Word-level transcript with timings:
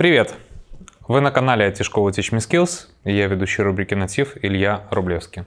Привет! 0.00 0.34
Вы 1.08 1.20
на 1.20 1.30
канале 1.30 1.68
IT-школы 1.68 2.10
Teach 2.12 2.32
Me 2.32 2.38
Skills, 2.38 2.86
и 3.04 3.12
я 3.12 3.26
ведущий 3.26 3.60
рубрики 3.60 3.92
«Натив» 3.92 4.34
Илья 4.40 4.84
Рублевский. 4.90 5.44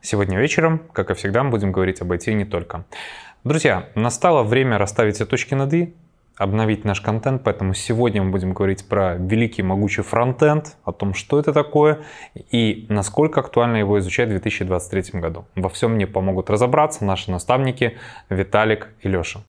Сегодня 0.00 0.40
вечером, 0.40 0.82
как 0.92 1.12
и 1.12 1.14
всегда, 1.14 1.44
мы 1.44 1.50
будем 1.50 1.70
говорить 1.70 2.00
об 2.00 2.10
IT 2.10 2.32
не 2.32 2.44
только. 2.44 2.84
Друзья, 3.44 3.90
настало 3.94 4.42
время 4.42 4.76
расставить 4.76 5.14
все 5.14 5.24
точки 5.24 5.54
над 5.54 5.72
«и», 5.72 5.94
обновить 6.36 6.84
наш 6.84 7.00
контент, 7.00 7.44
поэтому 7.44 7.74
сегодня 7.74 8.24
мы 8.24 8.32
будем 8.32 8.54
говорить 8.54 8.88
про 8.88 9.14
великий 9.14 9.62
могучий 9.62 10.02
фронтенд, 10.02 10.74
о 10.82 10.90
том, 10.90 11.14
что 11.14 11.38
это 11.38 11.52
такое 11.52 12.00
и 12.34 12.86
насколько 12.88 13.38
актуально 13.38 13.76
его 13.76 14.00
изучать 14.00 14.30
в 14.30 14.32
2023 14.32 15.20
году. 15.20 15.44
Во 15.54 15.68
всем 15.68 15.92
мне 15.92 16.08
помогут 16.08 16.50
разобраться 16.50 17.04
наши 17.04 17.30
наставники 17.30 17.96
Виталик 18.28 18.88
и 19.02 19.08
Леша. 19.08 19.42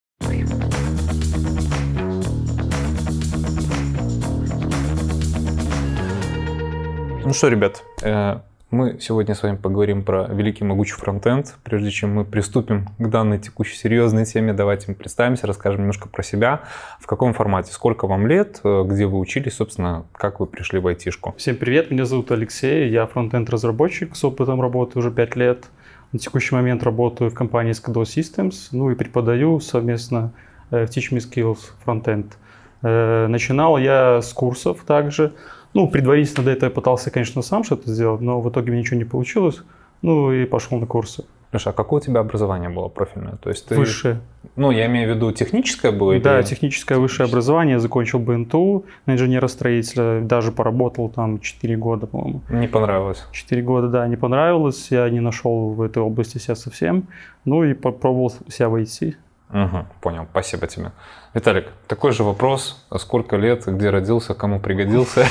Ну 7.25 7.32
что, 7.32 7.47
ребят, 7.47 7.83
э, 8.01 8.39
мы 8.69 9.00
сегодня 9.00 9.33
с 9.33 9.43
вами 9.43 9.55
поговорим 9.55 10.04
про 10.04 10.27
великий 10.27 10.65
могучий 10.65 10.95
фронтенд. 10.95 11.55
Прежде 11.63 11.89
чем 11.89 12.13
мы 12.13 12.25
приступим 12.25 12.89
к 12.99 13.07
данной 13.09 13.39
текущей 13.39 13.77
серьезной 13.77 14.25
теме, 14.25 14.51
давайте 14.51 14.87
мы 14.89 14.96
представимся, 14.96 15.47
расскажем 15.47 15.82
немножко 15.82 16.09
про 16.09 16.21
себя, 16.21 16.63
в 16.99 17.07
каком 17.07 17.33
формате, 17.33 17.71
сколько 17.71 18.07
вам 18.07 18.27
лет, 18.27 18.59
э, 18.65 18.83
где 18.86 19.05
вы 19.05 19.19
учились, 19.19 19.54
собственно, 19.54 20.05
как 20.11 20.41
вы 20.41 20.47
пришли 20.47 20.79
в 20.79 20.87
айтишку. 20.87 21.33
Всем 21.37 21.55
привет, 21.55 21.91
меня 21.91 22.04
зовут 22.04 22.29
Алексей, 22.32 22.89
я 22.89 23.05
фронтенд-разработчик 23.05 24.18
с 24.18 24.24
опытом 24.25 24.60
работы 24.60 24.99
уже 24.99 25.10
5 25.10 25.37
лет. 25.37 25.68
На 26.11 26.19
текущий 26.19 26.54
момент 26.54 26.83
работаю 26.83 27.32
в 27.32 27.33
компании 27.33 27.71
Skado 27.71 28.04
Systems, 28.04 28.68
ну 28.74 28.91
и 28.91 28.96
преподаю 28.96 29.61
совместно 29.61 30.33
э, 30.71 30.85
в 30.85 30.89
Teach 30.89 31.13
Me 31.13 31.19
Skills 31.19 31.60
Frontend. 31.85 32.33
Начинал 32.81 33.77
я 33.77 34.21
с 34.21 34.33
курсов 34.33 34.83
также, 34.85 35.31
ну, 35.73 35.88
предварительно 35.88 36.45
до 36.45 36.52
этого 36.52 36.69
я 36.69 36.73
пытался, 36.73 37.11
конечно, 37.11 37.41
сам 37.41 37.63
что-то 37.63 37.91
сделать, 37.91 38.22
но 38.22 38.41
в 38.41 38.49
итоге 38.49 38.77
ничего 38.77 38.97
не 38.97 39.05
получилось. 39.05 39.61
Ну 40.02 40.31
и 40.33 40.45
пошел 40.45 40.80
на 40.80 40.85
курсы. 40.85 41.23
Леша, 41.53 41.69
а 41.69 41.73
какое 41.73 42.02
у 42.02 42.03
тебя 42.03 42.19
образование 42.19 42.69
было 42.69 42.88
профильное? 42.88 43.35
То 43.35 43.49
есть 43.49 43.67
ты... 43.67 43.75
Высшее. 43.75 44.19
Ну, 44.55 44.71
я 44.71 44.88
имею 44.88 45.13
в 45.13 45.15
виду 45.15 45.31
техническое 45.31 45.91
было? 45.91 46.19
Да, 46.19 46.39
или... 46.39 46.45
техническое 46.45 46.97
высшее 46.97 47.30
образование. 47.30 47.73
Я 47.73 47.80
закончил 47.80 48.19
БНТУ 48.19 48.85
на 49.05 49.13
инженера-строителя. 49.13 50.21
Даже 50.21 50.52
поработал 50.52 51.09
там 51.09 51.39
4 51.39 51.77
года, 51.77 52.08
по-моему. 52.08 52.41
Не 52.49 52.67
понравилось? 52.67 53.25
4 53.31 53.61
года, 53.61 53.87
да, 53.87 54.08
не 54.08 54.17
понравилось. 54.17 54.87
Я 54.89 55.08
не 55.09 55.19
нашел 55.19 55.69
в 55.69 55.81
этой 55.83 56.02
области 56.02 56.39
себя 56.39 56.55
совсем. 56.55 57.08
Ну 57.45 57.63
и 57.63 57.73
попробовал 57.75 58.33
себя 58.49 58.69
войти. 58.69 59.15
Угу, 59.53 59.85
понял, 60.01 60.27
спасибо 60.31 60.65
тебе. 60.65 60.91
Виталик, 61.35 61.67
такой 61.87 62.11
же 62.11 62.23
вопрос. 62.23 62.83
Сколько 62.97 63.37
лет, 63.37 63.65
где 63.67 63.91
родился, 63.91 64.33
кому 64.33 64.59
пригодился? 64.59 65.25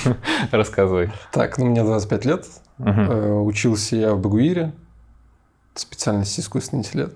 Рассказывай. 0.52 1.10
Так, 1.32 1.58
ну 1.58 1.66
мне 1.66 1.82
25 1.82 2.24
лет. 2.24 2.46
Угу. 2.78 3.44
Учился 3.44 3.96
я 3.96 4.14
в 4.14 4.20
Багуире. 4.20 4.72
Специальность 5.74 6.38
искусственный 6.38 6.80
интеллект. 6.82 7.14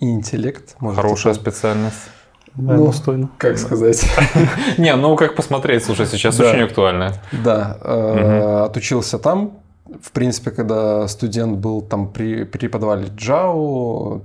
Интеллект. 0.00 0.76
Хорошая 0.80 1.34
специальность. 1.34 2.10
Да, 2.56 2.74
ну, 2.76 2.86
достойно. 2.86 3.30
Как 3.38 3.58
сказать? 3.58 4.04
Не, 4.78 4.96
ну 4.96 5.14
как 5.14 5.36
посмотреть, 5.36 5.84
слушай, 5.84 6.06
сейчас 6.06 6.40
очень 6.40 6.62
актуально. 6.62 7.14
Да, 7.44 7.78
э, 7.80 8.64
отучился 8.64 9.20
там. 9.20 9.58
В 10.02 10.10
принципе, 10.12 10.50
когда 10.50 11.06
студент 11.06 11.58
был, 11.58 11.82
там 11.82 12.10
преподавали 12.10 13.08
Java, 13.10 14.22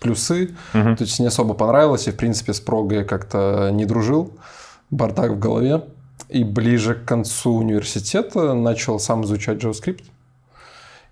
плюсы. 0.00 0.54
Угу. 0.74 0.96
То 0.96 1.04
есть 1.04 1.18
не 1.20 1.26
особо 1.26 1.54
понравилось, 1.54 2.08
и 2.08 2.10
в 2.10 2.16
принципе 2.16 2.52
с 2.52 2.60
прогой 2.60 3.04
как-то 3.04 3.70
не 3.72 3.84
дружил. 3.84 4.32
Бардак 4.90 5.32
в 5.32 5.38
голове. 5.38 5.84
И 6.28 6.44
ближе 6.44 6.94
к 6.94 7.04
концу 7.04 7.54
университета 7.54 8.54
начал 8.54 8.98
сам 8.98 9.24
изучать 9.24 9.58
JavaScript. 9.62 10.04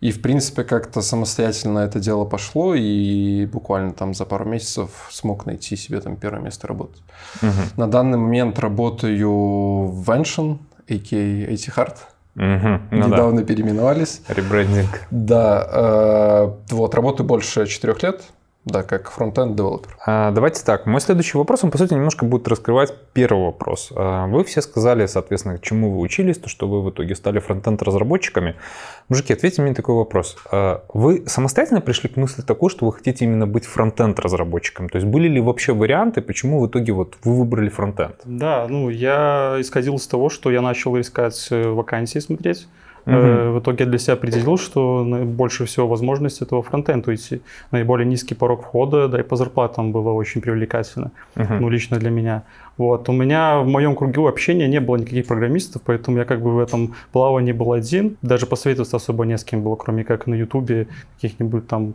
И, 0.01 0.12
в 0.12 0.21
принципе, 0.21 0.62
как-то 0.62 1.01
самостоятельно 1.01 1.79
это 1.79 2.01
дело 2.01 2.27
пошло, 2.27 2.75
и 2.75 3.47
буквально 3.47 3.93
там 3.93 4.12
за 4.12 4.27
пару 4.27 4.44
месяцев 4.44 4.91
смог 5.11 5.47
найти 5.47 5.75
себе 5.75 6.00
там 6.00 6.17
первое 6.17 6.43
место 6.43 6.67
работы. 6.67 6.99
Угу. 7.41 7.81
На 7.81 7.88
данный 7.88 8.19
момент 8.19 8.59
работаю 8.59 9.31
в 9.31 10.11
Vention, 10.11 10.59
a.k.a. 10.87 11.50
IT 11.50 11.75
Hard. 11.75 11.97
Угу, 12.37 12.83
ну 12.91 13.09
Недавно 13.09 13.41
да. 13.41 13.47
переименовались. 13.47 14.21
Ребрендинг. 14.28 15.06
Да. 15.11 15.67
Э, 15.73 16.75
вот, 16.75 16.94
работаю 16.94 17.27
больше 17.27 17.67
четырех 17.67 18.03
лет. 18.03 18.23
Да, 18.66 18.82
как 18.82 19.12
фронтенд 19.12 19.54
девелопер. 19.54 19.97
А, 20.04 20.32
давайте 20.32 20.65
так. 20.65 20.87
Мой 20.87 21.00
следующий 21.00 21.38
вопрос, 21.38 21.62
он, 21.62 21.71
по 21.71 21.78
сути, 21.78 21.94
немножко 21.94 22.25
будет 22.25 22.49
раскрывать 22.49 22.93
первый 23.12 23.44
вопрос. 23.44 23.93
А, 23.94 24.27
вы 24.27 24.43
все 24.43 24.60
сказали, 24.60 25.06
соответственно, 25.06 25.56
к 25.56 25.62
чему 25.62 25.93
вы 25.93 26.00
учились, 26.00 26.37
то, 26.37 26.49
что 26.49 26.66
вы 26.66 26.82
в 26.82 26.91
итоге 26.91 27.15
стали 27.15 27.38
фронтенд 27.38 27.81
разработчиками. 27.82 28.56
Мужики, 29.09 29.32
ответьте 29.32 29.62
мне 29.62 29.72
такой 29.72 29.94
вопрос. 29.94 30.37
А, 30.50 30.82
вы 30.93 31.22
самостоятельно 31.28 31.81
пришли 31.81 32.09
к 32.09 32.16
мысли 32.16 32.43
такой, 32.43 32.69
что 32.69 32.87
вы 32.87 32.93
хотите 32.93 33.25
именно 33.25 33.47
быть 33.47 33.66
фронтенд 33.66 34.19
разработчиком? 34.19 34.88
То 34.88 34.97
есть 34.97 35.06
были 35.06 35.28
ли 35.28 35.41
вообще 35.41 35.72
варианты, 35.72 36.21
почему 36.21 36.60
в 36.60 36.66
итоге 36.66 36.93
вот 36.93 37.15
вы 37.22 37.38
выбрали 37.38 37.69
фронтенд? 37.69 38.16
Да, 38.25 38.66
ну 38.69 38.88
я 38.88 39.59
исходил 39.60 39.94
из 39.94 40.09
того, 40.09 40.28
что 40.28 40.50
я 40.50 40.60
начал 40.60 41.00
искать 41.00 41.47
э, 41.53 41.69
вакансии 41.69 42.19
смотреть 42.19 42.66
Угу. 43.06 43.17
В 43.53 43.61
итоге 43.61 43.84
я 43.84 43.91
для 43.91 43.99
себя 43.99 44.15
определил, 44.15 44.59
что 44.59 45.05
больше 45.25 45.65
всего 45.65 45.87
возможность 45.87 46.43
этого 46.43 46.62
фронтенду 46.62 47.15
идти. 47.15 47.41
Наиболее 47.71 48.06
низкий 48.06 48.34
порог 48.34 48.62
входа, 48.62 49.09
да 49.09 49.21
и 49.21 49.22
по 49.22 49.37
зарплатам 49.37 49.93
было 49.93 50.11
очень 50.11 50.41
привлекательно, 50.41 51.12
угу. 51.37 51.55
ну, 51.61 51.69
лично 51.69 51.99
для 51.99 52.11
меня. 52.11 52.43
Вот. 52.78 53.09
У 53.09 53.12
меня 53.12 53.61
в 53.61 53.67
моем 53.67 53.94
кругу 53.94 54.27
общения 54.27 54.69
не 54.69 54.81
было 54.81 54.97
никаких 54.97 55.27
программистов, 55.27 55.83
поэтому 55.84 56.19
я 56.19 56.25
как 56.25 56.43
бы 56.43 56.55
в 56.55 56.59
этом 56.59 56.94
плавании 57.12 57.53
был 57.53 57.72
один. 57.72 58.17
Даже 58.22 58.47
посоветоваться 58.47 58.97
особо 58.97 59.25
не 59.25 59.38
с 59.38 59.44
кем 59.44 59.62
было, 59.62 59.77
кроме 59.77 60.05
как 60.05 60.27
на 60.27 60.34
ютубе 60.34 60.88
каких-нибудь 61.15 61.69
там 61.69 61.94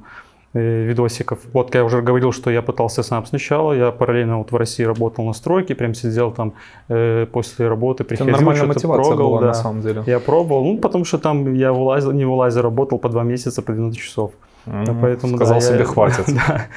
видосиков. 0.53 1.39
Вот 1.53 1.73
я 1.75 1.83
уже 1.83 2.01
говорил, 2.01 2.31
что 2.31 2.51
я 2.51 2.61
пытался 2.61 3.03
сам 3.03 3.25
сначала, 3.25 3.73
я 3.73 3.91
параллельно 3.91 4.37
вот 4.37 4.51
в 4.51 4.55
России 4.55 4.83
работал 4.83 5.25
на 5.25 5.33
стройке, 5.33 5.75
прям 5.75 5.93
сидел 5.93 6.31
там 6.31 6.53
э, 6.89 7.25
после 7.31 7.67
работы, 7.67 8.03
приходил, 8.03 8.33
нормальная 8.33 8.65
мотивация 8.65 9.03
пробовал, 9.05 9.29
была, 9.31 9.41
да. 9.41 9.47
на 9.47 9.53
самом 9.53 9.81
деле. 9.81 10.03
Я 10.05 10.19
пробовал, 10.19 10.65
ну 10.65 10.77
потому 10.77 11.05
что 11.05 11.17
там 11.19 11.53
я 11.53 11.71
вылазил, 11.71 12.11
не 12.11 12.25
вылазил, 12.25 12.61
работал 12.61 12.99
по 12.99 13.09
два 13.09 13.23
месяца, 13.23 13.61
по 13.61 13.71
12 13.71 13.99
часов. 13.99 14.31
Mm-hmm. 14.65 14.97
Поэтому, 15.01 15.37
Сказал 15.37 15.59
да, 15.59 15.65
себе 15.65 15.79
я, 15.79 15.85
хватит. 15.85 16.25
да. 16.27 16.67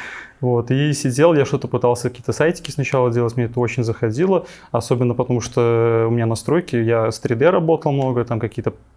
Вот, 0.40 0.70
и 0.70 0.92
сидел, 0.92 1.34
я 1.34 1.44
что-то 1.44 1.68
пытался 1.68 2.10
какие-то 2.10 2.32
сайтики 2.32 2.70
сначала 2.70 3.10
делать, 3.10 3.36
мне 3.36 3.46
это 3.46 3.58
очень 3.60 3.82
заходило, 3.82 4.46
особенно 4.72 5.14
потому 5.14 5.40
что 5.40 6.06
у 6.08 6.10
меня 6.10 6.26
настройки, 6.26 6.76
я 6.76 7.10
с 7.10 7.22
3D 7.22 7.50
работал 7.50 7.92
много, 7.92 8.24
там 8.24 8.40
какие-то 8.40 8.74
Э, 8.74 8.93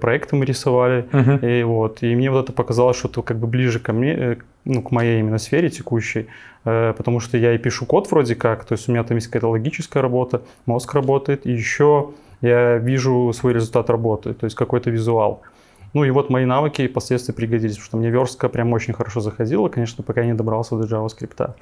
проекты 0.00 0.36
мы 0.36 0.44
рисовали, 0.44 1.06
uh-huh. 1.12 1.60
и 1.60 1.62
вот, 1.62 2.02
и 2.02 2.14
мне 2.14 2.30
вот 2.30 2.44
это 2.44 2.52
показалось, 2.52 2.96
что 2.96 3.08
это 3.08 3.22
как 3.22 3.38
бы 3.38 3.46
ближе 3.46 3.78
ко 3.78 3.92
мне, 3.92 4.12
э, 4.12 4.36
ну, 4.64 4.82
к 4.82 4.90
моей 4.90 5.20
именно 5.20 5.38
сфере 5.38 5.70
текущей, 5.70 6.26
э, 6.64 6.94
потому 6.96 7.20
что 7.20 7.36
я 7.36 7.54
и 7.54 7.58
пишу 7.58 7.86
код 7.86 8.10
вроде 8.10 8.34
как, 8.34 8.64
то 8.64 8.72
есть 8.72 8.88
у 8.88 8.92
меня 8.92 9.04
там 9.04 9.16
есть 9.16 9.28
какая-то 9.28 9.48
логическая 9.48 10.02
работа, 10.02 10.42
мозг 10.66 10.94
работает, 10.94 11.46
и 11.46 11.52
еще 11.52 12.10
я 12.40 12.78
вижу 12.78 13.32
свой 13.32 13.52
результат 13.52 13.90
работы, 13.90 14.34
то 14.34 14.44
есть 14.44 14.56
какой-то 14.56 14.90
визуал. 14.90 15.42
Ну 15.94 16.04
и 16.04 16.10
вот 16.10 16.28
мои 16.28 16.44
навыки 16.44 16.86
впоследствии 16.86 17.32
пригодились, 17.32 17.76
потому 17.76 17.86
что 17.86 17.96
мне 17.96 18.10
верстка 18.10 18.48
прям 18.48 18.72
очень 18.72 18.92
хорошо 18.92 19.20
заходила, 19.20 19.68
конечно, 19.68 20.04
пока 20.04 20.20
я 20.20 20.26
не 20.26 20.34
добрался 20.34 20.76
до 20.76 20.84
JavaScript. 20.84 21.54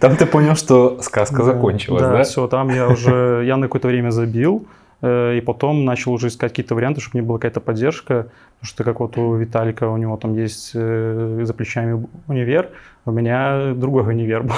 Там 0.00 0.16
ты 0.16 0.26
понял, 0.26 0.56
что 0.56 1.00
сказка 1.00 1.44
закончилась, 1.44 2.02
да? 2.02 2.12
Да, 2.12 2.22
все, 2.24 2.48
там 2.48 2.70
я 2.70 2.88
уже, 2.88 3.44
я 3.46 3.56
на 3.56 3.66
какое-то 3.66 3.88
время 3.88 4.10
забил, 4.10 4.66
Э, 4.66 4.83
и 5.04 5.40
потом 5.40 5.84
начал 5.84 6.12
уже 6.12 6.28
искать 6.28 6.52
какие-то 6.52 6.74
варианты, 6.74 7.00
чтобы 7.00 7.18
мне 7.18 7.28
была 7.28 7.38
какая-то 7.38 7.60
поддержка, 7.60 8.28
потому 8.58 8.66
что 8.66 8.84
как 8.84 9.00
вот 9.00 9.18
у 9.18 9.36
Виталика, 9.36 9.88
у 9.88 9.96
него 9.96 10.16
там 10.16 10.34
есть 10.34 10.70
э, 10.74 11.40
за 11.42 11.52
плечами 11.52 12.06
универ, 12.26 12.70
у 13.04 13.10
меня 13.10 13.74
другой 13.74 14.02
универ 14.08 14.42
был. 14.44 14.54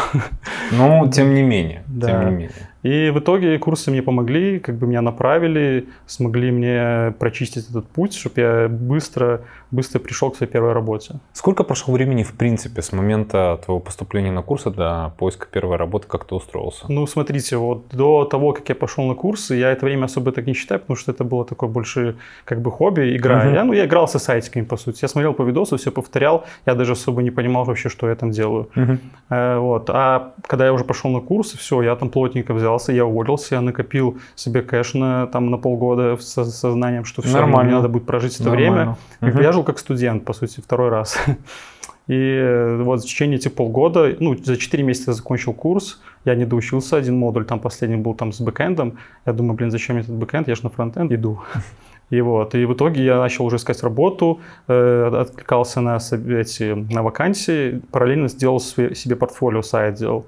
Ну, 0.73 1.11
тем 1.11 1.35
не 1.35 1.43
менее, 1.43 1.83
да. 1.87 2.09
тем 2.09 2.25
не 2.31 2.37
менее. 2.37 2.51
И 2.83 3.11
в 3.11 3.19
итоге 3.19 3.59
курсы 3.59 3.91
мне 3.91 4.03
помогли, 4.03 4.61
как 4.61 4.77
бы 4.77 4.87
меня 4.87 5.03
направили, 5.03 5.89
смогли 6.07 6.53
мне 6.53 7.13
прочистить 7.19 7.69
этот 7.69 7.89
путь, 7.89 8.15
чтобы 8.15 8.41
я 8.41 8.69
быстро, 8.69 9.41
быстро 9.77 9.99
пришел 9.99 10.31
к 10.31 10.37
своей 10.37 10.53
первой 10.53 10.73
работе. 10.73 11.15
Сколько 11.33 11.65
прошло 11.65 11.95
времени, 11.95 12.23
в 12.23 12.33
принципе, 12.33 12.83
с 12.83 12.93
момента 12.93 13.61
твоего 13.65 13.81
поступления 13.81 14.33
на 14.33 14.43
курсы 14.43 14.71
до 14.71 15.13
поиска 15.19 15.47
первой 15.51 15.77
работы, 15.77 16.07
как 16.09 16.25
ты 16.25 16.35
устроился? 16.35 16.87
Ну, 16.89 17.07
смотрите, 17.07 17.57
вот 17.57 17.87
до 17.93 18.25
того, 18.25 18.53
как 18.53 18.69
я 18.69 18.75
пошел 18.75 19.05
на 19.05 19.15
курсы, 19.15 19.55
я 19.55 19.71
это 19.71 19.87
время 19.87 20.05
особо 20.05 20.33
так 20.33 20.47
не 20.47 20.55
считаю, 20.55 20.81
потому 20.81 20.97
что 20.97 21.13
это 21.13 21.25
было 21.25 21.45
такое 21.45 21.71
больше 21.71 22.17
как 22.45 22.61
бы 22.61 22.71
хобби, 22.71 23.17
игра. 23.17 23.45
Угу. 23.47 23.55
Я, 23.55 23.65
ну, 23.65 23.73
я 23.73 23.85
играл 23.87 24.09
со 24.09 24.19
сайтиками, 24.19 24.65
по 24.65 24.77
сути. 24.77 24.99
Я 25.03 25.09
смотрел 25.09 25.35
по 25.35 25.43
видосу, 25.43 25.77
все 25.77 25.91
повторял, 25.91 26.45
я 26.67 26.75
даже 26.75 26.93
особо 26.93 27.23
не 27.23 27.31
понимал 27.31 27.65
вообще, 27.65 27.89
что 27.89 28.09
я 28.09 28.15
там 28.15 28.31
делаю. 28.31 28.69
Угу. 28.77 28.99
Э, 29.31 29.59
вот. 29.59 29.91
А 29.91 30.33
когда 30.47 30.67
я 30.67 30.73
уже 30.73 30.85
пошел 30.85 31.11
на 31.11 31.21
курсы, 31.21 31.59
все, 31.59 31.83
я 31.83 31.97
там 31.97 32.11
плотненько 32.11 32.55
взял 32.55 32.67
взялся, 32.67 32.93
я 32.93 33.05
уволился, 33.05 33.55
я 33.55 33.61
накопил 33.61 34.19
себе 34.35 34.63
кэш 34.63 34.95
на, 34.95 35.27
там, 35.27 35.51
на 35.51 35.59
полгода 35.59 36.17
с 36.17 36.45
сознанием, 36.45 37.05
что 37.05 37.23
все, 37.23 37.33
Нормально. 37.33 37.65
мне 37.65 37.75
надо 37.77 37.89
будет 37.89 38.07
прожить 38.07 38.35
это 38.41 38.51
Нормально. 38.51 38.97
время. 39.21 39.35
Угу. 39.35 39.43
Я 39.43 39.53
жил 39.53 39.65
как 39.67 39.79
студент, 39.79 40.25
по 40.25 40.33
сути, 40.33 40.61
второй 40.61 40.89
раз. 40.89 41.19
И 42.09 42.79
вот 42.83 43.03
в 43.03 43.05
течение 43.05 43.37
этих 43.37 43.55
полгода, 43.55 44.15
ну, 44.21 44.37
за 44.37 44.57
4 44.57 44.83
месяца 44.85 45.13
закончил 45.13 45.53
курс, 45.53 46.01
я 46.25 46.37
не 46.37 46.45
доучился 46.45 46.97
один 46.97 47.19
модуль, 47.19 47.45
там 47.45 47.59
последний 47.59 47.97
был 47.97 48.15
там 48.15 48.33
с 48.33 48.41
бэкэндом. 48.41 48.99
Я 49.27 49.33
думаю, 49.33 49.55
блин, 49.55 49.71
зачем 49.71 49.97
мне 49.97 50.05
этот 50.05 50.15
бэкэнд, 50.15 50.49
я 50.49 50.55
же 50.55 50.63
на 50.63 50.71
фронтенд 50.71 51.13
иду. 51.13 51.41
И 52.11 52.21
вот, 52.21 52.55
и 52.55 52.65
в 52.65 52.73
итоге 52.73 53.05
я 53.05 53.19
начал 53.19 53.47
уже 53.47 53.57
искать 53.57 53.83
работу, 53.83 54.41
э, 54.69 55.11
откликался 55.23 55.81
на 55.81 55.97
эти 55.97 56.73
на 56.93 57.03
вакансии, 57.03 57.83
параллельно 57.91 58.29
сделал 58.29 58.61
себе 58.61 59.17
портфолио, 59.17 59.63
сайт 59.63 59.97
делал. 59.97 60.25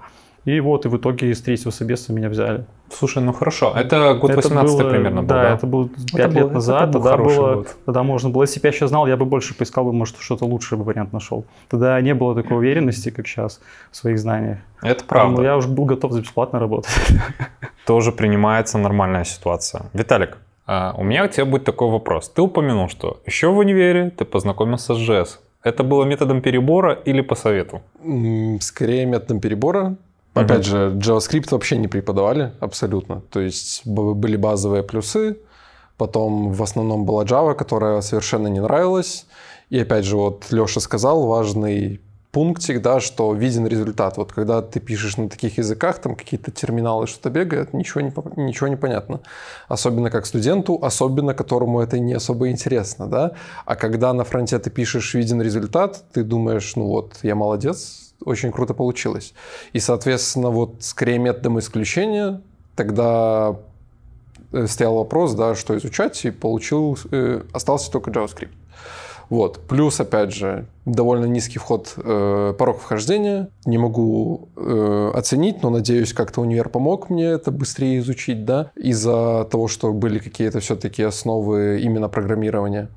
И 0.48 0.60
вот, 0.60 0.86
и 0.86 0.88
в 0.88 0.96
итоге 0.96 1.30
из 1.30 1.42
третьего 1.42 1.70
собеса 1.70 2.10
меня 2.10 2.30
взяли. 2.30 2.64
Слушай, 2.90 3.22
ну 3.22 3.34
хорошо. 3.34 3.74
Это 3.76 4.14
год 4.14 4.34
18 4.34 4.78
было, 4.78 4.88
примерно 4.88 5.20
был, 5.20 5.28
да? 5.28 5.42
Да, 5.42 5.54
это 5.54 5.66
было 5.66 5.90
5 6.14 6.32
лет 6.32 6.44
был, 6.44 6.50
назад. 6.52 6.90
тогда, 6.90 7.18
было, 7.18 7.54
год. 7.56 7.76
тогда 7.84 8.02
можно 8.02 8.30
было, 8.30 8.44
если 8.44 8.58
бы 8.58 8.68
я 8.68 8.72
сейчас 8.72 8.88
знал, 8.88 9.06
я 9.06 9.18
бы 9.18 9.26
больше 9.26 9.54
поискал 9.54 9.84
бы, 9.84 9.92
может, 9.92 10.16
что-то 10.20 10.46
лучший 10.46 10.78
бы 10.78 10.84
вариант 10.84 11.12
нашел. 11.12 11.44
Тогда 11.68 12.00
не 12.00 12.14
было 12.14 12.34
такой 12.34 12.56
уверенности, 12.56 13.10
как 13.10 13.26
сейчас 13.26 13.60
в 13.90 13.96
своих 13.96 14.18
знаниях. 14.18 14.56
Это 14.80 15.04
правда. 15.04 15.36
Но 15.36 15.44
я 15.44 15.54
уже 15.54 15.68
был 15.68 15.84
готов 15.84 16.12
за 16.12 16.22
бесплатно 16.22 16.58
работать. 16.58 16.96
Тоже 17.86 18.10
принимается 18.10 18.78
нормальная 18.78 19.24
ситуация. 19.24 19.82
Виталик, 19.92 20.38
а, 20.66 20.94
у 20.96 21.04
меня 21.04 21.28
к 21.28 21.32
тебе 21.32 21.44
будет 21.44 21.64
такой 21.64 21.90
вопрос. 21.90 22.30
Ты 22.30 22.40
упомянул, 22.40 22.88
что 22.88 23.20
еще 23.26 23.48
в 23.48 23.58
универе 23.58 24.08
ты 24.16 24.24
познакомился 24.24 24.94
с 24.94 24.98
JS. 24.98 25.28
Это 25.62 25.82
было 25.82 26.04
методом 26.04 26.40
перебора 26.40 26.94
или 26.94 27.20
по 27.20 27.34
совету? 27.34 27.82
Скорее 28.60 29.04
методом 29.04 29.40
перебора. 29.40 29.96
Опять 30.34 30.64
же, 30.64 30.90
JavaScript 30.96 31.48
вообще 31.50 31.76
не 31.76 31.88
преподавали 31.88 32.52
абсолютно. 32.60 33.22
То 33.30 33.40
есть 33.40 33.86
были 33.86 34.36
базовые 34.36 34.82
плюсы, 34.82 35.38
потом 35.96 36.52
в 36.52 36.62
основном 36.62 37.04
была 37.04 37.24
Java, 37.24 37.54
которая 37.54 38.00
совершенно 38.02 38.48
не 38.48 38.60
нравилась. 38.60 39.26
И 39.70 39.78
опять 39.78 40.04
же, 40.04 40.16
вот 40.16 40.46
Леша 40.50 40.80
сказал, 40.80 41.26
важный 41.26 42.00
пунктик, 42.30 42.82
да, 42.82 43.00
что 43.00 43.32
виден 43.34 43.66
результат. 43.66 44.16
Вот 44.16 44.32
когда 44.32 44.62
ты 44.62 44.80
пишешь 44.80 45.16
на 45.16 45.28
таких 45.28 45.58
языках, 45.58 45.98
там 45.98 46.14
какие-то 46.14 46.50
терминалы 46.50 47.06
что-то 47.06 47.30
бегают, 47.30 47.72
ничего 47.72 48.00
не, 48.00 48.12
ничего 48.36 48.68
не 48.68 48.76
понятно. 48.76 49.20
Особенно 49.68 50.10
как 50.10 50.26
студенту, 50.26 50.78
особенно 50.80 51.34
которому 51.34 51.80
это 51.80 51.98
не 51.98 52.14
особо 52.14 52.50
интересно, 52.50 53.06
да. 53.06 53.32
А 53.64 53.76
когда 53.76 54.12
на 54.12 54.24
фронте 54.24 54.58
ты 54.58 54.70
пишешь 54.70 55.14
виден 55.14 55.42
результат, 55.42 56.04
ты 56.12 56.22
думаешь, 56.22 56.76
ну 56.76 56.86
вот, 56.86 57.18
я 57.22 57.34
молодец, 57.34 58.07
очень 58.24 58.52
круто 58.52 58.74
получилось. 58.74 59.34
И, 59.72 59.80
соответственно, 59.80 60.50
вот 60.50 60.76
скорее 60.80 61.18
методом 61.18 61.58
исключения 61.58 62.40
тогда 62.76 63.56
э, 64.52 64.66
стоял 64.66 64.96
вопрос, 64.96 65.34
да, 65.34 65.54
что 65.54 65.76
изучать, 65.76 66.24
и 66.24 66.30
получил, 66.30 66.98
э, 67.10 67.42
остался 67.52 67.90
только 67.90 68.10
JavaScript. 68.10 68.50
Вот. 69.30 69.60
Плюс, 69.68 70.00
опять 70.00 70.32
же, 70.32 70.66
довольно 70.86 71.26
низкий 71.26 71.58
вход, 71.58 71.92
э, 71.96 72.54
порог 72.58 72.78
вхождения. 72.78 73.50
Не 73.66 73.76
могу 73.76 74.48
э, 74.56 75.10
оценить, 75.14 75.62
но 75.62 75.70
надеюсь, 75.70 76.14
как-то 76.14 76.40
универ 76.40 76.68
помог 76.70 77.10
мне 77.10 77.26
это 77.26 77.50
быстрее 77.50 77.98
изучить, 77.98 78.44
да, 78.44 78.70
из-за 78.74 79.46
того, 79.50 79.68
что 79.68 79.92
были 79.92 80.18
какие-то 80.18 80.60
все-таки 80.60 81.02
основы 81.02 81.80
именно 81.80 82.08
программирования. 82.08 82.88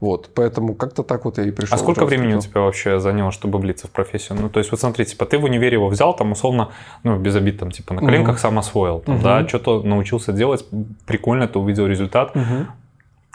Вот, 0.00 0.30
поэтому 0.34 0.74
как-то 0.74 1.02
так 1.02 1.24
вот 1.24 1.38
я 1.38 1.44
и 1.44 1.50
пришел. 1.50 1.74
А 1.74 1.78
сколько 1.78 2.04
времени 2.04 2.34
у 2.34 2.40
тебя 2.40 2.60
вообще 2.60 2.98
заняло, 2.98 3.32
чтобы 3.32 3.58
влиться 3.58 3.86
в 3.86 3.90
профессию? 3.90 4.38
Ну, 4.40 4.48
то 4.48 4.58
есть, 4.58 4.70
вот 4.70 4.80
смотри, 4.80 5.04
типа, 5.04 5.26
ты 5.26 5.38
в 5.38 5.44
универе 5.44 5.74
его 5.74 5.88
взял, 5.88 6.14
там, 6.14 6.32
условно, 6.32 6.70
ну, 7.02 7.16
без 7.18 7.36
обид, 7.36 7.58
там, 7.58 7.70
типа, 7.70 7.94
на 7.94 8.00
коленках 8.00 8.34
угу. 8.34 8.40
сам 8.40 8.58
освоил, 8.58 9.00
там, 9.00 9.16
угу. 9.16 9.24
да, 9.24 9.48
что-то 9.48 9.82
научился 9.82 10.32
делать, 10.32 10.64
прикольно, 11.06 11.48
ты 11.48 11.58
увидел 11.58 11.86
результат. 11.86 12.36
Угу. 12.36 12.66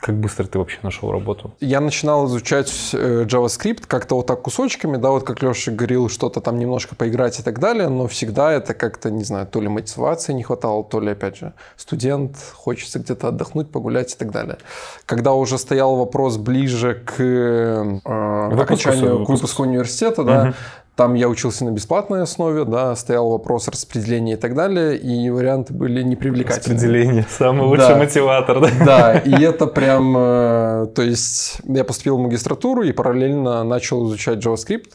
Как 0.02 0.16
быстро 0.16 0.46
ты 0.46 0.58
вообще 0.60 0.80
нашел 0.82 1.12
работу? 1.12 1.52
Я 1.60 1.82
начинал 1.82 2.26
изучать 2.28 2.72
э, 2.94 3.26
JavaScript 3.26 3.84
как-то 3.86 4.16
вот 4.16 4.28
так 4.28 4.42
кусочками, 4.42 4.96
да, 4.96 5.10
вот 5.10 5.26
как 5.26 5.42
Леша 5.44 5.72
говорил, 5.72 6.10
что-то 6.10 6.40
там 6.40 6.58
немножко 6.58 6.96
поиграть 6.96 7.40
и 7.40 7.44
так 7.44 7.60
далее, 7.60 7.90
но 7.90 8.08
всегда 8.08 8.54
это 8.54 8.74
как-то, 8.74 9.12
не 9.12 9.26
знаю, 9.26 9.46
то 9.48 9.60
ли 9.60 9.68
мотивации 9.68 10.32
не 10.32 10.44
хватало, 10.44 10.86
то 10.86 11.02
ли, 11.02 11.12
опять 11.12 11.38
же, 11.38 11.54
студент, 11.76 12.38
хочется 12.54 13.00
где-то 13.00 13.28
отдохнуть, 13.28 13.72
погулять 13.72 14.14
и 14.14 14.18
так 14.18 14.32
далее. 14.32 14.58
Когда 15.06 15.34
уже 15.34 15.58
стоял 15.58 15.98
вопрос 15.98 16.38
ближе 16.38 16.96
к 17.06 17.16
э, 17.20 18.00
окончанию, 18.06 19.26
к 19.26 19.30
выпуску 19.30 19.64
университета, 19.64 20.24
да, 20.24 20.44
угу. 20.44 20.54
Там 21.00 21.14
я 21.14 21.30
учился 21.30 21.64
на 21.64 21.72
бесплатной 21.72 22.24
основе, 22.24 22.66
да, 22.66 22.94
стоял 22.94 23.30
вопрос 23.30 23.70
распределения 23.70 24.34
и 24.34 24.36
так 24.36 24.54
далее, 24.54 24.98
и 24.98 25.30
варианты 25.30 25.74
были 25.74 26.04
непривлекательные. 26.04 26.76
Распределение, 26.76 27.26
самый 27.30 27.68
лучший 27.68 27.88
да. 27.88 27.96
мотиватор, 27.96 28.60
да? 28.60 28.70
Да, 28.86 29.18
и 29.18 29.42
это 29.42 29.66
прям, 29.68 30.14
э, 30.18 30.88
то 30.94 31.02
есть 31.02 31.62
я 31.64 31.86
поступил 31.86 32.18
в 32.18 32.20
магистратуру 32.20 32.84
и 32.84 32.92
параллельно 32.92 33.64
начал 33.64 34.06
изучать 34.10 34.46
JavaScript, 34.46 34.90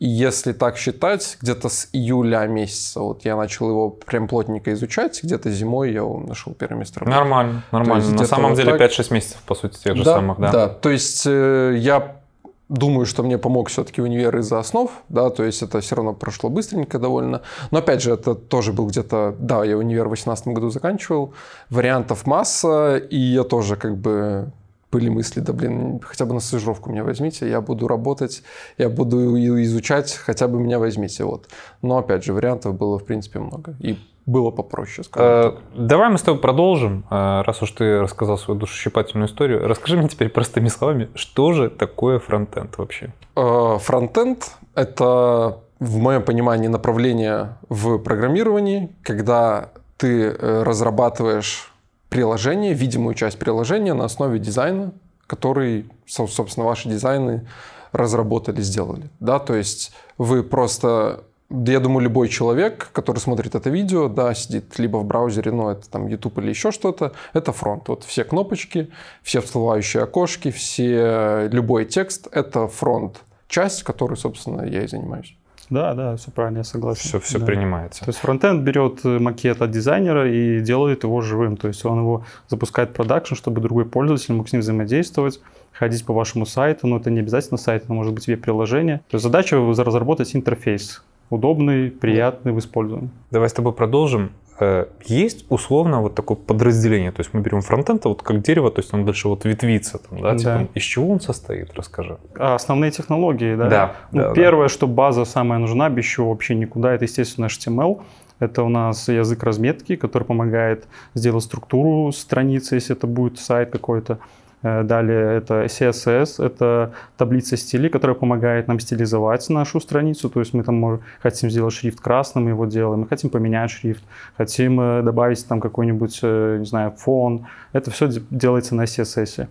и 0.00 0.08
если 0.08 0.52
так 0.52 0.76
считать, 0.76 1.38
где-то 1.40 1.68
с 1.68 1.88
июля 1.92 2.48
месяца 2.48 2.98
вот 2.98 3.24
я 3.24 3.36
начал 3.36 3.68
его 3.70 3.90
прям 3.90 4.26
плотненько 4.26 4.72
изучать, 4.72 5.22
где-то 5.22 5.52
зимой 5.52 5.92
я 5.92 6.02
нашел 6.02 6.52
первое 6.52 6.80
место 6.80 6.98
работы. 6.98 7.16
Нормально, 7.16 7.62
нормально. 7.70 8.10
На 8.10 8.26
самом 8.26 8.50
вот 8.50 8.56
деле 8.56 8.76
так... 8.76 8.90
5-6 8.90 9.14
месяцев, 9.14 9.38
по 9.46 9.54
сути, 9.54 9.78
тех 9.78 9.94
же 9.94 10.02
да, 10.02 10.14
самых, 10.14 10.40
да? 10.40 10.50
Да, 10.50 10.68
то 10.68 10.90
есть 10.90 11.22
э, 11.28 11.76
я 11.76 12.23
Думаю, 12.68 13.04
что 13.04 13.22
мне 13.22 13.36
помог 13.36 13.68
все-таки 13.68 14.00
универ 14.00 14.38
из-за 14.38 14.58
основ, 14.58 14.90
да, 15.10 15.28
то 15.28 15.44
есть 15.44 15.62
это 15.62 15.80
все 15.80 15.96
равно 15.96 16.14
прошло 16.14 16.48
быстренько 16.48 16.98
довольно. 16.98 17.42
Но 17.70 17.78
опять 17.78 18.02
же, 18.02 18.12
это 18.12 18.34
тоже 18.34 18.72
был 18.72 18.86
где-то, 18.86 19.36
да, 19.38 19.64
я 19.64 19.76
универ 19.76 20.04
в 20.04 20.14
2018 20.14 20.48
году 20.48 20.70
заканчивал, 20.70 21.34
вариантов 21.68 22.26
масса, 22.26 22.96
и 22.96 23.18
я 23.18 23.44
тоже 23.44 23.76
как 23.76 23.98
бы 23.98 24.50
были 24.90 25.08
мысли, 25.10 25.40
да 25.40 25.52
блин, 25.52 26.00
хотя 26.02 26.24
бы 26.24 26.34
на 26.34 26.40
стажировку 26.40 26.90
меня 26.90 27.04
возьмите, 27.04 27.50
я 27.50 27.60
буду 27.60 27.86
работать, 27.88 28.42
я 28.78 28.88
буду 28.88 29.36
изучать, 29.64 30.14
хотя 30.14 30.48
бы 30.48 30.58
меня 30.58 30.78
возьмите, 30.78 31.24
вот. 31.24 31.48
Но 31.82 31.98
опять 31.98 32.24
же, 32.24 32.32
вариантов 32.32 32.78
было 32.78 32.98
в 32.98 33.04
принципе 33.04 33.40
много. 33.40 33.74
И 33.80 33.98
было 34.26 34.50
попроще, 34.50 35.04
скажем 35.04 35.28
э, 35.28 35.42
так. 35.42 35.60
Давай 35.74 36.08
мы 36.08 36.18
с 36.18 36.22
тобой 36.22 36.40
продолжим. 36.40 37.04
Э, 37.10 37.42
раз 37.42 37.62
уж 37.62 37.70
ты 37.72 38.00
рассказал 38.00 38.38
свою 38.38 38.58
душесчипательную 38.58 39.28
историю, 39.28 39.66
расскажи 39.66 39.96
мне 39.96 40.08
теперь 40.08 40.28
простыми 40.28 40.68
словами, 40.68 41.10
что 41.14 41.52
же 41.52 41.68
такое 41.68 42.18
фронтенд 42.18 42.76
вообще? 42.78 43.12
Э, 43.36 43.78
фронтенд— 43.80 44.50
это, 44.74 45.58
в 45.78 45.98
моем 45.98 46.22
понимании, 46.22 46.68
направление 46.68 47.56
в 47.68 47.98
программировании, 47.98 48.94
когда 49.02 49.70
ты 49.96 50.30
разрабатываешь 50.30 51.72
приложение, 52.08 52.74
видимую 52.74 53.14
часть 53.14 53.38
приложения 53.38 53.94
на 53.94 54.04
основе 54.04 54.38
дизайна, 54.38 54.92
который, 55.26 55.86
собственно, 56.06 56.66
ваши 56.66 56.88
дизайны 56.88 57.46
разработали, 57.92 58.60
сделали. 58.60 59.08
Да, 59.20 59.38
то 59.38 59.54
есть 59.54 59.92
вы 60.18 60.42
просто 60.42 61.24
я 61.50 61.80
думаю, 61.80 62.04
любой 62.04 62.28
человек, 62.28 62.90
который 62.92 63.18
смотрит 63.18 63.54
это 63.54 63.70
видео, 63.70 64.08
да, 64.08 64.34
сидит 64.34 64.78
либо 64.78 64.98
в 64.98 65.04
браузере, 65.04 65.52
но 65.52 65.72
это 65.72 65.88
там 65.88 66.06
YouTube 66.06 66.38
или 66.38 66.48
еще 66.48 66.70
что-то, 66.70 67.12
это 67.32 67.52
фронт. 67.52 67.88
Вот 67.88 68.04
все 68.04 68.24
кнопочки, 68.24 68.90
все 69.22 69.40
всплывающие 69.40 70.02
окошки, 70.02 70.50
все, 70.50 71.48
любой 71.50 71.84
текст– 71.84 72.28
это 72.32 72.66
фронт. 72.66 73.20
Часть, 73.48 73.82
которой, 73.82 74.16
собственно, 74.16 74.62
я 74.62 74.82
и 74.82 74.86
занимаюсь. 74.86 75.36
Да, 75.70 75.94
да, 75.94 76.16
все 76.16 76.30
правильно, 76.30 76.58
я 76.58 76.64
согласен. 76.64 77.00
Все, 77.00 77.20
все 77.20 77.38
да. 77.38 77.46
принимается. 77.46 78.04
То 78.04 78.10
есть 78.10 78.18
фронтенд 78.18 78.62
берет 78.62 79.00
э, 79.04 79.18
макет 79.18 79.62
от 79.62 79.70
дизайнера 79.70 80.30
и 80.30 80.60
делает 80.60 81.04
его 81.04 81.20
живым. 81.20 81.56
То 81.56 81.68
есть 81.68 81.84
он 81.84 82.00
его 82.00 82.24
запускает 82.48 82.90
в 82.90 82.92
продакшн, 82.92 83.34
чтобы 83.34 83.60
другой 83.60 83.86
пользователь 83.86 84.34
мог 84.34 84.48
с 84.48 84.52
ним 84.52 84.60
взаимодействовать, 84.60 85.40
ходить 85.72 86.04
по 86.04 86.12
вашему 86.12 86.44
сайту. 86.44 86.86
Но 86.86 86.98
это 86.98 87.10
не 87.10 87.20
обязательно 87.20 87.56
сайт, 87.56 87.84
это 87.84 87.92
может 87.92 88.12
быть 88.12 88.26
веб-приложение. 88.26 88.98
То 89.10 89.14
есть 89.14 89.22
задача 89.22 89.56
разработать 89.56 90.34
интерфейс 90.36 91.02
удобный, 91.30 91.90
приятный 91.90 92.52
в 92.52 92.58
использовании. 92.58 93.10
Давай 93.30 93.48
с 93.48 93.52
тобой 93.52 93.72
продолжим. 93.72 94.30
Э, 94.60 94.86
есть 95.04 95.46
условно 95.48 96.00
вот 96.00 96.14
такое 96.14 96.36
подразделение, 96.36 97.10
то 97.10 97.20
есть 97.20 97.34
мы 97.34 97.40
берем 97.40 97.60
фронтенд, 97.60 98.04
вот 98.04 98.22
как 98.22 98.40
дерево, 98.42 98.70
то 98.70 98.80
есть 98.80 98.94
он 98.94 99.04
дальше 99.04 99.28
вот 99.28 99.44
ветвится, 99.44 99.98
там, 99.98 100.20
да, 100.20 100.36
типа, 100.36 100.50
да. 100.50 100.66
из 100.74 100.82
чего 100.82 101.10
он 101.10 101.20
состоит, 101.20 101.74
расскажи. 101.74 102.18
А 102.38 102.54
основные 102.54 102.92
технологии, 102.92 103.56
да? 103.56 103.68
Да. 103.68 103.96
Ну, 104.12 104.22
да 104.22 104.32
первое, 104.32 104.66
да. 104.66 104.68
что 104.68 104.86
база 104.86 105.24
самая 105.24 105.58
нужна, 105.58 105.88
без 105.90 106.04
чего 106.04 106.30
вообще 106.30 106.54
никуда, 106.54 106.94
это, 106.94 107.04
естественно, 107.04 107.46
HTML. 107.46 108.02
Это 108.40 108.62
у 108.62 108.68
нас 108.68 109.08
язык 109.08 109.42
разметки, 109.42 109.96
который 109.96 110.24
помогает 110.24 110.86
сделать 111.14 111.44
структуру 111.44 112.12
страницы, 112.12 112.74
если 112.76 112.96
это 112.96 113.06
будет 113.06 113.38
сайт 113.38 113.70
какой-то. 113.70 114.18
Э, 114.64 114.82
далее 114.82 115.36
это 115.36 115.66
CSS, 115.66 116.42
это 116.42 116.94
таблица 117.18 117.56
стилей, 117.56 117.90
которая 117.90 118.16
помогает 118.16 118.66
нам 118.66 118.80
стилизовать 118.80 119.50
нашу 119.50 119.78
страницу. 119.78 120.30
То 120.30 120.40
есть 120.40 120.54
мы 120.54 120.64
там 120.64 120.76
можем, 120.76 121.02
хотим 121.22 121.50
сделать 121.50 121.74
шрифт 121.74 122.00
красным, 122.00 122.44
мы 122.44 122.50
его 122.50 122.64
делаем. 122.64 123.00
Мы 123.00 123.06
хотим 123.06 123.28
поменять 123.28 123.70
шрифт, 123.70 124.02
хотим 124.38 124.80
э, 124.80 125.02
добавить 125.02 125.46
там 125.46 125.60
какой-нибудь, 125.60 126.20
э, 126.22 126.56
не 126.60 126.64
знаю, 126.64 126.92
фон. 126.92 127.46
Это 127.74 127.90
все 127.90 128.08
делается 128.30 128.74
на 128.74 128.84
CSS. 128.84 129.48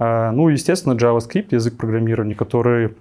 Ну, 0.00 0.48
естественно, 0.48 0.94
JavaScript, 0.94 1.48
язык 1.50 1.76
программирования, 1.76 2.34
который 2.34 2.96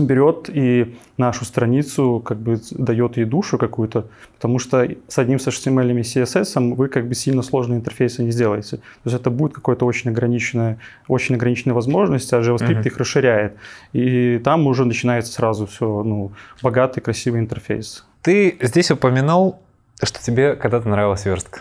берет 0.00 0.48
и 0.48 0.96
нашу 1.16 1.44
страницу 1.44 2.22
как 2.24 2.38
бы 2.38 2.60
дает 2.70 3.16
ей 3.16 3.24
душу 3.24 3.58
какую-то, 3.58 4.06
потому 4.34 4.58
что 4.58 4.88
с 5.08 5.18
одним 5.18 5.38
с 5.38 5.46
HTML 5.46 5.92
и 5.92 6.00
CSS 6.00 6.74
вы 6.74 6.88
как 6.88 7.08
бы 7.08 7.14
сильно 7.14 7.42
сложные 7.42 7.78
интерфейсы 7.78 8.22
не 8.22 8.30
сделаете. 8.30 8.76
То 8.76 8.82
есть 9.04 9.16
это 9.16 9.30
будет 9.30 9.54
какое-то 9.54 9.86
очень 9.86 10.10
ограниченное, 10.10 10.78
очень 11.08 11.34
ограниченные 11.34 11.74
возможности, 11.74 12.34
а 12.34 12.40
JavaScript 12.40 12.82
uh-huh. 12.82 12.86
их 12.86 12.96
расширяет. 12.96 13.56
И 13.92 14.40
там 14.42 14.66
уже 14.66 14.84
начинается 14.84 15.32
сразу 15.32 15.66
все, 15.66 16.02
ну, 16.02 16.32
богатый, 16.62 17.00
красивый 17.00 17.40
интерфейс. 17.40 18.04
Ты 18.22 18.58
здесь 18.60 18.90
упоминал, 18.90 19.60
что 20.02 20.22
тебе 20.22 20.54
когда-то 20.54 20.88
нравилась 20.88 21.24
верстка. 21.24 21.60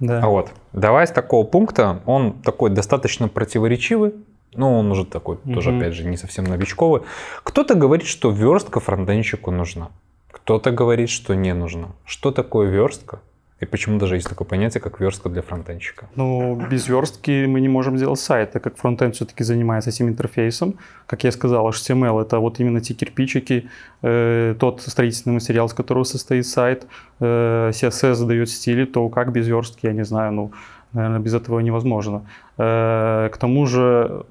Да. 0.00 0.20
А 0.22 0.28
вот, 0.28 0.50
давай 0.72 1.06
с 1.06 1.10
такого 1.10 1.46
пункта, 1.46 2.00
он 2.04 2.32
такой 2.32 2.70
достаточно 2.70 3.28
противоречивый, 3.28 4.12
ну, 4.56 4.78
он 4.78 4.90
уже 4.90 5.04
такой, 5.04 5.36
угу. 5.36 5.54
тоже, 5.54 5.76
опять 5.76 5.94
же, 5.94 6.04
не 6.04 6.16
совсем 6.16 6.44
новичковый. 6.44 7.02
Кто-то 7.42 7.74
говорит, 7.74 8.06
что 8.06 8.30
верстка 8.30 8.80
фронтенщику 8.80 9.50
нужна. 9.50 9.88
Кто-то 10.30 10.70
говорит, 10.70 11.10
что 11.10 11.34
не 11.34 11.54
нужна. 11.54 11.88
Что 12.04 12.30
такое 12.30 12.68
верстка? 12.68 13.20
И 13.64 13.66
почему 13.66 13.98
даже 13.98 14.16
есть 14.16 14.28
такое 14.28 14.46
понятие, 14.46 14.80
как 14.80 15.00
верстка 15.00 15.28
для 15.28 15.40
фронтенщика? 15.40 16.08
Ну, 16.16 16.56
без 16.70 16.88
верстки 16.88 17.46
мы 17.46 17.60
не 17.60 17.68
можем 17.68 17.96
сделать 17.96 18.20
сайт, 18.20 18.52
так 18.52 18.62
как 18.62 18.76
фронтенд 18.76 19.14
все-таки 19.14 19.44
занимается 19.44 19.90
этим 19.90 20.08
интерфейсом. 20.08 20.74
Как 21.06 21.24
я 21.24 21.32
сказал, 21.32 21.70
HTML— 21.70 22.20
это 22.22 22.40
вот 22.40 22.60
именно 22.60 22.80
те 22.80 22.94
кирпичики, 22.94 23.68
э, 24.02 24.54
тот 24.58 24.82
строительный 24.82 25.34
материал, 25.34 25.66
из 25.66 25.72
которого 25.72 26.04
состоит 26.04 26.46
сайт. 26.46 26.86
Э, 27.20 27.70
CSS 27.72 28.14
задает 28.14 28.50
стили, 28.50 28.84
то 28.84 29.08
как 29.08 29.32
без 29.32 29.46
верстки, 29.46 29.86
я 29.86 29.92
не 29.92 30.04
знаю, 30.04 30.32
ну, 30.32 30.52
наверное, 30.94 31.20
без 31.20 31.34
этого 31.34 31.60
невозможно. 31.60 32.22
Э, 32.58 33.28
к 33.32 33.36
тому 33.36 33.66
же 33.66 34.24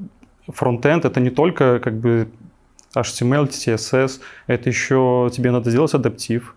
фронтенд— 0.47 1.05
это 1.05 1.19
не 1.19 1.29
только 1.29 1.79
как 1.79 1.93
бы 1.93 2.27
HTML, 2.95 3.49
CSS, 3.49 4.19
это 4.47 4.69
еще 4.69 5.29
тебе 5.31 5.51
надо 5.51 5.69
сделать 5.69 5.93
адаптив, 5.93 6.55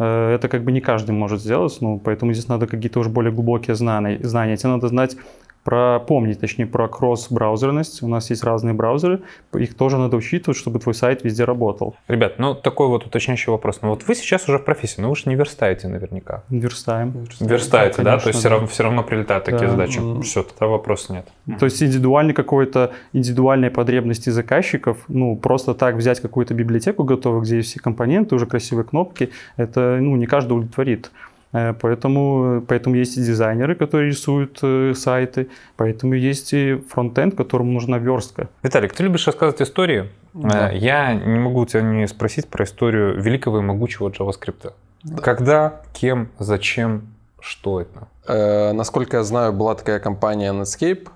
Э, 0.00 0.34
это 0.34 0.48
как 0.48 0.64
бы 0.64 0.72
не 0.72 0.80
каждый 0.80 1.12
может 1.12 1.40
сделать, 1.40 1.76
ну, 1.80 2.00
поэтому 2.02 2.32
здесь 2.32 2.48
надо 2.48 2.66
какие-то 2.66 3.00
уже 3.00 3.10
более 3.10 3.32
глубокие 3.32 3.76
знания. 3.76 4.18
знания. 4.22 4.56
Тебе 4.56 4.70
надо 4.70 4.88
знать 4.88 5.16
про 5.64 6.00
помнить, 6.00 6.40
точнее, 6.40 6.66
про 6.66 6.88
кросс-браузерность. 6.88 8.02
У 8.02 8.08
нас 8.08 8.30
есть 8.30 8.42
разные 8.42 8.74
браузеры, 8.74 9.20
их 9.52 9.74
тоже 9.74 9.98
надо 9.98 10.16
учитывать, 10.16 10.56
чтобы 10.56 10.78
твой 10.78 10.94
сайт 10.94 11.24
везде 11.24 11.44
работал. 11.44 11.94
Ребят, 12.08 12.38
ну 12.38 12.54
такой 12.54 12.88
вот 12.88 13.06
уточняющий 13.06 13.50
вопрос. 13.50 13.80
Ну 13.82 13.90
вот 13.90 14.06
вы 14.06 14.14
сейчас 14.14 14.48
уже 14.48 14.58
в 14.58 14.64
профессии, 14.64 15.00
но 15.00 15.10
вы 15.10 15.16
же 15.16 15.24
не 15.26 15.34
верстаете 15.34 15.88
наверняка. 15.88 16.42
Верстаем. 16.48 17.26
Верстаете, 17.40 18.02
да? 18.02 18.16
да? 18.16 18.18
То 18.18 18.28
есть 18.28 18.38
да. 18.38 18.40
Все, 18.40 18.48
равно, 18.48 18.66
все 18.66 18.82
равно 18.82 19.02
прилетают 19.02 19.44
такие 19.44 19.66
да. 19.66 19.70
задачи. 19.70 20.00
Все, 20.22 20.42
тогда 20.42 20.66
вопроса 20.66 21.12
нет. 21.12 21.58
То 21.58 21.66
есть 21.66 21.82
индивидуальный 21.82 22.34
какой-то, 22.34 22.92
индивидуальные 23.12 23.70
потребности 23.70 24.30
заказчиков, 24.30 24.98
ну 25.08 25.36
просто 25.36 25.74
так 25.74 25.96
взять 25.96 26.20
какую-то 26.20 26.54
библиотеку 26.54 27.04
готовую, 27.04 27.42
где 27.42 27.56
есть 27.56 27.70
все 27.70 27.80
компоненты, 27.80 28.34
уже 28.34 28.46
красивые 28.46 28.84
кнопки, 28.84 29.30
это 29.56 29.98
ну, 30.00 30.16
не 30.16 30.26
каждый 30.26 30.52
удовлетворит. 30.52 31.10
Э, 31.52 31.72
поэтому, 31.72 32.62
поэтому 32.66 32.96
есть 32.96 33.16
и 33.16 33.22
дизайнеры, 33.22 33.74
которые 33.74 34.10
рисуют 34.10 34.58
э, 34.62 34.94
сайты, 34.94 35.48
поэтому 35.76 36.14
есть 36.14 36.52
и 36.52 36.76
фронтенд, 36.88 37.34
которому 37.34 37.72
нужна 37.72 37.98
верстка. 37.98 38.48
Виталик, 38.62 38.92
ты 38.92 39.02
любишь 39.02 39.26
рассказывать 39.26 39.60
истории? 39.62 40.08
Да. 40.32 40.70
Э, 40.70 40.76
я 40.76 41.14
не 41.14 41.38
могу 41.38 41.66
тебя 41.66 41.82
не 41.82 42.06
спросить 42.06 42.48
про 42.48 42.64
историю 42.64 43.20
великого 43.20 43.58
и 43.58 43.62
могучего 43.62 44.08
JavaScript. 44.08 44.72
Да. 45.02 45.16
Когда, 45.22 45.82
кем, 45.92 46.28
зачем, 46.38 47.02
что 47.40 47.80
это? 47.80 48.08
Э, 48.26 48.72
насколько 48.72 49.16
я 49.16 49.24
знаю, 49.24 49.52
была 49.52 49.74
такая 49.74 49.98
компания 49.98 50.52
Netscape, 50.52 51.08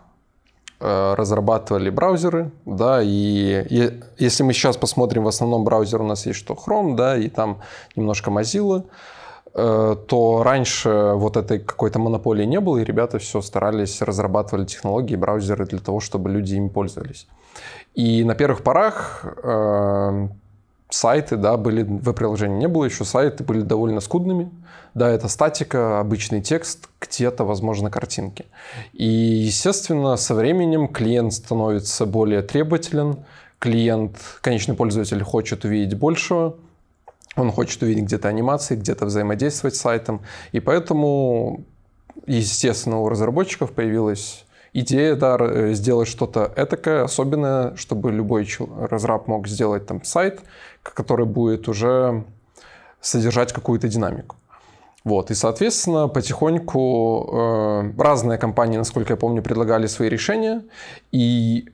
разрабатывали 0.81 1.89
браузеры, 1.89 2.51
да, 2.67 3.01
и, 3.01 3.65
и 3.71 4.01
если 4.19 4.43
мы 4.43 4.53
сейчас 4.53 4.77
посмотрим, 4.77 5.23
в 5.23 5.29
основном 5.29 5.65
браузер 5.65 6.03
у 6.03 6.05
нас 6.05 6.27
есть 6.27 6.39
что 6.39 6.55
Chrome, 6.55 6.95
да, 6.95 7.17
и 7.17 7.29
там 7.29 7.61
немножко 7.97 8.31
Mozilla, 8.31 8.85
то 9.55 10.43
раньше 10.45 11.13
вот 11.15 11.37
этой 11.37 11.61
какой-то 11.61 12.01
монополии 12.01 12.45
не 12.45 12.59
было, 12.59 12.79
и 12.79 12.85
ребята 12.85 13.19
все 13.19 13.41
старались, 13.41 14.03
разрабатывали 14.03 14.65
технологии, 14.65 15.15
браузеры 15.15 15.65
для 15.65 15.79
того, 15.79 16.01
чтобы 16.01 16.31
люди 16.31 16.57
им 16.57 16.71
пользовались. 16.71 17.29
И 17.95 18.25
на 18.25 18.35
первых 18.35 18.63
порах 18.63 19.25
э, 19.45 20.29
сайты, 20.91 21.37
да, 21.37 21.57
были, 21.57 21.85
веб-приложений 21.85 22.57
не 22.57 22.69
было 22.69 22.85
еще, 22.85 23.05
сайты 23.05 23.45
были 23.45 23.61
довольно 23.61 24.01
скудными. 24.01 24.51
Да, 24.95 25.09
это 25.11 25.29
статика, 25.29 26.01
обычный 26.01 26.41
текст, 26.41 26.89
где-то, 27.01 27.45
возможно, 27.45 27.91
картинки. 27.91 28.47
И, 28.93 29.07
естественно, 29.07 30.17
со 30.17 30.35
временем 30.35 30.89
клиент 30.89 31.33
становится 31.33 32.07
более 32.07 32.43
требователен, 32.43 33.17
клиент, 33.59 34.17
конечный 34.41 34.75
пользователь 34.75 35.23
хочет 35.23 35.65
увидеть 35.65 35.99
большего, 35.99 36.57
он 37.37 37.51
хочет 37.51 37.83
увидеть 37.83 38.05
где-то 38.05 38.29
анимации, 38.29 38.77
где-то 38.77 39.07
взаимодействовать 39.07 39.77
с 39.77 39.81
сайтом. 39.81 40.21
И 40.53 40.61
поэтому, 40.61 41.65
естественно, 42.27 42.99
у 42.99 43.09
разработчиков 43.09 43.73
появилась 43.73 44.45
идея 44.73 45.15
да, 45.15 45.37
э, 45.41 45.73
сделать 45.75 46.09
что-то 46.09 46.53
этакое, 46.57 47.05
особенное, 47.05 47.77
чтобы 47.77 48.13
любой 48.13 48.49
разраб 48.91 49.29
мог 49.29 49.49
сделать 49.49 49.87
там 49.87 50.05
сайт, 50.05 50.41
который 50.83 51.27
будет 51.27 51.69
уже 51.69 52.25
содержать 53.01 53.53
какую-то 53.53 53.89
динамику. 53.89 54.37
Вот, 55.05 55.31
и, 55.31 55.35
соответственно, 55.35 56.09
потихоньку 56.09 57.29
э, 57.31 58.03
разные 58.03 58.39
компании, 58.39 58.79
насколько 58.79 59.13
я 59.13 59.17
помню, 59.17 59.43
предлагали 59.43 59.87
свои 59.87 60.09
решения. 60.09 60.63
И 61.13 61.69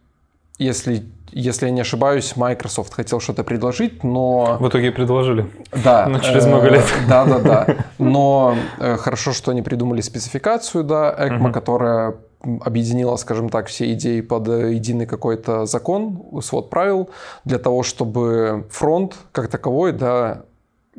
если 0.59 1.05
если 1.33 1.67
я 1.67 1.73
не 1.73 1.81
ошибаюсь, 1.81 2.37
Microsoft 2.37 2.95
хотел 2.95 3.21
что-то 3.21 3.45
предложить, 3.45 4.05
но... 4.05 4.57
В 4.61 4.69
итоге 4.69 4.93
предложили. 4.93 5.47
Да. 5.85 6.07
Но 6.09 6.19
через 6.19 6.47
много 6.47 6.69
лет. 6.69 6.85
Э, 6.85 7.09
да, 7.09 7.25
да, 7.25 7.39
да. 7.39 7.77
Но 7.99 8.57
э, 8.79 8.97
хорошо, 8.97 9.33
что 9.33 9.51
они 9.51 9.63
придумали 9.63 10.01
спецификацию, 10.01 10.85
да, 10.85 11.15
ECMA, 11.19 11.53
которая 11.53 12.17
объединила, 12.43 13.17
скажем 13.17 13.49
так, 13.49 13.67
все 13.67 13.93
идеи 13.93 14.21
под 14.23 14.49
единый 14.49 15.07
какой-то 15.07 15.67
закон, 15.67 16.23
свод 16.43 16.71
правил, 16.71 17.11
для 17.45 17.59
того, 17.59 17.83
чтобы 17.83 18.67
фронт 18.71 19.15
как 19.33 19.49
таковой, 19.49 19.93
да, 19.93 20.43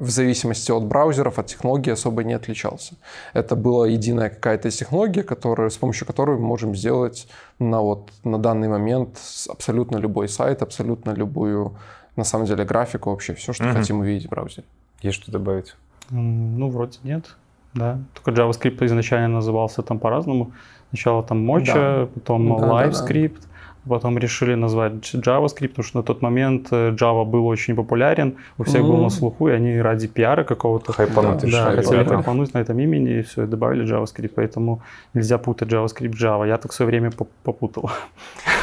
в 0.01 0.09
зависимости 0.09 0.71
от 0.71 0.83
браузеров, 0.83 1.37
от 1.37 1.45
технологии 1.45 1.91
особо 1.91 2.23
не 2.23 2.33
отличался. 2.33 2.95
Это 3.33 3.55
была 3.55 3.87
единая 3.87 4.29
какая-то 4.29 4.71
технология, 4.71 5.21
которая, 5.21 5.69
с 5.69 5.77
помощью 5.77 6.07
которой 6.07 6.37
мы 6.37 6.47
можем 6.47 6.75
сделать 6.75 7.27
на, 7.59 7.81
вот, 7.81 8.11
на 8.23 8.39
данный 8.39 8.67
момент 8.67 9.19
абсолютно 9.47 9.97
любой 9.97 10.27
сайт, 10.27 10.63
абсолютно 10.63 11.11
любую, 11.11 11.75
на 12.15 12.23
самом 12.23 12.47
деле, 12.47 12.65
графику, 12.65 13.11
вообще 13.11 13.35
все, 13.35 13.53
что 13.53 13.65
угу. 13.65 13.73
хотим 13.73 13.99
увидеть 13.99 14.25
в 14.25 14.29
браузере. 14.29 14.65
Есть 15.03 15.21
что 15.21 15.31
добавить? 15.31 15.75
Ну, 16.09 16.69
вроде 16.69 16.97
нет. 17.03 17.35
Да. 17.75 17.99
Только 18.15 18.41
JavaScript 18.41 18.83
изначально 18.85 19.35
назывался 19.35 19.83
там 19.83 19.99
по-разному. 19.99 20.51
Сначала 20.89 21.21
там 21.21 21.49
Mocha, 21.49 21.73
да. 21.73 22.09
потом 22.13 22.59
да, 22.59 22.87
LiveScript. 22.87 23.35
Да, 23.35 23.41
да. 23.41 23.50
Потом 23.89 24.17
решили 24.17 24.55
назвать 24.55 25.15
JavaScript, 25.15 25.69
потому 25.69 25.83
что 25.83 25.97
на 25.97 26.03
тот 26.03 26.21
момент 26.21 26.67
э, 26.71 26.91
Java 26.91 27.25
был 27.25 27.47
очень 27.47 27.75
популярен, 27.75 28.35
у 28.57 28.63
всех 28.63 28.81
mm-hmm. 28.81 28.87
был 28.87 28.97
на 29.03 29.09
слуху, 29.09 29.49
и 29.49 29.51
они 29.51 29.81
ради 29.81 30.07
пиара 30.07 30.43
какого-то 30.43 30.93
хайпануть, 30.93 31.41
да, 31.51 31.71
да, 31.71 31.75
хотели 31.75 32.03
хайпануть 32.03 32.53
на 32.53 32.59
этом 32.59 32.79
имени, 32.79 33.19
и 33.19 33.21
все, 33.21 33.43
и 33.43 33.47
добавили 33.47 33.85
JavaScript, 33.85 34.33
поэтому 34.35 34.81
нельзя 35.15 35.37
путать 35.37 35.69
JavaScript 35.69 36.13
Java. 36.13 36.47
Я 36.47 36.57
так 36.57 36.71
в 36.71 36.75
свое 36.75 36.91
время 36.91 37.11
попутал. 37.43 37.89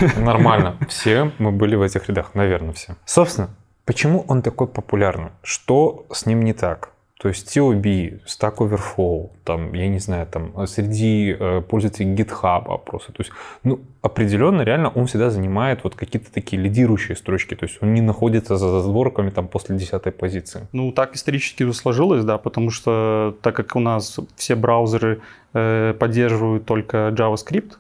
Нормально. 0.17 0.77
Все 0.89 1.33
мы 1.39 1.51
были 1.51 1.77
в 1.77 1.83
этих 1.83 2.09
рядах, 2.09 2.35
наверное, 2.35 2.73
все. 2.73 2.95
Собственно, 3.05 3.51
почему 3.85 4.25
он 4.29 4.43
такой 4.43 4.69
популярный? 4.69 5.31
Что 5.43 6.07
с 6.13 6.27
ним 6.27 6.43
не 6.43 6.53
так? 6.53 6.91
То 7.19 7.29
есть 7.29 7.57
TOB, 7.57 8.21
Stack 8.27 8.59
Overflow, 8.59 9.31
там, 9.45 9.75
я 9.75 9.89
не 9.89 9.99
знаю, 9.99 10.27
там, 10.27 10.67
среди 10.69 11.37
э, 11.39 11.63
пользователей 11.63 12.15
GitHub 12.15 12.79
просто. 12.85 13.13
То 13.13 13.23
есть, 13.23 13.33
ну, 13.65 13.81
определенно, 14.03 14.63
реально, 14.63 14.91
он 14.91 15.07
всегда 15.07 15.31
занимает 15.31 15.83
вот 15.83 15.97
какие-то 15.97 16.33
такие 16.33 16.63
лидирующие 16.63 17.17
строчки. 17.17 17.57
То 17.57 17.67
есть, 17.67 17.79
он 17.83 17.93
не 17.93 18.01
находится 18.01 18.57
за 18.57 18.81
задворками 18.81 19.31
там 19.31 19.49
после 19.49 19.77
десятой 19.77 20.13
позиции. 20.13 20.69
Ну, 20.73 20.93
так 20.93 21.17
исторически 21.17 21.69
сложилось, 21.73 22.25
да, 22.25 22.39
потому 22.39 22.71
что, 22.71 23.35
так 23.43 23.57
как 23.57 23.75
у 23.75 23.81
нас 23.81 24.21
все 24.37 24.55
браузеры 24.55 25.21
э, 25.55 25.95
поддерживают 25.99 26.67
только 26.67 27.09
JavaScript, 27.09 27.73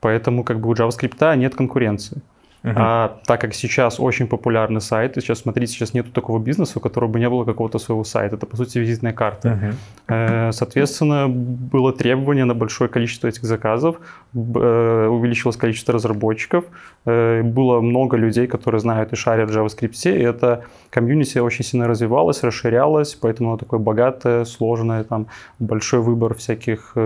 поэтому 0.00 0.42
как 0.42 0.58
бы 0.58 0.68
у 0.68 0.74
JavaScript 0.74 1.36
нет 1.36 1.54
конкуренции. 1.54 2.22
Uh-huh. 2.64 2.72
А 2.76 3.20
так 3.26 3.42
как 3.42 3.54
сейчас 3.54 4.00
очень 4.00 4.26
популярный 4.26 4.80
сайт, 4.80 5.18
и 5.18 5.20
сейчас, 5.20 5.40
смотрите, 5.40 5.72
сейчас 5.72 5.92
нету 5.92 6.10
такого 6.10 6.38
бизнеса, 6.38 6.78
у 6.78 6.80
которого 6.80 7.10
бы 7.10 7.20
не 7.20 7.28
было 7.28 7.44
какого-то 7.44 7.78
своего 7.78 8.04
сайта. 8.04 8.36
Это, 8.36 8.46
по 8.46 8.56
сути, 8.56 8.78
визитная 8.78 9.12
карта. 9.12 9.74
Uh-huh. 10.08 10.52
Соответственно, 10.52 11.28
было 11.28 11.92
требование 11.92 12.46
на 12.46 12.54
большое 12.54 12.88
количество 12.88 13.28
этих 13.28 13.44
заказов, 13.44 13.96
э, 14.34 15.08
увеличилось 15.10 15.56
количество 15.56 15.92
разработчиков, 15.92 16.64
э, 17.04 17.42
было 17.42 17.82
много 17.82 18.16
людей, 18.16 18.46
которые 18.46 18.80
знают 18.80 19.12
и 19.12 19.16
шарят 19.16 19.50
в 19.50 19.56
JavaScript, 19.56 20.10
и 20.10 20.22
это 20.22 20.64
комьюнити 20.88 21.38
очень 21.38 21.64
сильно 21.64 21.86
развивалось, 21.86 22.42
расширялось, 22.42 23.14
поэтому 23.14 23.50
оно 23.50 23.58
такое 23.58 23.78
богатое, 23.78 24.44
сложное, 24.46 25.04
там 25.04 25.26
большой 25.58 26.00
выбор 26.00 26.34
всяких 26.34 26.96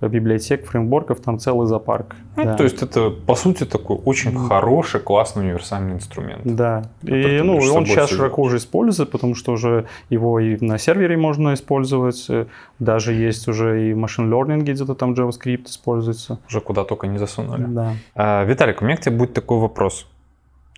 библиотек, 0.00 0.66
фреймворков, 0.66 1.20
там 1.20 1.38
целый 1.38 1.66
зоопарк. 1.66 2.16
Ну, 2.36 2.44
да. 2.44 2.54
То 2.54 2.64
есть 2.64 2.82
это, 2.82 3.10
по 3.10 3.34
сути, 3.34 3.64
такой 3.64 3.96
очень 4.04 4.36
хороший, 4.36 5.00
классный 5.00 5.44
универсальный 5.44 5.94
инструмент. 5.94 6.42
Да. 6.44 6.82
И, 7.02 7.40
ну, 7.42 7.56
он 7.56 7.86
сейчас 7.86 8.08
всё 8.08 8.16
широко 8.16 8.42
уже 8.42 8.56
используется, 8.58 9.06
потому 9.10 9.34
что 9.34 9.52
уже 9.52 9.86
его 10.10 10.40
и 10.40 10.56
на 10.64 10.78
сервере 10.78 11.16
можно 11.16 11.54
использовать. 11.54 12.26
э, 12.28 12.46
Даже 12.78 13.12
есть 13.12 13.48
уже 13.48 13.88
и 13.90 13.92
в 13.94 13.96
машин 13.96 14.32
learning 14.32 14.60
где-то 14.60 14.94
там 14.94 15.12
JavaScript 15.14 15.66
используется. 15.66 16.38
Уже 16.48 16.60
куда 16.60 16.84
только 16.84 17.06
не 17.06 17.18
засунули. 17.18 17.64
Да. 17.64 17.92
А, 18.14 18.44
Виталик, 18.44 18.82
у 18.82 18.84
меня 18.84 18.96
к 18.96 19.00
тебе 19.00 19.16
будет 19.16 19.32
такой 19.34 19.58
вопрос. 19.58 20.06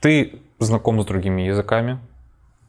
Ты 0.01 0.39
знаком 0.59 1.01
с 1.01 1.07
другими 1.07 1.43
языками? 1.43 1.99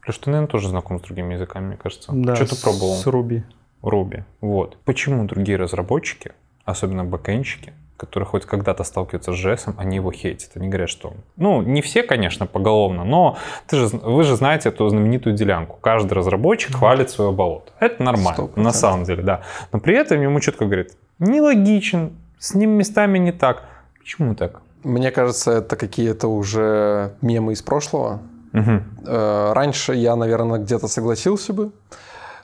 Леш, 0.06 0.16
ты, 0.18 0.30
наверное, 0.30 0.50
тоже 0.50 0.68
знаком 0.68 0.98
с 0.98 1.02
другими 1.02 1.34
языками, 1.34 1.66
мне 1.66 1.76
кажется. 1.76 2.10
Да, 2.12 2.34
Что 2.34 2.46
ты 2.46 2.62
пробовал? 2.62 2.94
С 2.94 3.06
Ruby. 3.06 3.42
Руби. 3.82 4.24
Вот. 4.40 4.76
Почему 4.84 5.24
другие 5.24 5.58
разработчики, 5.58 6.32
особенно 6.64 7.04
бэкэнщики, 7.04 7.72
которые 7.98 8.26
хоть 8.26 8.46
когда-то 8.46 8.84
сталкиваются 8.84 9.32
с 9.32 9.36
JS, 9.36 9.74
они 9.76 9.96
его 9.96 10.12
хейтят. 10.12 10.50
Они 10.54 10.68
говорят, 10.68 10.88
что... 10.88 11.14
Ну, 11.36 11.62
не 11.62 11.82
все, 11.82 12.02
конечно, 12.02 12.46
поголовно, 12.46 13.04
но 13.04 13.36
ты 13.66 13.76
же, 13.76 13.88
вы 13.88 14.22
же 14.22 14.36
знаете 14.36 14.68
эту 14.68 14.88
знаменитую 14.88 15.34
делянку. 15.34 15.78
Каждый 15.80 16.12
разработчик 16.14 16.76
хвалит 16.76 17.10
свое 17.10 17.32
болото. 17.32 17.72
Это 17.80 18.02
нормально, 18.02 18.42
100%. 18.54 18.60
на 18.60 18.72
самом 18.72 19.04
деле, 19.04 19.22
да. 19.22 19.42
Но 19.72 19.80
при 19.80 19.96
этом 19.96 20.22
ему 20.22 20.38
четко 20.40 20.64
говорит, 20.64 20.92
нелогичен, 21.18 22.12
с 22.38 22.54
ним 22.54 22.70
местами 22.70 23.18
не 23.18 23.32
так. 23.32 23.64
Почему 23.98 24.34
так? 24.34 24.62
Мне 24.84 25.10
кажется, 25.10 25.50
это 25.50 25.74
какие-то 25.76 26.28
уже 26.28 27.14
мемы 27.20 27.52
из 27.52 27.62
прошлого. 27.62 28.20
Э, 28.52 29.52
Раньше 29.52 29.94
я, 29.94 30.16
наверное, 30.16 30.60
где-то 30.60 30.86
согласился 30.88 31.52
бы. 31.52 31.72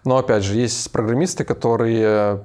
Но, 0.04 0.18
опять 0.18 0.42
же, 0.42 0.56
есть 0.56 0.90
программисты, 0.92 1.44
которые 1.44 2.44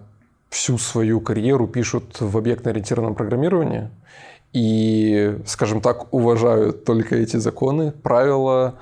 всю 0.50 0.78
свою 0.78 1.22
карьеру 1.22 1.68
пишут 1.68 2.20
в 2.20 2.38
объектно-ориентированном 2.38 3.16
программировании 3.16 3.90
и, 4.54 5.38
скажем 5.46 5.82
так, 5.82 6.12
уважают 6.14 6.86
только 6.86 7.16
эти 7.16 7.38
законы, 7.38 7.92
правила 7.92 8.76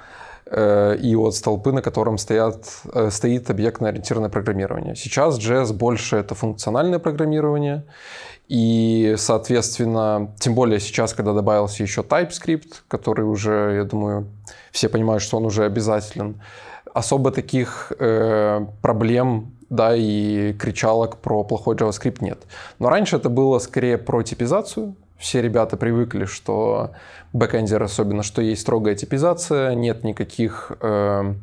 э, 0.45 0.95
и 1.01 1.15
от 1.15 1.35
столпы, 1.35 1.73
на 1.73 1.81
котором 1.81 2.17
стоят, 2.17 2.65
э, 2.93 3.09
стоит 3.11 3.49
объектно-ориентированное 3.49 4.29
программирование. 4.29 4.95
Сейчас 4.95 5.37
JS 5.37 5.73
больше 5.73 6.17
это 6.17 6.35
функциональное 6.35 6.99
программирование, 6.99 7.83
и, 8.47 9.15
соответственно, 9.17 10.33
тем 10.39 10.55
более 10.55 10.79
сейчас, 10.79 11.13
когда 11.13 11.33
добавился 11.33 11.83
еще 11.83 12.01
TypeScript, 12.01 12.83
который 12.87 13.25
уже, 13.25 13.73
я 13.75 13.83
думаю, 13.83 14.27
все 14.71 14.87
понимают, 14.87 15.21
что 15.21 15.35
он 15.35 15.45
уже 15.45 15.65
обязателен, 15.65 16.41
особо 16.97 17.31
таких 17.31 17.91
э, 17.99 18.65
проблем 18.81 19.53
да, 19.69 19.95
и 19.95 20.53
кричалок 20.53 21.17
про 21.17 21.43
плохой 21.43 21.75
JavaScript 21.75 22.17
нет. 22.21 22.39
Но 22.79 22.89
раньше 22.89 23.17
это 23.17 23.29
было 23.29 23.59
скорее 23.59 23.97
про 23.97 24.23
типизацию. 24.23 24.95
Все 25.17 25.41
ребята 25.41 25.77
привыкли, 25.77 26.25
что 26.25 26.91
бэкэндер 27.33 27.83
особенно, 27.83 28.23
что 28.23 28.41
есть 28.41 28.61
строгая 28.61 28.95
типизация, 28.95 29.75
нет 29.75 30.03
никаких, 30.03 30.71
э, 30.81 31.33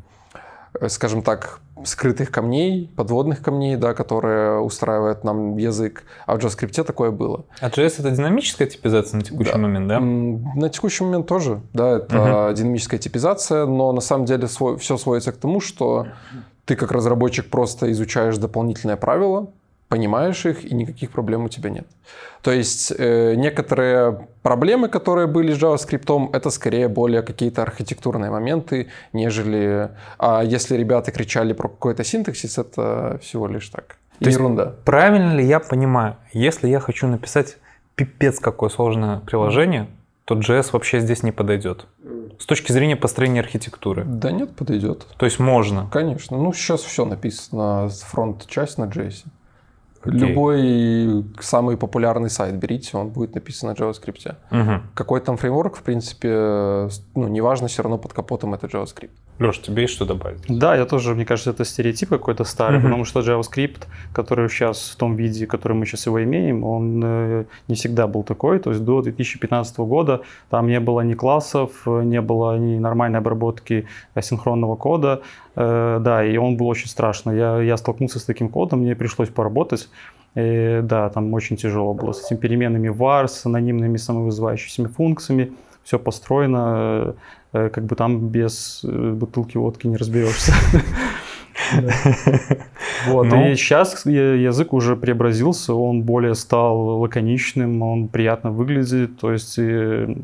э, 0.80 0.88
скажем 0.88 1.22
так, 1.22 1.60
скрытых 1.84 2.30
камней, 2.30 2.90
подводных 2.96 3.42
камней, 3.42 3.76
да, 3.76 3.94
которые 3.94 4.60
устраивают 4.60 5.24
нам 5.24 5.56
язык. 5.56 6.04
А 6.26 6.36
в 6.36 6.38
JavaScript 6.38 6.82
такое 6.84 7.10
было. 7.10 7.44
А 7.60 7.68
JS 7.68 7.96
это 8.00 8.10
динамическая 8.10 8.68
типизация 8.68 9.18
на 9.18 9.24
текущий 9.24 9.52
Да. 9.52 9.58
момент, 9.58 9.88
да? 9.88 10.00
На 10.00 10.68
текущий 10.70 11.04
момент 11.04 11.26
тоже, 11.26 11.60
да, 11.72 11.96
это 11.98 12.52
динамическая 12.56 12.98
типизация, 13.00 13.66
но 13.66 13.92
на 13.92 14.00
самом 14.00 14.24
деле 14.24 14.46
все 14.46 14.96
сводится 14.96 15.32
к 15.32 15.36
тому, 15.36 15.60
что 15.60 16.06
ты 16.64 16.76
как 16.76 16.92
разработчик 16.92 17.50
просто 17.50 17.90
изучаешь 17.92 18.38
дополнительные 18.38 18.96
правила, 18.96 19.48
понимаешь 19.88 20.46
их, 20.46 20.64
и 20.64 20.74
никаких 20.74 21.10
проблем 21.10 21.44
у 21.44 21.48
тебя 21.48 21.70
нет. 21.70 21.86
То 22.42 22.52
есть 22.52 22.92
э, 22.96 23.34
некоторые 23.36 24.28
проблемы, 24.42 24.88
которые 24.88 25.26
были 25.26 25.52
с 25.52 25.58
JavaScript, 25.62 26.30
это 26.32 26.50
скорее 26.50 26.88
более 26.88 27.22
какие-то 27.22 27.62
архитектурные 27.62 28.30
моменты, 28.30 28.88
нежели... 29.12 29.90
А 30.18 30.42
если 30.42 30.76
ребята 30.76 31.10
кричали 31.10 31.52
про 31.52 31.68
какой-то 31.68 32.04
синтаксис, 32.04 32.58
это 32.58 33.18
всего 33.22 33.46
лишь 33.46 33.68
так. 33.68 33.96
То 34.18 34.26
есть 34.26 34.38
Ерунда. 34.38 34.74
Правильно 34.84 35.34
ли 35.34 35.44
я 35.44 35.60
понимаю, 35.60 36.16
если 36.32 36.68
я 36.68 36.80
хочу 36.80 37.06
написать 37.06 37.56
пипец 37.94 38.38
какое 38.38 38.70
сложное 38.70 39.20
приложение, 39.20 39.88
то 40.24 40.34
JS 40.34 40.70
вообще 40.72 41.00
здесь 41.00 41.22
не 41.22 41.32
подойдет? 41.32 41.86
С 42.38 42.46
точки 42.46 42.72
зрения 42.72 42.96
построения 42.96 43.40
архитектуры. 43.40 44.04
Да 44.04 44.30
нет, 44.32 44.56
подойдет. 44.56 45.06
То 45.16 45.26
есть 45.26 45.38
можно. 45.38 45.88
Конечно. 45.92 46.36
Ну, 46.36 46.52
сейчас 46.52 46.82
все 46.82 47.04
написано, 47.04 47.88
фронт-часть 47.88 48.78
на 48.78 48.84
JS. 48.84 49.24
Любой 50.04 51.24
самый 51.40 51.76
популярный 51.76 52.30
сайт 52.30 52.56
берите, 52.56 52.96
он 52.96 53.08
будет 53.08 53.34
написан 53.34 53.70
на 53.70 53.74
JavaScript. 53.74 54.36
Мгм. 54.50 54.82
Какой 54.94 55.20
там 55.20 55.36
фреймворк, 55.36 55.76
в 55.76 55.82
принципе, 55.82 56.88
ну, 57.14 57.28
неважно, 57.28 57.68
все 57.68 57.82
равно 57.82 57.98
под 57.98 58.12
капотом 58.12 58.54
это 58.54 58.66
JavaScript. 58.66 59.10
Леш, 59.40 59.58
тебе 59.58 59.82
есть 59.82 59.94
что 59.94 60.04
добавить? 60.04 60.42
Да, 60.48 60.76
я 60.76 60.84
тоже, 60.84 61.14
мне 61.14 61.24
кажется, 61.24 61.50
это 61.50 61.64
стереотип 61.64 62.08
какой-то 62.08 62.44
старый, 62.44 62.78
Мгм. 62.78 62.84
потому 62.86 63.04
что 63.04 63.20
JavaScript, 63.20 63.82
который 64.12 64.48
сейчас 64.48 64.90
в 64.90 64.96
том 64.96 65.16
виде, 65.16 65.46
который 65.46 65.72
мы 65.72 65.86
сейчас 65.86 66.06
его 66.06 66.22
имеем, 66.22 66.62
он 66.64 67.02
э, 67.04 67.44
не 67.68 67.74
всегда 67.74 68.06
был 68.06 68.22
такой. 68.22 68.58
То 68.60 68.70
есть 68.70 68.84
до 68.84 69.02
2015 69.02 69.78
года 69.78 70.20
там 70.50 70.68
не 70.68 70.78
было 70.78 71.00
ни 71.00 71.14
классов, 71.14 71.70
не 71.86 72.20
было 72.20 72.56
ни 72.58 72.78
нормальной 72.78 73.18
обработки 73.18 73.86
асинхронного 74.14 74.76
кода. 74.76 75.20
Э, 75.56 75.98
Да, 76.00 76.24
и 76.24 76.36
он 76.36 76.56
был 76.56 76.68
очень 76.68 76.88
страшно. 76.88 77.32
Я, 77.32 77.60
я 77.62 77.76
столкнулся 77.76 78.18
с 78.18 78.24
таким 78.24 78.48
кодом, 78.48 78.80
мне 78.80 78.94
пришлось 78.94 79.28
поработать. 79.30 79.88
И, 80.36 80.80
да, 80.82 81.08
там 81.10 81.32
очень 81.34 81.56
тяжело 81.56 81.94
было 81.94 82.12
с 82.12 82.24
этими 82.26 82.38
переменными 82.38 82.88
var, 82.88 83.26
с 83.28 83.46
анонимными 83.46 83.96
самовызывающимися 83.96 84.88
функциями. 84.92 85.52
Все 85.84 85.98
построено, 85.98 86.64
э, 86.66 87.12
как 87.54 87.84
бы 87.84 87.96
там 87.96 88.28
без 88.28 88.80
э, 88.84 89.12
бутылки 89.12 89.56
водки 89.56 89.86
не 89.86 89.96
разберешься. 89.96 90.52
Вот, 93.06 93.26
Ну. 93.28 93.48
и 93.50 93.54
сейчас 93.56 94.04
язык 94.06 94.72
уже 94.72 94.96
преобразился, 94.96 95.74
он 95.74 96.02
более 96.02 96.34
стал 96.34 97.00
лаконичным, 97.00 97.82
он 97.82 98.08
приятно 98.08 98.50
выглядит, 98.50 99.18
то 99.18 99.32
есть 99.32 99.58
э, 99.58 100.14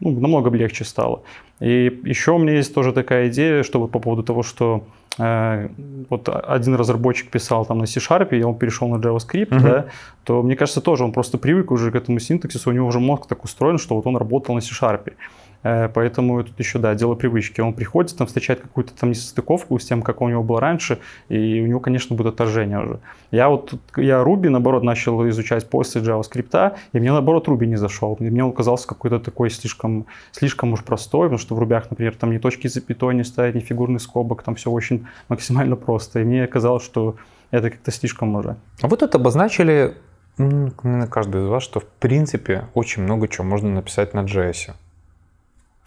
ну, 0.00 0.10
намного 0.20 0.50
легче 0.50 0.84
стало. 0.84 1.22
И 1.60 2.00
еще 2.04 2.32
у 2.32 2.38
меня 2.38 2.54
есть 2.54 2.74
тоже 2.74 2.92
такая 2.92 3.28
идея, 3.28 3.62
что 3.62 3.80
вот 3.80 3.90
по 3.90 3.98
поводу 3.98 4.22
того, 4.22 4.42
что 4.42 4.84
э, 5.18 5.68
вот 6.08 6.28
один 6.28 6.74
разработчик 6.76 7.30
писал 7.30 7.66
там 7.66 7.78
на 7.78 7.86
C-Sharp, 7.86 8.28
и 8.38 8.42
он 8.42 8.54
перешел 8.56 8.88
на 8.88 8.96
JavaScript, 8.96 9.54
Мгм. 9.54 9.62
да, 9.62 9.86
то 10.24 10.42
мне 10.42 10.56
кажется 10.56 10.80
тоже 10.80 11.04
он 11.04 11.12
просто 11.12 11.36
привык 11.38 11.70
уже 11.70 11.90
к 11.90 11.96
этому 11.96 12.18
синтаксису, 12.20 12.70
у 12.70 12.72
него 12.72 12.86
уже 12.86 13.00
мозг 13.00 13.26
так 13.26 13.44
устроен, 13.44 13.78
что 13.78 13.96
вот 13.96 14.06
он 14.06 14.16
работал 14.16 14.54
на 14.54 14.60
C-Sharp. 14.60 15.12
Э, 15.62 15.88
Поэтому 15.88 16.42
тут 16.42 16.58
еще, 16.58 16.78
да, 16.78 16.94
дело 16.94 17.14
привычки. 17.14 17.60
Он 17.60 17.74
приходит, 17.74 18.16
там 18.16 18.26
встречает 18.26 18.60
какую-то 18.60 18.94
там 18.94 19.10
несостыковку 19.10 19.78
с 19.78 19.84
тем, 19.84 20.02
как 20.02 20.20
у 20.20 20.28
него 20.28 20.42
было 20.42 20.60
раньше, 20.60 20.98
и 21.28 21.60
у 21.60 21.66
него, 21.66 21.80
конечно, 21.80 22.16
будет 22.16 22.34
отторжение 22.34 22.80
уже. 22.80 23.00
Я 23.30 23.48
вот, 23.48 23.74
я 23.96 24.22
Ruby, 24.22 24.48
наоборот, 24.48 24.82
начал 24.82 25.28
изучать 25.28 25.68
после 25.68 26.00
JavaScript, 26.00 26.76
и 26.92 26.98
мне, 26.98 27.12
наоборот, 27.12 27.48
Ruby 27.48 27.66
не 27.66 27.76
зашел. 27.76 28.16
Мне 28.18 28.44
он 28.44 28.52
казался 28.52 28.88
какой-то 28.88 29.18
такой 29.18 29.50
слишком, 29.50 30.06
слишком 30.32 30.72
уж 30.72 30.82
простой, 30.82 31.28
потому 31.28 31.38
что 31.38 31.54
в 31.54 31.58
рубях, 31.58 31.90
например, 31.90 32.14
там 32.16 32.30
ни 32.32 32.38
точки 32.38 32.68
запятой 32.68 33.14
не 33.14 33.24
ставить, 33.24 33.54
ни 33.54 33.60
фигурных 33.60 34.02
скобок, 34.02 34.42
там 34.42 34.54
все 34.54 34.70
очень 34.70 35.06
максимально 35.28 35.76
просто. 35.76 36.20
И 36.20 36.24
мне 36.24 36.46
казалось, 36.46 36.84
что 36.84 37.16
это 37.50 37.70
как-то 37.70 37.90
слишком 37.90 38.34
уже. 38.34 38.56
А 38.80 38.88
вы 38.88 38.96
тут 38.96 39.14
обозначили, 39.14 39.94
наверное, 40.38 41.06
каждый 41.06 41.42
из 41.42 41.48
вас, 41.48 41.62
что 41.62 41.80
в 41.80 41.86
принципе 41.86 42.64
очень 42.74 43.02
много 43.02 43.28
чего 43.28 43.44
можно 43.44 43.70
написать 43.70 44.14
на 44.14 44.20
JS. 44.20 44.72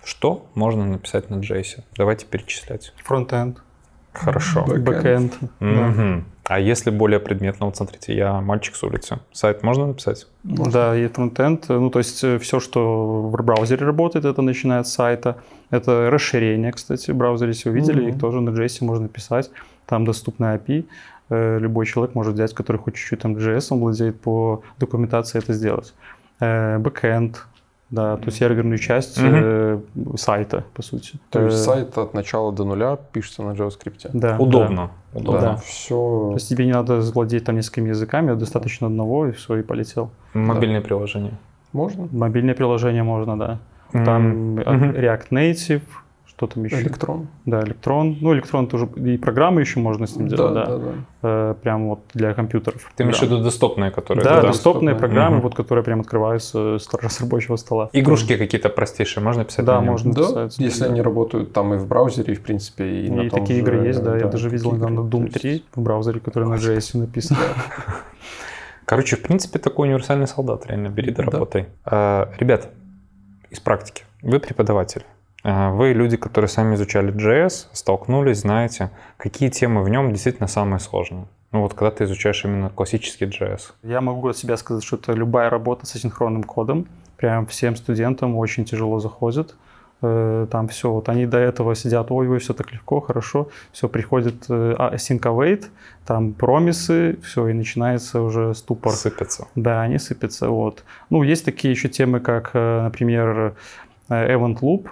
Что 0.04 0.46
можно 0.56 0.86
написать 0.86 1.30
на 1.30 1.36
JS? 1.36 1.82
Давайте 1.98 2.26
перечислять. 2.26 2.94
Фронтенд, 3.04 3.58
Хорошо. 4.12 4.64
Бэкэнд. 4.66 5.34
да. 5.60 5.66
Мгм. 5.66 6.26
А 6.46 6.60
если 6.60 6.90
более 6.92 7.20
предметно, 7.22 7.68
вот 7.68 7.78
смотрите, 7.78 8.14
я 8.16 8.42
мальчик 8.42 8.76
с 8.76 8.84
улицы. 8.84 9.20
Сайт 9.32 9.64
можно 9.64 9.88
написать? 9.88 10.28
Да, 10.44 10.96
и 10.96 11.08
фронтенд. 11.08 11.70
Ну, 11.70 11.90
то 11.90 12.00
есть 12.00 12.18
все, 12.18 12.60
что 12.60 13.22
в 13.24 13.32
браузере 13.44 13.86
работает, 13.86 14.26
это 14.26 14.42
начиная 14.42 14.84
с 14.84 14.92
сайта. 14.94 15.38
Это 15.72 16.10
расширение, 16.12 16.74
кстати, 16.74 17.12
в 17.12 17.16
браузере, 17.16 17.52
если 17.54 17.70
вы 17.70 17.76
видели, 17.76 18.02
Мгм. 18.02 18.10
их 18.10 18.20
тоже 18.20 18.42
на 18.42 18.50
JS 18.50 18.84
можно 18.84 19.08
писать. 19.08 19.50
Там 19.86 20.04
доступны 20.06 20.46
API. 20.46 20.86
Э, 21.30 21.58
Любой 21.60 21.86
человек 21.86 22.14
может 22.14 22.34
взять, 22.34 22.54
который 22.54 22.78
хоть 22.78 22.96
чуть-чуть 22.96 23.22
там 23.22 23.36
JS, 23.38 23.68
он 23.72 23.80
владеет 23.80 24.20
по 24.20 24.62
документации 24.80 25.40
это 25.40 25.54
сделать. 25.54 25.94
Э, 26.42 26.78
Бэкэнд, 26.78 27.46
да, 27.94 28.18
то 28.18 28.26
есть 28.26 28.38
серверную 28.40 28.80
часть 28.80 29.22
Мгм. 29.22 29.32
э, 29.36 29.80
сайта, 30.18 30.64
по 30.74 30.82
сути. 30.82 31.20
То 31.30 31.42
есть 31.44 31.58
Э, 31.58 31.64
сайт 31.64 31.98
от 31.98 32.14
начала 32.16 32.52
до 32.52 32.66
нуля 32.66 32.98
пишется 33.12 33.44
на 33.44 33.52
JavaScript. 33.52 34.10
да, 34.14 34.36
Удобно. 34.40 34.90
Удобно. 35.14 35.42
Да. 35.42 35.56
все. 35.58 35.96
То 36.30 36.34
есть 36.34 36.50
тебе 36.50 36.66
не 36.66 36.72
надо 36.74 37.00
владеть 37.02 37.44
там 37.46 37.56
несколькими 37.56 37.90
языками, 37.90 38.32
а 38.32 38.36
достаточно 38.36 38.88
одного, 38.88 39.28
и 39.28 39.32
все, 39.32 39.58
и 39.58 39.62
полетел. 39.62 40.10
Мобильные 40.34 40.82
приложения. 40.82 41.38
Можно? 41.72 42.08
Мобильное 42.12 42.56
приложение 42.56 43.04
можно, 43.04 43.38
да. 43.38 43.60
Там 43.92 44.54
мгм. 44.56 44.60
React 44.92 45.30
Native, 45.30 45.82
Кто 46.44 46.56
там 46.56 46.64
еще? 46.66 46.82
Электрон. 46.82 47.28
Да, 47.46 47.64
электрон. 47.64 48.18
Ну, 48.20 48.34
электрон 48.34 48.68
тоже 48.68 48.90
и 48.98 49.18
программы 49.18 49.62
еще 49.62 49.80
можно 49.80 50.08
с 50.08 50.16
ним 50.18 50.28
делать, 50.28 50.54
да. 50.54 50.66
да, 50.66 50.78
да. 50.78 50.92
Э, 51.22 51.56
прям 51.62 51.88
вот 51.88 52.00
для 52.14 52.34
компьютеров. 52.34 52.92
Ты 52.98 53.04
имеешь 53.04 53.20
в 53.20 53.22
виду 53.22 53.42
десктопные, 53.42 53.92
которые... 53.92 54.26
Да, 54.26 54.42
да, 54.42 54.48
доступные 54.48 54.94
доступные. 54.94 54.96
программы, 54.96 55.36
Мгм. 55.38 55.44
вот, 55.44 55.56
которые 55.56 55.86
прям 55.86 56.02
открываются 56.02 56.78
с 56.80 56.84
с 56.86 57.22
рабочего 57.22 57.56
стола. 57.56 57.90
Игрушки 57.94 58.36
какие-то 58.36 58.68
простейшие 58.70 59.24
можно 59.24 59.46
писать 59.46 59.66
Да, 59.66 59.80
можно. 59.80 60.14
Да, 60.14 60.22
писать, 60.22 60.60
если 60.60 60.82
да. 60.82 60.90
они 60.90 61.02
работают 61.02 61.54
там 61.54 61.74
и 61.76 61.78
в 61.78 61.88
браузере, 61.88 62.34
и 62.34 62.36
в 62.36 62.42
принципе, 62.42 62.86
и, 62.86 63.08
И, 63.08 63.10
на 63.10 63.30
том 63.30 63.40
такие 63.40 63.60
же, 63.60 63.62
игры 63.62 63.88
есть, 63.88 64.04
да. 64.04 64.16
Я 64.18 64.24
да, 64.26 64.30
даже 64.30 64.50
видел 64.50 64.74
недавно. 64.74 65.00
Doom 65.00 65.28
То 65.32 65.40
3 65.40 65.50
есть- 65.52 65.64
в 65.76 65.82
браузере, 65.82 66.20
который 66.20 66.50
на 66.50 66.56
JS 66.56 66.98
написан. 66.98 67.38
Короче, 68.86 69.16
в 69.16 69.22
принципе, 69.22 69.60
такой 69.60 69.88
универсальный 69.88 70.28
солдат, 70.28 70.66
реально, 70.68 70.90
бери 70.90 71.12
да 71.12 71.24
Да. 71.24 71.32
работай. 71.32 71.68
А, 71.86 72.30
ребят, 72.38 72.70
из 73.50 73.60
практики, 73.60 74.04
вы 74.22 74.40
преподаватели, 74.40 75.04
а, 75.04 75.13
вы 75.44 75.94
люди, 75.94 76.18
которые 76.18 76.50
сами 76.50 76.76
изучали 76.76 77.14
JS, 77.14 77.68
столкнулись, 77.74 78.40
знаете, 78.40 78.92
какие 79.18 79.50
темы 79.50 79.84
в 79.84 79.90
нем 79.90 80.12
действительно 80.12 80.48
самые 80.48 80.80
сложные. 80.80 81.26
Ну 81.52 81.62
вот 81.62 81.76
когда 81.76 81.92
ты 81.92 82.06
изучаешь 82.06 82.44
именно 82.46 82.70
классический 82.70 83.26
JS. 83.26 83.74
Я 83.84 84.02
могу 84.02 84.30
от 84.30 84.38
себя 84.38 84.58
сказать, 84.58 84.84
что 84.84 84.96
это 84.96 85.14
любая 85.14 85.50
работа 85.50 85.86
с 85.86 85.96
асинхронным 85.96 86.44
кодом. 86.44 86.88
Прям 87.18 87.46
всем 87.46 87.76
студентам 87.76 88.36
очень 88.38 88.66
тяжело 88.66 89.00
заходит. 89.00 89.56
Э, 90.02 90.48
Там 90.52 90.68
все, 90.68 90.92
вот 90.92 91.10
они 91.10 91.26
до 91.26 91.38
этого 91.38 91.76
сидят, 91.76 92.12
ой, 92.12 92.28
ой, 92.28 92.40
все 92.40 92.54
так 92.54 92.74
легко, 92.74 93.00
хорошо. 93.00 93.50
Все, 93.72 93.88
приходит 93.88 94.46
э, 94.50 94.76
а, 94.78 94.96
async 94.96 95.22
await, 95.22 95.66
там 96.06 96.34
промисы, 96.34 97.20
все, 97.24 97.48
и 97.48 97.54
начинается 97.54 98.22
уже 98.22 98.54
ступор. 98.56 98.92
Сыпется. 98.92 99.48
Да, 99.56 99.82
они 99.82 100.00
сыпятся, 100.00 100.50
вот. 100.50 100.84
Ну, 101.10 101.24
есть 101.24 101.46
такие 101.46 101.72
еще 101.72 101.88
темы, 101.88 102.20
как, 102.20 102.52
э, 102.54 102.82
например, 102.82 103.56
event 104.10 104.60
loop, 104.60 104.88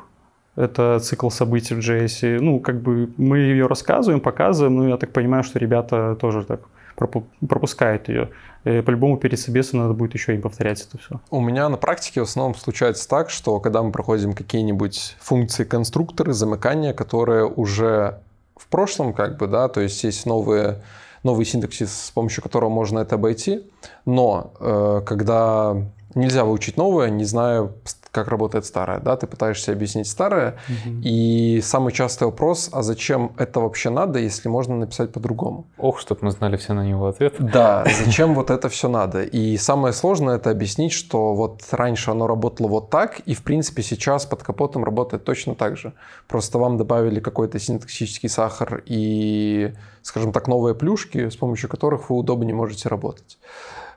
это 0.56 1.00
цикл 1.00 1.30
событий 1.30 1.76
в 1.76 1.80
JS. 1.80 2.40
Ну, 2.40 2.60
как 2.60 2.82
бы 2.82 3.12
мы 3.18 3.40
ее 3.40 3.68
рассказываем, 3.68 4.20
показываем, 4.22 4.76
но 4.78 4.90
я 4.90 4.98
так 4.98 5.12
понимаю, 5.12 5.44
что 5.44 5.60
ребята 5.60 6.16
тоже 6.20 6.44
так 6.44 6.62
пропу- 6.98 7.26
пропускают 7.48 8.10
ее. 8.10 8.30
По-любому 8.64 9.18
перед 9.18 9.40
собесом 9.40 9.80
надо 9.80 9.94
будет 9.94 10.14
еще 10.14 10.36
им 10.36 10.42
повторять 10.42 10.86
это 10.88 10.98
все. 10.98 11.20
У 11.32 11.42
меня 11.42 11.68
на 11.70 11.78
практике 11.78 12.20
в 12.20 12.24
основном 12.24 12.56
случается 12.56 13.08
так, 13.08 13.30
что 13.30 13.60
когда 13.60 13.82
мы 13.82 13.92
проходим 13.92 14.34
какие-нибудь 14.34 15.18
функции 15.20 15.64
конструкторы, 15.64 16.34
замыкания, 16.34 16.94
которые 16.94 17.46
уже 17.46 18.20
в 18.56 18.68
прошлом, 18.68 19.14
как 19.14 19.38
бы, 19.38 19.48
да, 19.48 19.68
то 19.68 19.82
есть 19.82 20.04
есть 20.04 20.28
новые, 20.28 20.84
новый 21.24 21.46
синтаксис, 21.46 21.92
с 21.92 22.12
помощью 22.12 22.44
которого 22.44 22.70
можно 22.70 23.00
это 23.00 23.16
обойти, 23.16 23.64
но 24.06 24.54
э, 24.60 25.02
когда 25.06 25.76
нельзя 26.14 26.46
выучить 26.46 26.78
новое, 26.78 27.10
не 27.10 27.24
зная, 27.24 27.72
как 28.12 28.28
работает 28.28 28.66
старое, 28.66 29.00
да, 29.00 29.16
ты 29.16 29.26
пытаешься 29.26 29.72
объяснить 29.72 30.08
старое, 30.08 30.58
и 31.04 31.62
самый 31.64 31.94
частый 31.94 32.28
вопрос, 32.28 32.70
а 32.74 32.84
зачем 32.84 33.32
это 33.38 33.60
вообще 33.62 33.90
надо, 33.90 34.20
если 34.20 34.50
можно 34.50 34.76
написать 34.76 35.12
по-другому? 35.12 35.66
Ох, 35.78 36.00
чтоб 36.00 36.22
мы 36.22 36.32
знали 36.32 36.58
все 36.58 36.74
на 36.74 36.86
него 36.86 37.08
ответ. 37.08 37.36
Да, 37.40 37.86
зачем 38.06 38.36
вот 38.36 38.50
это 38.50 38.70
все 38.70 38.90
надо? 38.90 39.24
И 39.24 39.58
самое 39.58 39.94
сложное 39.94 40.36
это 40.36 40.52
объяснить, 40.52 40.92
что 40.92 41.34
вот 41.34 41.62
раньше 41.72 42.12
оно 42.12 42.28
работало 42.28 42.68
вот 42.68 42.90
так, 42.90 43.20
и 43.22 43.34
в 43.34 43.44
принципе 43.44 43.82
сейчас 43.82 44.26
под 44.26 44.44
капотом 44.44 44.84
работает 44.84 45.24
точно 45.24 45.56
так 45.56 45.78
же. 45.78 45.94
Просто 46.28 46.60
вам 46.60 46.78
добавили 46.78 47.20
какой-то 47.20 47.60
синтаксический 47.60 48.30
сахар 48.30 48.84
и, 48.86 49.74
скажем 50.02 50.34
так, 50.34 50.48
новые 50.48 50.76
плюшки, 50.76 51.30
с 51.30 51.36
помощью 51.36 51.70
которых 51.70 52.10
вы 52.10 52.18
удобнее 52.18 52.54
можете 52.54 52.90
работать. 52.90 53.38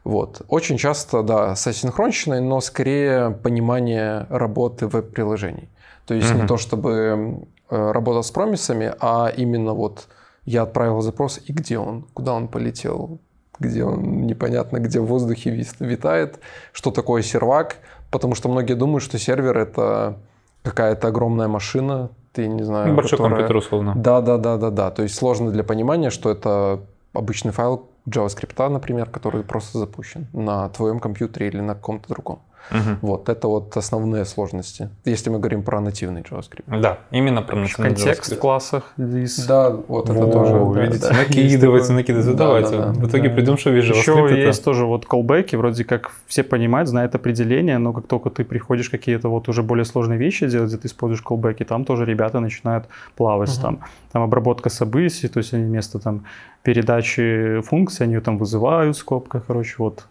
Вот. 0.05 0.43
Очень 0.49 0.77
часто, 0.77 1.23
да, 1.23 1.55
с 1.57 1.67
асинхронщиной, 1.67 2.41
но 2.41 2.61
скорее 2.61 3.31
понимание 3.31 4.27
работы 4.29 4.87
веб-приложений. 4.87 5.69
То 6.07 6.15
есть 6.15 6.31
не 6.35 6.39
Мгм. 6.41 6.47
то 6.49 6.57
чтобы 6.59 7.39
э, 7.71 7.93
работа 7.93 8.21
с 8.23 8.31
промисами, 8.31 8.93
а 9.01 9.33
именно 9.35 9.73
вот 9.73 10.09
я 10.45 10.63
отправил 10.63 11.01
запрос, 11.01 11.41
и 11.49 11.53
где 11.53 11.79
он, 11.79 12.05
куда 12.13 12.35
он 12.35 12.49
полетел, 12.49 13.19
где 13.59 13.85
он 13.85 14.27
непонятно, 14.27 14.79
где 14.79 15.01
в 15.01 15.07
воздухе 15.07 15.65
витает, 15.81 16.39
что 16.73 16.91
такое 16.91 17.23
сервак, 17.23 17.77
потому 18.11 18.35
что 18.35 18.49
многие 18.51 18.75
думают, 18.75 19.03
что 19.03 19.19
сервер 19.19 19.57
это 19.57 20.19
какая-то 20.63 21.09
огромная 21.09 21.49
машина, 21.49 22.11
ты 22.33 22.47
не 22.49 22.63
знаю, 22.65 22.95
Большой 22.95 23.17
которая- 23.17 23.31
компьютер, 23.39 23.57
условно. 23.57 23.93
да, 23.97 24.21
да, 24.21 24.37
да, 24.37 24.57
да, 24.59 24.71
да. 24.71 24.91
То 24.91 25.03
есть 25.03 25.15
сложно 25.15 25.51
для 25.51 25.65
понимания, 25.65 26.11
что 26.11 26.31
это 26.31 26.81
обычный 27.15 27.53
файл 27.53 27.87
JavaScript, 28.07 28.69
например, 28.69 29.11
который 29.11 29.43
просто 29.43 29.79
запущен 29.79 30.27
на 30.33 30.69
твоем 30.69 31.01
компьютере 31.01 31.49
или 31.49 31.61
на 31.61 31.75
каком-то 31.75 32.09
другом. 32.09 32.41
Мгм. 32.71 32.99
Вот, 33.03 33.29
это 33.29 33.47
вот 33.49 33.77
основные 33.77 34.25
сложности, 34.25 34.89
если 35.05 35.31
мы 35.31 35.39
говорим 35.39 35.63
про 35.63 35.81
нативный 35.81 36.23
JavaScript. 36.23 36.81
Да, 36.81 36.99
именно 37.11 37.43
про 37.43 37.57
нативный 37.57 37.89
Контекст 37.91 38.31
в 38.31 38.35
JavaScript. 38.35 38.39
классах 38.39 38.93
из... 38.97 39.47
Да, 39.47 39.71
вот 39.71 40.09
это 40.11 40.25
О, 40.25 40.33
тоже. 40.33 40.53
да, 40.75 40.81
видите, 40.87 41.09
да. 41.09 41.15
накидывается, 41.17 41.93
накидывается. 41.93 42.33
Да, 42.33 42.45
Давайте. 42.47 42.71
да, 42.71 42.87
да. 42.87 42.93
В 42.93 43.09
итоге 43.09 43.29
Да. 43.29 43.35
придем, 43.35 43.59
что 43.59 43.71
вижу. 43.71 43.95
Еще 43.95 44.43
есть 44.47 44.65
тоже 44.65 44.87
вот 44.87 45.07
колбеки, 45.07 45.57
вроде 45.57 45.85
как 45.85 46.11
все 46.27 46.43
понимают, 46.43 46.89
знают 46.89 47.15
определение, 47.15 47.79
но 47.79 47.93
как 47.93 48.07
только 48.07 48.31
ты 48.31 48.45
приходишь 48.45 48.89
какие-то 48.91 49.29
вот 49.29 49.49
уже 49.49 49.63
более 49.63 49.85
сложные 49.85 50.19
вещи 50.19 50.47
делать, 50.49 50.69
где 50.71 50.79
ты 50.79 50.89
используешь 50.89 51.23
колбеки, 51.23 51.65
там 51.65 51.85
тоже 51.85 52.05
ребята 52.05 52.41
начинают 52.41 52.87
плавать. 53.17 53.53
Мгм. 53.55 53.63
Там, 53.63 53.81
там 54.13 54.23
обработка 54.23 54.71
событий, 54.71 55.29
то 55.29 55.39
есть 55.39 55.53
они 55.55 55.65
вместо 55.65 55.99
там 55.99 56.25
передачи 56.63 57.61
функций, 57.61 58.05
они 58.05 58.15
ее 58.15 58.21
там 58.21 58.39
вызывают 58.39 58.97
в 58.97 58.99
скобках, 58.99 59.45
короче, 59.47 59.75
вот 59.79 60.07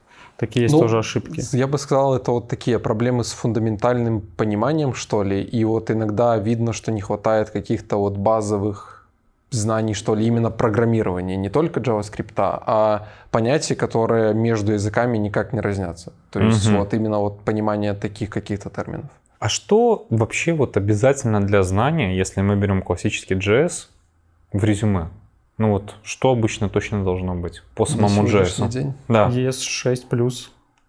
такие 0.47 0.63
есть 0.63 0.73
Ну, 0.75 0.82
тоже 0.82 0.97
ошибки. 0.97 1.41
Я 1.56 1.67
бы 1.67 1.77
сказал, 1.77 2.15
это 2.15 2.32
вот 2.32 2.47
такие 2.47 2.79
проблемы 2.79 3.23
с 3.23 3.32
фундаментальным 3.34 4.21
пониманием, 4.38 4.93
что 4.93 5.23
ли. 5.23 5.41
И 5.41 5.65
вот 5.65 5.91
иногда 5.91 6.38
видно, 6.38 6.73
что 6.73 6.91
не 6.91 7.01
хватает 7.01 7.49
каких-то 7.49 7.97
вот 7.97 8.17
базовых 8.17 9.08
знаний, 9.51 9.93
что 9.93 10.15
ли, 10.15 10.25
именно 10.27 10.51
программирования, 10.51 11.38
не 11.38 11.49
только 11.49 11.79
JavaScript, 11.79 12.34
а 12.38 13.08
понятий, 13.32 13.75
которые 13.75 14.34
между 14.34 14.73
языками 14.73 15.19
никак 15.19 15.53
не 15.53 15.62
разнятся. 15.62 16.12
То 16.32 16.39
есть 16.39 16.67
Мгм. 16.67 16.79
вот 16.79 16.93
именно 16.93 17.19
вот 17.19 17.41
понимание 17.45 17.93
таких 17.93 18.29
каких-то 18.29 18.69
терминов. 18.69 19.10
А 19.39 19.49
что 19.49 20.06
вообще 20.10 20.53
вот 20.53 20.77
обязательно 20.77 21.41
для 21.41 21.63
знания, 21.63 22.17
если 22.17 22.41
мы 22.41 22.56
берем 22.56 22.82
классический 22.82 23.36
JS 23.36 23.88
в 24.53 24.63
резюме? 24.63 25.08
Ну 25.57 25.71
вот, 25.71 25.95
что 26.03 26.31
обычно 26.31 26.69
точно 26.69 27.03
должно 27.03 27.35
быть 27.35 27.61
по 27.75 27.85
На 27.85 27.91
самому 27.91 28.27
сегодняшний 28.27 28.65
JS? 28.67 28.69
день. 28.69 28.93
Да. 29.07 29.29
ES6 29.29 30.07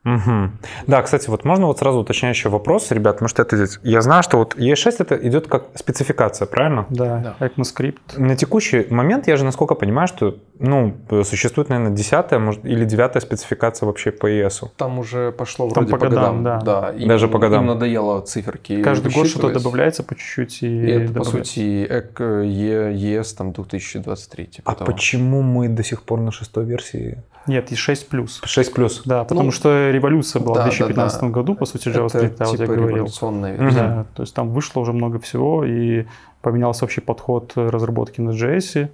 Мгм. 0.05 0.59
Да, 0.87 1.01
кстати, 1.03 1.31
вот 1.31 1.45
можно 1.45 1.67
вот 1.67 1.79
сразу 1.79 2.01
уточняющий 2.01 2.51
вопрос, 2.51 2.91
ребят, 2.91 3.21
может 3.23 3.39
это 3.41 3.57
здесь. 3.57 3.81
Я 3.83 4.03
знаю, 4.03 4.23
что 4.23 4.37
вот 4.39 4.55
E6 4.55 4.97
это 4.99 5.17
идет 5.17 5.49
как 5.49 5.65
спецификация, 5.75 6.47
правильно? 6.47 6.87
Да, 6.91 7.37
ECMAScript. 7.41 8.19
На 8.19 8.37
текущий 8.37 8.87
момент 8.91 9.27
я 9.29 9.37
же, 9.37 9.45
насколько 9.45 9.75
понимаю, 9.75 10.07
что 10.07 10.37
ну, 10.59 10.95
существует, 11.25 11.69
наверное, 11.71 11.93
десятая 11.97 12.39
может, 12.39 12.65
или 12.65 12.85
девятая 12.85 13.21
спецификация 13.23 13.87
вообще 13.87 14.11
по 14.13 14.31
ES. 14.31 14.69
Там 14.77 14.99
уже 14.99 15.33
пошло 15.33 15.69
Там 15.71 15.85
вроде 15.87 15.93
по 15.93 15.99
по 15.99 16.07
годам, 16.09 16.43
годам. 16.45 16.65
да. 16.65 16.91
им- 16.91 17.09
Даже 17.09 17.27
по 17.29 17.39
годам. 17.39 17.63
Им 17.63 17.67
надоело 17.69 18.21
циферки 18.21 18.83
Каждый 18.83 19.11
год 19.13 19.27
что-то 19.27 19.55
добавляется 19.55 20.03
по 20.03 20.15
чуть-чуть 20.15 20.63
и, 20.63 20.67
И 20.67 20.91
это, 20.91 21.13
по 21.15 21.25
сути, 21.25 21.61
ЕС 21.61 23.33
там 23.35 23.53
2023. 23.53 24.47
типа 24.47 24.71
А 24.71 24.75
того. 24.75 24.93
почему 24.93 25.43
мы 25.43 25.69
до 25.69 25.83
сих 25.83 26.03
пор 26.03 26.21
на 26.21 26.31
шестой 26.31 26.65
версии? 26.67 27.23
Нет, 27.47 27.71
и 27.73 27.77
6 27.77 28.09
плюс. 28.09 28.41
6 28.45 28.73
плюс. 28.73 29.03
Да, 29.05 29.25
потому 29.25 29.47
Ну, 29.47 29.51
что 29.51 29.91
революция 29.91 30.41
была 30.41 30.55
да, 30.57 30.61
в 30.63 30.65
да, 30.65 30.71
2015 30.71 31.21
да. 31.21 31.29
году, 31.29 31.55
по 31.55 31.67
сути, 31.67 31.89
Это 31.89 31.99
JavaScript, 32.01 32.37
я 32.41 32.47
вот 32.47 32.53
типа 32.53 32.63
я 32.63 32.67
говорил. 32.67 32.97
революционная 32.97 33.57
вещь. 33.57 33.75
Да, 33.75 34.07
то 34.15 34.23
есть 34.23 34.35
там 34.35 34.51
вышло 34.51 34.81
уже 34.81 34.93
много 34.93 35.19
всего, 35.19 35.65
и 35.65 36.07
поменялся 36.43 36.85
вообще 36.85 37.01
подход 37.01 37.53
разработки 37.57 38.21
на 38.21 38.31
JS, 38.31 38.89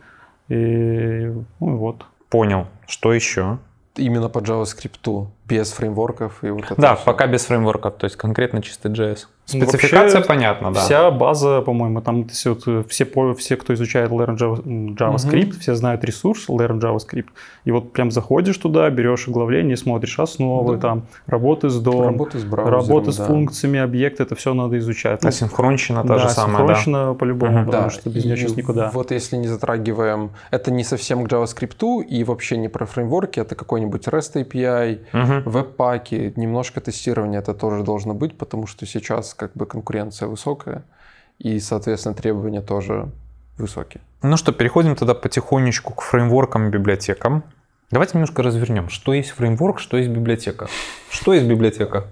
и 0.48 1.32
ну 1.60 1.74
и 1.74 1.76
вот. 1.76 2.04
Понял. 2.28 2.66
Что 2.86 3.12
еще? 3.12 3.58
Именно 3.96 4.28
по 4.28 4.38
JavaScript, 4.38 5.26
без 5.46 5.72
фреймворков 5.72 6.44
и 6.44 6.50
вот 6.50 6.64
это 6.70 6.80
Да, 6.80 6.94
всё. 6.94 7.04
пока 7.04 7.26
без 7.26 7.44
фреймворков, 7.44 7.94
то 7.96 8.04
есть 8.04 8.16
конкретно 8.16 8.62
чистый 8.62 8.90
JS. 8.92 9.26
Спецификация 9.50 10.20
вообще, 10.20 10.28
понятна, 10.28 10.72
да. 10.72 10.80
Вся 10.80 11.10
база, 11.10 11.60
по-моему, 11.62 12.00
там 12.00 12.22
вот, 12.22 12.30
э, 12.66 12.84
все, 12.88 13.34
все, 13.34 13.56
кто 13.56 13.74
изучает 13.74 14.10
Learn 14.10 14.36
JavaScript, 14.96 15.58
все 15.60 15.74
знают 15.74 16.04
ресурс 16.04 16.48
Learn 16.48 16.80
JavaScript. 16.80 17.26
И 17.64 17.70
вот 17.70 17.92
прям 17.92 18.10
заходишь 18.10 18.56
туда, 18.58 18.88
берешь 18.90 19.28
оглавление, 19.28 19.76
смотришь 19.76 20.18
основы, 20.18 20.76
Да. 20.76 20.80
там, 20.80 21.02
работы 21.26 21.68
с 21.68 21.80
DOM, 21.82 22.06
Работа 22.06 22.38
с 22.38 22.44
браузером, 22.44 22.80
работа 22.80 23.12
с 23.12 23.16
да. 23.16 23.26
функциями, 23.26 23.78
объекты, 23.80 24.22
это 24.22 24.34
все 24.34 24.54
надо 24.54 24.78
изучать. 24.78 25.22
Ну, 25.22 25.28
Асинхронщина 25.28 26.04
та 26.04 26.18
же 26.18 26.28
самая, 26.28 26.66
да. 26.66 26.74
синхронщина 26.74 27.14
по-любому, 27.14 27.52
Мгм. 27.58 27.66
потому 27.66 27.84
Да, 27.84 27.90
что 27.90 28.10
без 28.10 28.24
нее 28.24 28.36
сейчас 28.36 28.56
никуда. 28.56 28.90
Вот 28.92 29.10
если 29.10 29.36
не 29.36 29.48
затрагиваем, 29.48 30.30
это 30.50 30.70
не 30.70 30.84
совсем 30.84 31.24
к 31.26 31.28
JavaScript 31.32 32.04
и 32.04 32.24
вообще 32.24 32.56
не 32.56 32.68
про 32.68 32.86
фреймворки, 32.86 33.40
это 33.40 33.54
какой-нибудь 33.54 34.06
REST 34.08 34.36
API, 34.44 35.00
Мгм. 35.12 35.42
веб-паки, 35.44 36.32
немножко 36.36 36.80
тестирования 36.80 37.38
это 37.40 37.54
тоже 37.54 37.82
должно 37.84 38.14
быть, 38.14 38.36
потому 38.36 38.66
что 38.66 38.86
сейчас 38.86 39.34
как 39.40 39.54
бы 39.54 39.64
конкуренция 39.64 40.28
высокая 40.28 40.84
и, 41.38 41.58
соответственно, 41.60 42.14
требования 42.14 42.60
тоже 42.60 43.08
высокие. 43.56 44.02
Ну 44.22 44.36
что, 44.36 44.52
переходим 44.52 44.96
тогда 44.96 45.14
потихонечку 45.14 45.94
к 45.94 46.02
фреймворкам 46.02 46.68
и 46.68 46.70
библиотекам. 46.70 47.42
Давайте 47.90 48.12
немножко 48.14 48.42
развернем, 48.42 48.90
что 48.90 49.14
есть 49.14 49.30
фреймворк, 49.30 49.80
что 49.80 49.96
есть 49.96 50.10
библиотека. 50.10 50.68
Что 51.10 51.32
есть 51.32 51.46
библиотека? 51.46 52.04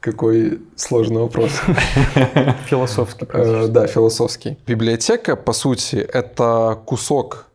Какой 0.00 0.60
сложный 0.74 1.20
вопрос. 1.20 1.52
Философский. 2.66 3.26
Э, 3.32 3.68
да, 3.68 3.86
философский. 3.86 4.58
Библиотека, 4.66 5.36
по 5.36 5.52
сути, 5.52 5.96
это 5.96 6.78
кусок 6.84 7.46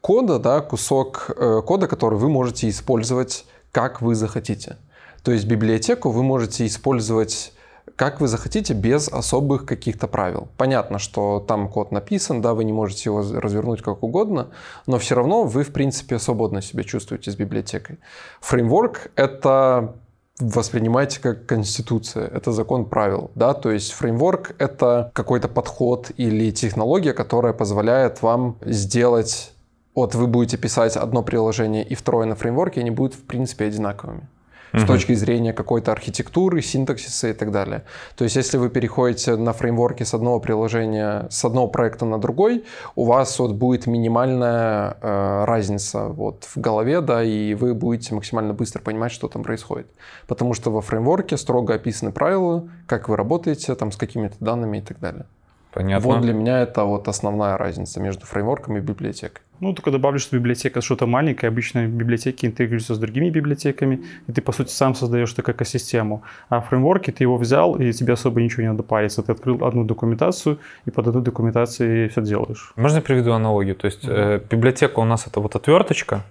кода, 0.00 0.38
да, 0.38 0.60
кусок 0.62 1.30
э, 1.36 1.62
кода, 1.66 1.86
который 1.86 2.18
вы 2.18 2.30
можете 2.30 2.68
использовать 2.68 3.44
как 3.72 4.00
вы 4.00 4.14
захотите. 4.14 4.78
То 5.22 5.32
есть 5.32 5.46
библиотеку 5.46 6.10
вы 6.10 6.22
можете 6.22 6.64
использовать 6.66 7.52
как 7.96 8.20
вы 8.20 8.28
захотите, 8.28 8.74
без 8.74 9.08
особых 9.08 9.64
каких-то 9.64 10.06
правил. 10.06 10.48
Понятно, 10.58 10.98
что 10.98 11.40
там 11.40 11.68
код 11.68 11.92
написан, 11.92 12.42
да, 12.42 12.52
вы 12.52 12.64
не 12.64 12.72
можете 12.72 13.08
его 13.08 13.22
развернуть 13.40 13.82
как 13.82 14.02
угодно, 14.02 14.48
но 14.86 14.98
все 14.98 15.14
равно 15.14 15.44
вы, 15.44 15.64
в 15.64 15.72
принципе, 15.72 16.18
свободно 16.18 16.60
себя 16.60 16.84
чувствуете 16.84 17.30
с 17.30 17.36
библиотекой. 17.36 17.98
Фреймворк— 18.40 19.10
это 19.16 19.94
воспринимайте 20.38 21.20
как 21.20 21.46
конституция, 21.46 22.26
это 22.26 22.52
закон 22.52 22.84
правил, 22.84 23.30
да, 23.34 23.54
то 23.54 23.70
есть 23.70 23.92
фреймворк— 23.92 24.54
это 24.58 25.10
какой-то 25.14 25.48
подход 25.48 26.10
или 26.18 26.50
технология, 26.50 27.14
которая 27.14 27.54
позволяет 27.54 28.20
вам 28.20 28.58
сделать, 28.60 29.54
вот 29.94 30.14
вы 30.14 30.26
будете 30.26 30.58
писать 30.58 30.98
одно 30.98 31.22
приложение 31.22 31.82
и 31.82 31.94
второе 31.94 32.26
на 32.26 32.34
фреймворке, 32.34 32.80
они 32.80 32.90
будут 32.90 33.14
в 33.14 33.22
принципе 33.22 33.64
одинаковыми 33.64 34.28
угу. 34.76 34.84
с 34.84 34.86
точки 34.86 35.14
зрения 35.14 35.52
какой-то 35.52 35.92
архитектуры, 35.92 36.62
синтаксиса 36.62 37.28
и 37.28 37.32
так 37.32 37.50
далее. 37.50 37.82
То 38.16 38.24
есть, 38.24 38.36
если 38.36 38.58
вы 38.58 38.68
переходите 38.68 39.36
на 39.36 39.52
фреймворке 39.52 40.04
с 40.04 40.14
одного 40.14 40.40
приложения, 40.40 41.26
с 41.30 41.44
одного 41.44 41.68
проекта 41.68 42.04
на 42.04 42.18
другой, 42.18 42.64
у 42.94 43.04
вас 43.04 43.38
вот 43.38 43.52
будет 43.52 43.86
минимальная 43.86 44.96
э, 45.00 45.44
разница 45.44 46.08
вот 46.08 46.44
в 46.44 46.60
голове, 46.60 47.00
да, 47.00 47.22
и 47.22 47.54
вы 47.54 47.74
будете 47.74 48.14
максимально 48.14 48.52
быстро 48.52 48.80
понимать, 48.80 49.12
что 49.12 49.28
там 49.28 49.42
происходит. 49.42 49.86
Потому 50.26 50.54
что 50.54 50.70
во 50.70 50.80
фреймворке 50.80 51.36
строго 51.36 51.74
описаны 51.74 52.12
правила, 52.12 52.68
как 52.86 53.08
вы 53.08 53.16
работаете, 53.16 53.74
там, 53.74 53.90
с 53.90 53.96
какими-то 53.96 54.36
данными 54.40 54.78
и 54.78 54.82
так 54.82 55.00
далее. 55.00 55.26
Понятно. 55.72 56.08
Вот 56.08 56.22
для 56.22 56.32
меня 56.32 56.62
это 56.62 56.84
вот 56.84 57.06
основная 57.06 57.58
разница 57.58 58.00
между 58.00 58.24
фреймворком 58.24 58.78
и 58.78 58.80
библиотекой. 58.80 59.42
Ну, 59.60 59.72
только 59.72 59.90
добавлю, 59.90 60.18
что 60.18 60.36
библиотека 60.36 60.80
что-то 60.80 61.06
маленькое, 61.06 61.48
обычно 61.48 61.86
библиотеки 61.86 62.46
интегрируются 62.46 62.94
с 62.94 62.98
другими 62.98 63.30
библиотеками, 63.30 64.04
и 64.26 64.32
ты, 64.32 64.42
по 64.42 64.52
сути, 64.52 64.70
сам 64.70 64.94
создаешь 64.94 65.32
такую 65.32 65.54
экосистему. 65.54 66.22
А 66.48 66.60
в 66.60 66.68
фреймворке 66.68 67.12
ты 67.12 67.24
его 67.24 67.36
взял, 67.36 67.74
и 67.76 67.92
тебе 67.92 68.12
особо 68.12 68.42
ничего 68.42 68.62
не 68.62 68.68
надо 68.68 68.82
париться. 68.82 69.22
Ты 69.22 69.32
открыл 69.32 69.64
одну 69.64 69.84
документацию, 69.84 70.58
и 70.84 70.90
под 70.90 71.06
эту 71.06 71.20
документацию 71.20 72.10
все 72.10 72.22
делаешь. 72.22 72.72
Можно 72.76 72.96
я 72.96 73.02
приведу 73.02 73.32
аналогию? 73.32 73.74
То 73.76 73.86
есть 73.86 74.04
э, 74.04 74.40
библиотека 74.50 75.00
у 75.00 75.04
нас 75.04 75.26
это 75.26 75.40
вот 75.40 75.56
отверточка, 75.56 76.24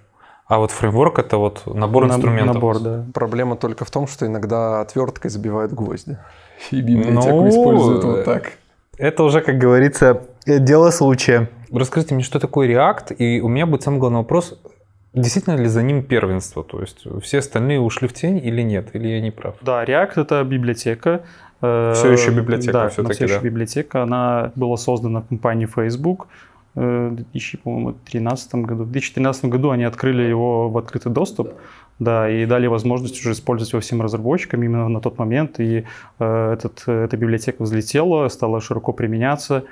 а 0.47 0.59
вот 0.59 0.71
фреймворк 0.71 1.17
это 1.17 1.37
вот 1.37 1.63
набор 1.65 2.05
инструментов. 2.05 2.55
Набор, 2.55 2.79
да. 2.79 3.05
Проблема 3.13 3.55
только 3.55 3.83
в 3.83 3.91
том, 3.91 4.07
что 4.07 4.27
иногда 4.27 4.81
отверткой 4.81 5.31
забивают 5.31 5.73
гвозди. 5.73 6.17
И 6.71 6.81
библиотеку 6.81 7.41
ну, 7.41 7.49
используют 7.49 8.03
вот 8.03 8.25
так. 8.25 8.51
Это 8.97 9.23
уже, 9.23 9.41
как 9.41 9.57
говорится, 9.57 10.21
дело 10.45 10.91
случая. 10.91 11.49
Расскажите 11.71 12.15
мне, 12.15 12.23
что 12.23 12.39
такое 12.39 12.67
React, 12.67 13.15
и 13.15 13.41
у 13.41 13.47
меня 13.47 13.65
будет 13.65 13.83
самый 13.83 13.99
главный 13.99 14.19
вопрос, 14.19 14.57
Действительно 15.15 15.55
ли 15.55 15.67
за 15.67 15.81
ним 15.81 16.03
первенство? 16.03 16.61
То 16.63 16.81
есть 16.81 17.07
все 17.23 17.39
остальные 17.39 17.79
ушли 17.79 18.07
в 18.07 18.13
тень 18.13 18.37
или 18.37 18.61
нет? 18.61 18.89
Или 18.93 19.07
я 19.07 19.21
не 19.21 19.31
прав? 19.31 19.55
Да, 19.61 19.83
React— 19.85 20.11
это 20.17 20.43
библиотека. 20.43 21.23
Э, 21.61 21.93
все 21.95 22.11
еще 22.11 22.31
библиотека 22.31 22.73
да, 22.73 22.89
все-таки, 22.89 23.13
все 23.13 23.25
еще 23.25 23.35
да? 23.35 23.41
библиотека. 23.41 24.03
Она 24.03 24.51
была 24.55 24.75
создана 24.75 25.21
компанией 25.21 25.67
Facebook 25.67 26.27
э, 26.75 27.07
в 27.11 27.15
2013 27.15 28.55
году. 28.55 28.83
В 28.83 28.91
2013 28.91 29.45
году 29.45 29.69
они 29.69 29.85
открыли 29.85 30.23
его 30.23 30.69
в 30.69 30.77
открытый 30.77 31.13
доступ. 31.13 31.53
Да, 31.97 32.29
и 32.29 32.45
дали 32.45 32.67
возможность 32.67 33.17
уже 33.21 33.31
использовать 33.31 33.71
его 33.71 33.79
всем 33.79 34.01
разработчикам 34.01 34.63
именно 34.63 34.89
на 34.89 34.99
тот 34.99 35.17
момент. 35.17 35.61
И 35.61 35.85
э, 36.19 36.53
этот, 36.53 36.83
эта 36.87 37.15
библиотека 37.15 37.63
взлетела, 37.63 38.27
стала 38.27 38.59
широко 38.59 38.91
применяться. 38.91 39.63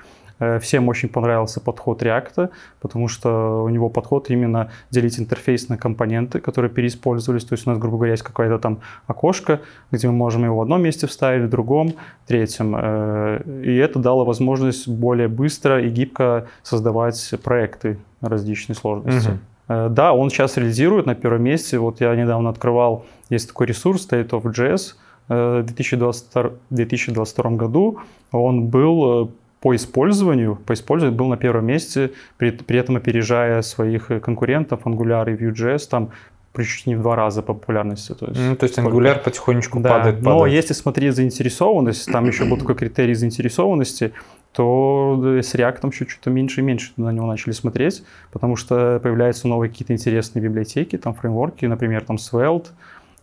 Э, 0.43 0.59
всем 0.59 0.89
очень 0.89 1.09
понравился 1.09 1.59
подход 1.59 2.01
React, 2.03 2.49
потому 2.81 3.07
что 3.07 3.63
у 3.63 3.69
него 3.69 3.89
подход 3.89 4.29
именно 4.29 4.69
делить 4.91 5.19
интерфейс 5.19 5.69
на 5.69 5.77
компоненты, 5.77 6.39
которые 6.39 6.71
переиспользовались. 6.71 7.45
То 7.45 7.53
есть 7.53 7.67
у 7.67 7.69
нас, 7.69 7.79
грубо 7.79 7.97
говоря, 7.97 8.11
есть 8.11 8.23
какое-то 8.23 8.59
там 8.59 8.79
окошко, 9.07 9.61
где 9.91 10.07
мы 10.07 10.13
можем 10.13 10.43
его 10.43 10.57
в 10.57 10.61
одном 10.61 10.81
месте 10.81 11.07
вставить, 11.07 11.43
в 11.43 11.49
другом, 11.49 11.93
в 12.25 12.27
третьем. 12.27 12.75
Э, 12.77 13.41
и 13.63 13.75
это 13.75 13.99
дало 13.99 14.25
возможность 14.25 14.87
более 14.87 15.27
быстро 15.27 15.81
и 15.81 15.89
гибко 15.89 16.47
создавать 16.63 17.33
проекты 17.43 17.97
различной 18.21 18.75
сложности. 18.75 19.29
Угу. 19.29 19.89
Да, 19.89 20.13
он 20.13 20.29
сейчас 20.29 20.57
реализирует 20.57 21.05
на 21.05 21.15
первом 21.15 21.43
месте. 21.43 21.79
Вот 21.79 22.01
я 22.01 22.15
недавно 22.15 22.49
открывал, 22.49 23.05
есть 23.29 23.47
такой 23.47 23.67
ресурс 23.67 24.07
State 24.07 24.29
of 24.29 24.43
JS. 24.43 24.95
В 25.29 25.63
2022, 25.63 26.51
2022 26.69 27.51
году 27.51 27.99
он 28.31 28.67
был 28.67 29.31
по 29.63 29.73
использованию, 29.73 30.57
по 30.57 30.73
использованию 30.73 31.17
был 31.17 31.27
на 31.27 31.37
первом 31.37 31.67
месте, 31.67 32.11
при, 32.35 32.51
при 32.51 32.77
этом 32.77 32.97
опережая 32.97 33.61
своих 33.61 34.07
конкурентов 34.21 34.81
Angular 34.83 35.33
и 35.33 35.37
Vue.js, 35.41 35.87
там 35.89 36.09
чуть 36.57 36.85
не 36.85 36.95
в 36.95 37.01
два 37.01 37.15
раза 37.15 37.41
по 37.41 37.53
популярности. 37.53 38.13
То 38.13 38.25
есть, 38.25 38.41
mm, 38.41 38.55
то 38.57 38.65
есть 38.65 38.77
Angular 38.77 39.23
потихонечку 39.23 39.79
да, 39.79 39.89
падает, 39.89 40.17
падает. 40.17 40.37
Но 40.37 40.45
если 40.47 40.73
смотреть 40.73 41.15
заинтересованность, 41.15 42.11
там 42.11 42.27
еще 42.27 42.43
был 42.43 42.57
такой 42.57 42.75
критерий 42.75 43.13
заинтересованности, 43.13 44.11
то 44.51 45.17
с 45.41 45.55
React 45.55 45.93
что-то 45.93 46.29
меньше 46.29 46.59
и 46.59 46.63
меньше 46.63 46.91
на 46.97 47.13
него 47.13 47.25
начали 47.25 47.53
смотреть, 47.53 48.03
потому 48.33 48.57
что 48.57 48.99
появляются 49.01 49.47
новые 49.47 49.69
какие-то 49.69 49.93
интересные 49.93 50.43
библиотеки, 50.43 50.97
там 50.97 51.13
фреймворки, 51.13 51.65
например, 51.67 52.03
там 52.03 52.17
Svelte, 52.17 52.67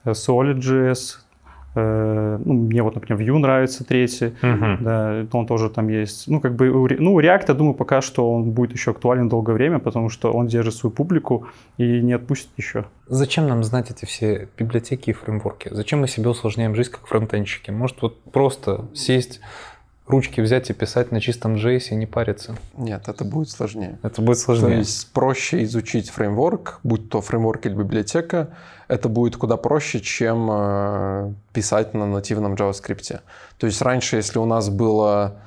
Solid.js, 0.06 1.18
Э, 1.20 1.29
ну, 1.74 2.54
мне 2.54 2.82
вот, 2.82 2.94
например, 2.94 3.22
Vue 3.22 3.38
нравится 3.38 3.84
третий, 3.84 4.34
uh-huh. 4.42 4.76
да, 4.80 5.26
он 5.32 5.46
тоже 5.46 5.70
там 5.70 5.88
есть. 5.88 6.26
Ну, 6.28 6.40
как 6.40 6.56
бы, 6.56 6.68
ну, 6.98 7.20
React, 7.20 7.44
я 7.48 7.54
думаю, 7.54 7.74
пока 7.74 8.00
что 8.00 8.32
он 8.32 8.50
будет 8.50 8.72
еще 8.72 8.90
актуален 8.90 9.28
долгое 9.28 9.52
время, 9.52 9.78
потому 9.78 10.08
что 10.08 10.32
он 10.32 10.48
держит 10.48 10.74
свою 10.74 10.92
публику 10.92 11.46
и 11.76 12.00
не 12.02 12.12
отпустит 12.12 12.50
еще. 12.56 12.86
Зачем 13.06 13.48
нам 13.48 13.62
знать 13.62 13.90
эти 13.90 14.04
все 14.04 14.48
библиотеки 14.58 15.10
и 15.10 15.12
фреймворки? 15.12 15.68
Зачем 15.72 16.00
мы 16.00 16.08
себе 16.08 16.28
усложняем 16.28 16.74
жизнь 16.74 16.90
как 16.90 17.06
фронтенщики? 17.06 17.70
Может, 17.70 18.02
вот 18.02 18.22
просто 18.32 18.86
сесть, 18.94 19.40
ручки 20.10 20.40
взять 20.40 20.70
и 20.70 20.72
писать 20.72 21.12
на 21.12 21.20
чистом 21.20 21.54
JS 21.54 21.90
и 21.90 21.94
не 21.94 22.06
париться? 22.06 22.56
Нет, 22.76 23.08
это 23.08 23.24
будет 23.24 23.50
сложнее. 23.50 23.98
Это 24.02 24.20
будет 24.20 24.38
сложнее. 24.38 24.70
То 24.70 24.78
есть 24.78 25.12
проще 25.12 25.62
изучить 25.64 26.10
фреймворк, 26.10 26.80
будь 26.82 27.08
то 27.08 27.20
фреймворк 27.20 27.66
или 27.66 27.74
библиотека, 27.74 28.48
это 28.88 29.08
будет 29.08 29.36
куда 29.36 29.56
проще, 29.56 30.00
чем 30.00 30.48
э, 30.50 31.32
писать 31.52 31.94
на 31.94 32.06
нативном 32.06 32.54
JavaScript. 32.54 33.20
То 33.58 33.66
есть 33.66 33.80
раньше, 33.82 34.16
если 34.16 34.38
у 34.38 34.44
нас 34.44 34.68
было 34.68 35.40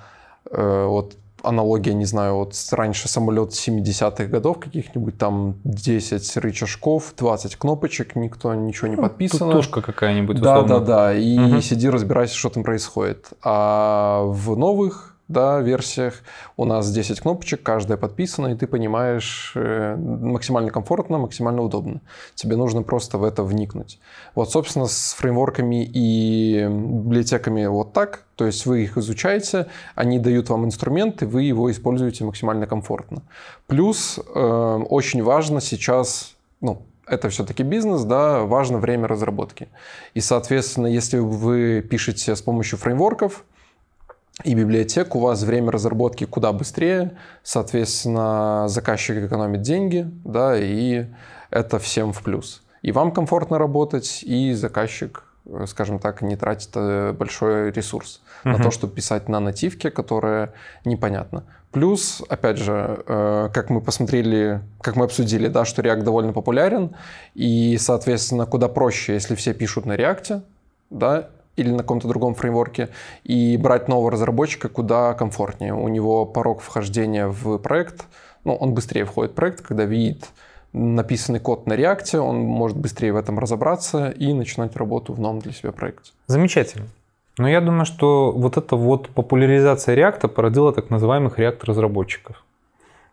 э, 0.49 0.86
вот 0.88 1.17
аналогия, 1.43 1.93
не 1.93 2.06
знаю, 2.06 2.36
вот 2.36 2.56
раньше 2.71 3.08
самолет 3.08 3.51
70-х 3.51 4.25
годов 4.25 4.60
каких-нибудь, 4.60 5.17
там 5.17 5.56
10 5.63 6.38
рычажков, 6.38 7.13
20 7.17 7.56
кнопочек, 7.56 8.15
никто 8.15 8.53
ничего 8.53 8.88
не 8.88 8.95
ну, 8.95 9.03
подписано. 9.03 9.51
Тушка 9.51 9.82
какая-нибудь, 9.82 10.41
Да, 10.41 10.63
да, 10.63 10.79
да, 10.79 11.13
и 11.13 11.38
угу. 11.38 11.62
сиди 11.62 11.89
разбирайся, 11.89 12.36
что 12.36 12.49
там 12.49 12.63
происходит. 12.63 13.27
А 13.43 14.23
в 14.25 14.56
новых 14.56 15.12
да, 15.27 15.59
версиях 15.62 16.15
у 16.57 16.65
нас 16.65 16.91
10 16.91 17.21
кнопочек, 17.21 17.63
каждая 17.63 17.97
подписана, 17.97 18.47
и 18.47 18.55
ты 18.55 18.67
понимаешь 18.67 19.53
э, 19.55 19.95
максимально 19.95 20.69
комфортно, 20.69 21.17
максимально 21.17 21.62
удобно. 21.62 22.01
Тебе 22.36 22.55
нужно 22.55 22.83
просто 22.83 23.17
в 23.17 23.23
это 23.23 23.43
вникнуть. 23.43 23.99
Вот, 24.36 24.51
собственно, 24.51 24.86
с 24.86 25.13
фреймворками 25.13 25.83
и 25.86 26.65
библиотеками 26.67 27.65
вот 27.65 27.93
так, 27.93 28.25
то 28.36 28.45
есть 28.45 28.65
вы 28.65 28.83
их 28.83 28.97
изучаете, 28.97 29.67
они 29.95 30.19
дают 30.19 30.49
вам 30.49 30.65
инструменты, 30.65 31.25
вы 31.25 31.43
его 31.43 31.71
используете 31.71 32.25
максимально 32.25 32.67
комфортно. 32.67 33.21
Плюс 33.67 34.19
э, 34.19 34.79
очень 34.89 35.23
важно 35.23 35.62
сейчас, 35.62 36.36
ну, 36.62 36.81
это 37.05 37.29
все-таки 37.29 37.63
бизнес, 37.63 38.03
да, 38.03 38.43
важно 38.43 38.77
время 38.77 39.07
разработки. 39.07 39.67
И, 40.13 40.21
соответственно, 40.21 40.88
если 40.88 41.17
вы 41.17 41.81
пишете 41.81 42.36
с 42.36 42.41
помощью 42.41 42.77
фреймворков, 42.77 43.43
и 44.43 44.56
библиотек, 44.56 45.15
у 45.15 45.19
вас 45.19 45.43
время 45.43 45.72
разработки 45.72 46.26
куда 46.26 46.52
быстрее, 46.52 47.12
соответственно, 47.43 48.65
заказчик 48.67 49.17
экономит 49.17 49.62
деньги, 49.62 50.10
да, 50.26 50.58
и 50.58 51.06
это 51.52 51.78
всем 51.78 52.13
в 52.13 52.24
плюс. 52.24 52.63
И 52.82 52.91
вам 52.91 53.12
комфортно 53.12 53.60
работать, 53.60 54.24
и 54.24 54.54
заказчик, 54.54 55.24
скажем 55.67 56.00
так, 56.00 56.22
не 56.22 56.36
тратит 56.36 56.72
э, 56.74 57.13
большой 57.13 57.72
ресурс 57.72 58.22
uh-huh. 58.43 58.58
на 58.58 58.63
то, 58.63 58.72
чтобы 58.72 58.93
писать 58.93 59.30
на 59.30 59.39
нативке, 59.39 59.91
которая 59.91 60.54
непонятна. 60.84 61.43
Плюс, 61.72 62.22
опять 62.28 62.58
же, 62.58 63.04
э, 63.08 63.50
как 63.54 63.69
мы 63.69 63.82
посмотрели, 63.82 64.62
как 64.82 64.96
мы 64.96 65.06
обсудили, 65.06 65.48
да, 65.48 65.63
что 65.63 65.82
React 65.82 66.04
довольно 66.04 66.34
популярен, 66.34 66.96
и, 67.36 67.78
соответственно, 67.80 68.46
куда 68.46 68.67
проще, 68.67 69.13
если 69.13 69.36
все 69.36 69.54
пишут 69.54 69.86
на 69.86 69.93
React, 69.96 70.41
да, 70.89 71.30
или 71.56 71.70
на 71.70 71.80
каком-то 71.80 72.08
другом 72.08 72.36
фреймворке, 72.36 72.89
и 73.24 73.58
брать 73.58 73.88
нового 73.88 74.12
разработчика 74.12 74.70
куда 74.70 75.13
комфортнее. 75.13 75.74
У 75.74 75.88
него 75.88 76.26
порог 76.26 76.62
вхождения 76.62 77.28
в 77.28 77.58
проект, 77.58 78.06
ну, 78.44 78.56
он 78.56 78.74
быстрее 78.74 79.06
входит 79.06 79.32
в 79.32 79.36
проект, 79.36 79.62
когда 79.62 79.86
видит 79.86 80.30
написанный 80.74 81.39
код 81.39 81.68
на 81.68 81.74
реакте, 81.74 82.20
он 82.20 82.38
может 82.38 82.78
быстрее 82.78 83.13
в 83.13 83.16
этом 83.16 83.39
разобраться 83.39 84.10
и 84.10 84.34
начинать 84.34 84.76
работу 84.76 85.13
в 85.13 85.20
новом 85.20 85.39
для 85.39 85.52
себя 85.52 85.72
проекте. 85.72 86.12
Замечательно. 86.28 86.88
Но 87.38 87.48
я 87.50 87.62
думаю, 87.62 87.86
что 87.86 88.32
вот 88.32 88.58
эта 88.58 88.76
вот 88.76 89.10
популяризация 89.10 89.96
React 89.96 90.28
породила 90.30 90.72
так 90.74 90.89
называемых 90.89 91.39
React-разработчиков. 91.39 92.44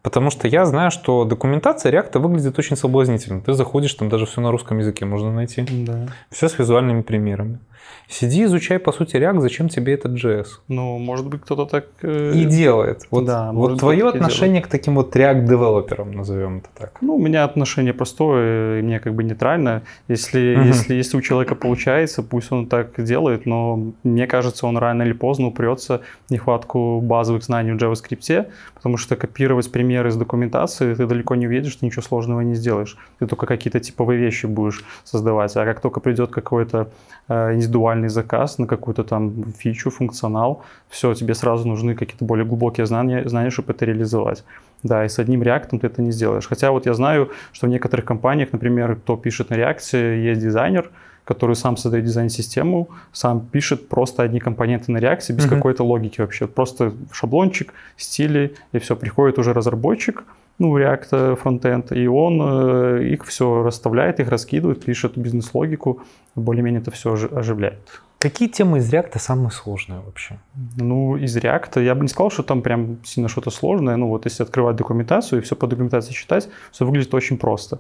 Потому 0.03 0.31
что 0.31 0.49
я 0.49 0.65
знаю, 0.65 0.91
что 0.91 1.25
документация 1.25 1.93
React 1.93 2.19
выглядит 2.19 2.59
очень 2.59 2.77
соблазнительно. 2.77 3.43
Ты 3.43 3.53
заходишь, 3.53 3.95
там 3.95 4.09
даже 4.09 4.27
все 4.27 4.41
на 4.41 4.51
русском 4.51 4.79
языке 4.79 5.05
можно 5.05 5.33
найти. 5.33 5.67
Да. 5.69 6.09
Все 6.31 6.49
с 6.49 6.59
визуальными 6.59 7.03
примерами. 7.03 7.59
Сиди, 8.09 8.43
изучай, 8.45 8.81
по 8.81 8.91
сути, 8.93 9.15
React, 9.17 9.41
зачем 9.41 9.69
тебе 9.69 9.95
этот 9.95 10.13
JS? 10.13 10.47
Ну, 10.67 10.99
может 10.99 11.27
быть, 11.29 11.43
кто-то 11.43 11.65
так... 11.67 11.85
э, 12.03 12.33
И 12.35 12.45
делает. 12.45 13.07
Вот, 13.13 13.25
Да, 13.25 13.53
вот 13.53 13.79
твое 13.79 14.09
отношение 14.09 14.63
к 14.63 14.67
таким 14.67 14.97
вот 14.97 15.15
React-девелоперам, 15.15 16.11
назовем 16.13 16.59
это 16.59 16.69
так. 16.77 16.93
Ну, 17.03 17.15
у 17.15 17.19
меня 17.21 17.45
отношение 17.45 17.93
простое, 17.95 18.81
и 18.81 18.83
мне 18.83 18.99
как 18.99 19.15
бы 19.15 19.23
нейтрально. 19.23 19.83
Если, 20.09 20.57
Мгм. 20.57 20.67
если, 20.67 20.95
если 20.95 21.17
у 21.17 21.21
человека 21.21 21.55
получается, 21.55 22.25
пусть 22.25 22.51
он 22.51 22.67
так 22.67 23.03
делает, 23.05 23.47
но 23.47 23.93
мне 24.03 24.27
кажется, 24.27 24.67
он 24.67 24.77
рано 24.77 25.03
или 25.05 25.13
поздно 25.13 25.47
упрется 25.47 26.01
в 26.29 26.33
нехватку 26.33 27.01
базовых 27.01 27.45
знаний 27.45 27.73
в 27.73 27.77
JavaScript, 27.77 28.47
потому 28.75 28.97
что 28.97 29.15
копировать 29.15 29.71
примеры 29.71 30.09
из 30.09 30.17
документации 30.17 30.95
ты 30.95 31.07
далеко 31.07 31.37
не 31.37 31.47
увидишь, 31.47 31.77
ты 31.77 31.87
ничего 31.87 32.03
сложного 32.03 32.41
не 32.41 32.55
сделаешь. 32.55 32.97
Ты 33.21 33.29
только 33.29 33.47
какие-то 33.47 33.79
типовые 33.79 34.19
вещи 34.19 34.47
будешь 34.47 34.83
создавать. 35.05 35.57
А 35.57 35.65
как 35.65 35.81
только 35.81 36.01
придет 36.01 36.31
какой-то 36.31 36.89
э, 37.29 37.55
индивидуальный 37.71 38.09
заказ 38.09 38.59
на 38.59 38.67
какую-то 38.67 39.05
там 39.05 39.33
фичу, 39.59 39.91
функционал, 39.91 40.63
все, 40.89 41.15
тебе 41.15 41.35
сразу 41.35 41.69
нужны 41.69 41.95
какие-то 41.95 42.25
более 42.25 42.45
глубокие 42.45 42.87
знания, 42.87 43.29
знания, 43.29 43.51
чтобы 43.51 43.73
это 43.73 43.85
реализовать. 43.87 44.45
Да, 44.83 45.05
и 45.05 45.09
с 45.09 45.19
одним 45.19 45.43
реактом 45.43 45.79
ты 45.79 45.87
это 45.87 46.03
не 46.03 46.13
сделаешь. 46.13 46.49
Хотя 46.49 46.71
вот 46.71 46.87
я 46.87 46.95
знаю, 46.95 47.29
что 47.53 47.67
в 47.67 47.71
некоторых 47.71 48.05
компаниях, 48.05 48.49
например, 48.53 48.97
кто 48.97 49.17
пишет 49.17 49.51
на 49.51 49.57
реакции, 49.57 50.31
есть 50.31 50.41
дизайнер, 50.41 50.91
который 51.25 51.55
сам 51.55 51.77
создает 51.77 52.05
дизайн-систему, 52.05 52.89
сам 53.13 53.41
пишет 53.41 53.89
просто 53.89 54.23
одни 54.23 54.41
компоненты 54.41 54.91
на 54.93 54.99
реакции 54.99 55.35
без 55.35 55.47
Мгм. 55.47 55.57
какой-то 55.57 55.85
логики 55.85 56.21
вообще. 56.21 56.47
Просто 56.47 56.93
шаблончик, 57.13 57.73
стили, 57.97 58.55
и 58.73 58.79
все. 58.79 58.97
Приходит 58.97 59.39
уже 59.39 59.53
разработчик, 59.53 60.25
ну, 60.61 60.79
React 60.79 61.09
э, 61.13 61.37
фронтенд, 61.37 61.91
и 61.93 62.07
он 62.07 62.41
э, 62.43 63.05
их 63.05 63.25
все 63.25 63.63
расставляет, 63.63 64.21
их 64.21 64.29
раскидывает, 64.29 64.85
пишет 64.85 65.17
бизнес-логику, 65.17 66.03
более-менее 66.35 66.83
это 66.83 66.91
все 66.91 67.15
оживляет. 67.15 68.03
Какие 68.19 68.49
темы 68.49 68.79
из 68.79 68.93
React 68.93 69.19
самые 69.19 69.51
сложные 69.51 70.01
вообще? 70.01 70.39
Ну, 70.77 71.17
из 71.17 71.35
React 71.35 71.83
я 71.83 71.95
бы 71.95 72.03
не 72.03 72.09
сказал, 72.09 72.31
что 72.31 72.43
там 72.43 72.61
прям 72.61 72.99
сильно 73.05 73.31
что-то 73.31 73.51
сложное. 73.51 73.97
Ну, 73.97 74.09
вот 74.09 74.27
если 74.27 74.43
открывать 74.43 74.77
документацию 74.77 75.41
и 75.41 75.43
все 75.43 75.57
по 75.57 75.67
документации 75.67 76.13
читать, 76.13 76.51
все 76.71 76.85
выглядит 76.85 77.15
очень 77.15 77.39
просто. 77.39 77.79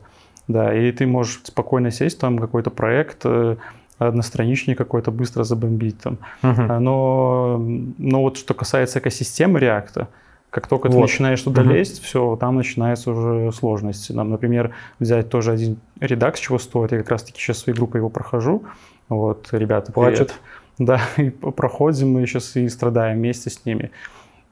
Да, 0.48 0.74
и 0.74 0.90
ты 0.92 1.06
можешь 1.06 1.40
спокойно 1.44 1.90
сесть, 1.90 2.18
там 2.18 2.38
какой-то 2.38 2.70
проект, 2.70 3.18
э, 3.24 3.56
одностраничный 3.98 4.74
какой-то 4.74 5.10
быстро 5.10 5.44
забомбить 5.44 5.98
там. 6.00 6.16
А, 6.40 6.80
Но, 6.80 7.62
но 7.98 8.22
вот 8.22 8.38
что 8.38 8.54
касается 8.54 9.00
экосистемы 9.00 9.60
React, 9.60 10.06
как 10.50 10.66
только 10.66 10.88
ты 10.88 10.96
Вот. 10.96 11.02
начинаешь 11.02 11.40
туда 11.42 11.62
Мгм. 11.62 11.70
лезть, 11.72 12.02
все, 12.02 12.36
там 12.36 12.56
начинаются 12.56 13.12
уже 13.12 13.52
сложности. 13.52 14.12
Нам, 14.12 14.30
например, 14.30 14.74
взять 14.98 15.28
тоже 15.28 15.52
один 15.52 15.78
редакс, 16.00 16.40
чего 16.40 16.58
стоит. 16.58 16.92
Я 16.92 16.98
как 16.98 17.10
раз-таки 17.10 17.38
сейчас 17.40 17.58
своей 17.58 17.76
группой 17.76 17.98
его 17.98 18.08
прохожу. 18.10 18.64
Вот, 19.08 19.48
ребята. 19.52 19.92
Плачут? 19.92 20.34
Да, 20.78 21.00
и 21.16 21.30
проходим 21.30 22.12
мы 22.12 22.26
сейчас 22.26 22.56
и 22.56 22.68
страдаем 22.68 23.18
вместе 23.18 23.48
с 23.50 23.64
ними. 23.64 23.90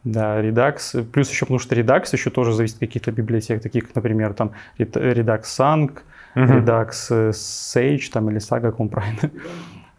Да, 0.04 0.40
Redux. 0.40 1.02
Плюс 1.04 1.28
еще, 1.30 1.40
потому 1.46 1.58
что 1.58 1.74
Redux 1.74 2.04
еще 2.12 2.30
тоже 2.30 2.52
зависит 2.52 2.76
от 2.76 2.80
каких-то 2.80 3.10
библиотек, 3.10 3.60
таких, 3.62 3.86
как, 3.86 3.96
например, 3.96 4.34
там 4.34 4.52
Redux 4.78 5.42
Sang, 5.42 5.98
Мгм. 6.34 6.58
Redux 6.58 7.32
Sage 7.32 8.10
там, 8.12 8.30
или 8.30 8.38
Saga, 8.38 8.60
как 8.70 8.80
он 8.80 8.88
правильно. 8.88 9.18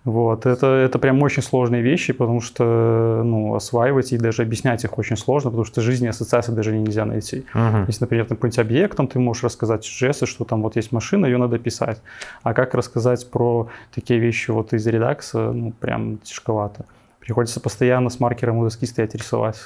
Вот, 0.06 0.46
это, 0.46 0.68
это 0.68 0.98
прям 0.98 1.22
очень 1.22 1.44
сложные 1.44 1.82
вещи, 1.82 2.14
потому 2.14 2.40
что 2.40 3.22
ну, 3.24 3.54
осваивать 3.54 4.14
и 4.14 4.18
даже 4.18 4.44
объяснять 4.44 4.84
их 4.86 4.98
очень 4.98 5.18
сложно, 5.18 5.50
потому 5.50 5.66
что 5.66 5.82
жизни 5.82 6.08
ассоциации 6.08 6.54
даже 6.54 6.76
нельзя 6.76 7.06
найти. 7.06 7.46
Мгм. 7.54 7.86
Если, 7.88 8.04
например, 8.04 8.26
там 8.26 8.38
какой-нибудь 8.38 8.60
объект, 8.60 8.98
там 8.98 9.08
ты 9.08 9.20
можешь 9.20 9.44
рассказать 9.44 9.86
JS, 9.86 10.26
что 10.26 10.46
там 10.46 10.62
вот 10.62 10.78
есть 10.78 10.94
машина, 10.94 11.26
ее 11.26 11.38
надо 11.38 11.60
писать. 11.60 12.02
А 12.44 12.54
как 12.54 12.74
рассказать 12.76 13.30
про 13.30 13.68
такие 13.94 14.20
вещи 14.20 14.52
вот 14.52 14.74
из 14.74 14.88
редакса, 14.88 15.52
ну, 15.52 15.72
прям 15.72 16.18
тяжковато. 16.20 16.86
Приходится 17.20 17.60
постоянно 17.60 18.10
с 18.10 18.20
маркером 18.22 18.58
у 18.58 18.64
доски 18.64 18.86
стоять 18.86 19.16
рисовать. 19.16 19.58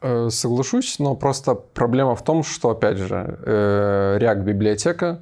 Э, 0.00 0.30
Соглашусь, 0.30 0.98
но 0.98 1.14
просто 1.14 1.54
проблема 1.54 2.14
в 2.14 2.24
том, 2.24 2.42
что, 2.42 2.70
опять 2.70 2.98
же, 2.98 3.38
э, 3.44 4.18
React 4.20 4.42
библиотека 4.42 5.20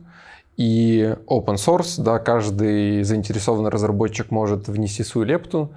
и 0.61 1.17
open 1.27 1.55
source, 1.55 2.03
да, 2.03 2.19
каждый 2.19 3.03
заинтересованный 3.03 3.71
разработчик 3.71 4.31
может 4.31 4.69
внести 4.69 5.03
свою 5.05 5.27
лепту, 5.27 5.71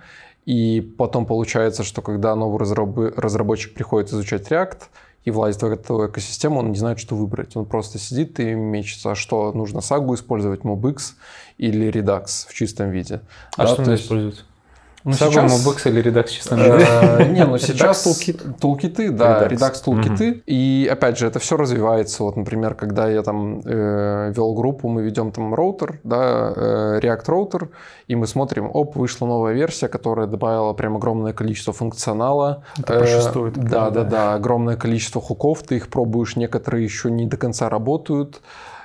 и 0.46 0.82
потом 0.98 1.26
получается, 1.26 1.84
что 1.84 2.02
когда 2.02 2.36
новый 2.36 2.60
разраб- 2.60 3.14
разработчик 3.16 3.74
приходит 3.74 4.12
изучать 4.12 4.52
React 4.52 4.80
и 5.24 5.32
влазит 5.32 5.62
в 5.62 5.68
эту 5.72 6.08
экосистему, 6.08 6.60
он 6.60 6.72
не 6.72 6.78
знает, 6.78 7.00
что 7.00 7.16
выбрать. 7.16 7.56
Он 7.56 7.64
просто 7.66 7.98
сидит 7.98 8.42
и 8.42 8.54
мечется, 8.56 9.12
а 9.12 9.16
что 9.16 9.54
нужно 9.54 9.80
Сагу 9.80 10.16
использовать, 10.16 10.64
MobX 10.64 11.14
или 11.58 11.88
Redux 11.90 12.26
в 12.50 12.54
чистом 12.54 12.90
виде. 12.92 13.22
А 13.56 13.62
Да, 13.62 13.68
что 13.68 13.76
то 13.78 13.82
они 13.84 13.92
есть- 13.92 14.04
используют? 14.04 14.46
Ну, 15.06 15.14
Сагу, 15.14 15.34
сейчас- 15.34 15.66
Mobix 15.68 15.90
или 15.90 16.02
Redux 16.02 16.30
чисто 16.30 16.56
на 16.56 16.64
виде? 16.64 16.86
Э, 16.90 17.26
Не, 17.30 17.46
ну 17.46 17.58
сейчас 17.58 18.04
тулкиты, 18.60 19.12
да, 19.12 19.44
Redux. 19.48 19.58
Redux 19.58 19.84
тулкиты. 19.84 20.44
И 20.46 20.90
опять 20.92 21.18
же, 21.18 21.28
это 21.28 21.40
все 21.40 21.58
развивается. 21.58 22.24
Вот, 22.24 22.38
например, 22.38 22.74
когда 22.76 23.10
я 23.10 23.22
там 23.22 23.60
э, 23.66 24.32
вел 24.36 24.54
группу, 24.54 24.88
мы 24.88 25.02
ведем 25.04 25.32
там 25.32 25.54
роутер, 25.54 26.00
да, 26.04 26.54
э, 26.56 27.00
React 27.02 27.24
роутер, 27.28 27.70
и 28.08 28.16
мы 28.16 28.28
смотрим, 28.28 28.70
оп, 28.74 28.96
вышла 28.96 29.28
новая 29.28 29.54
версия, 29.54 29.90
которая 29.90 30.28
добавила 30.28 30.74
прям 30.74 30.96
огромное 30.96 31.34
количество 31.34 31.74
функционала. 31.74 32.64
Это 32.80 32.94
Да, 33.58 33.90
да, 33.90 34.04
да. 34.04 34.10
да, 34.10 34.34
огромное 34.36 34.78
количество 34.78 35.22
хуков, 35.22 35.64
ты 35.64 35.76
их 35.76 35.90
пробуешь, 35.90 36.36
некоторые 36.38 36.84
еще 36.86 37.12
не 37.12 37.26
до 37.26 37.36
конца 37.38 37.70
работают. 37.70 38.42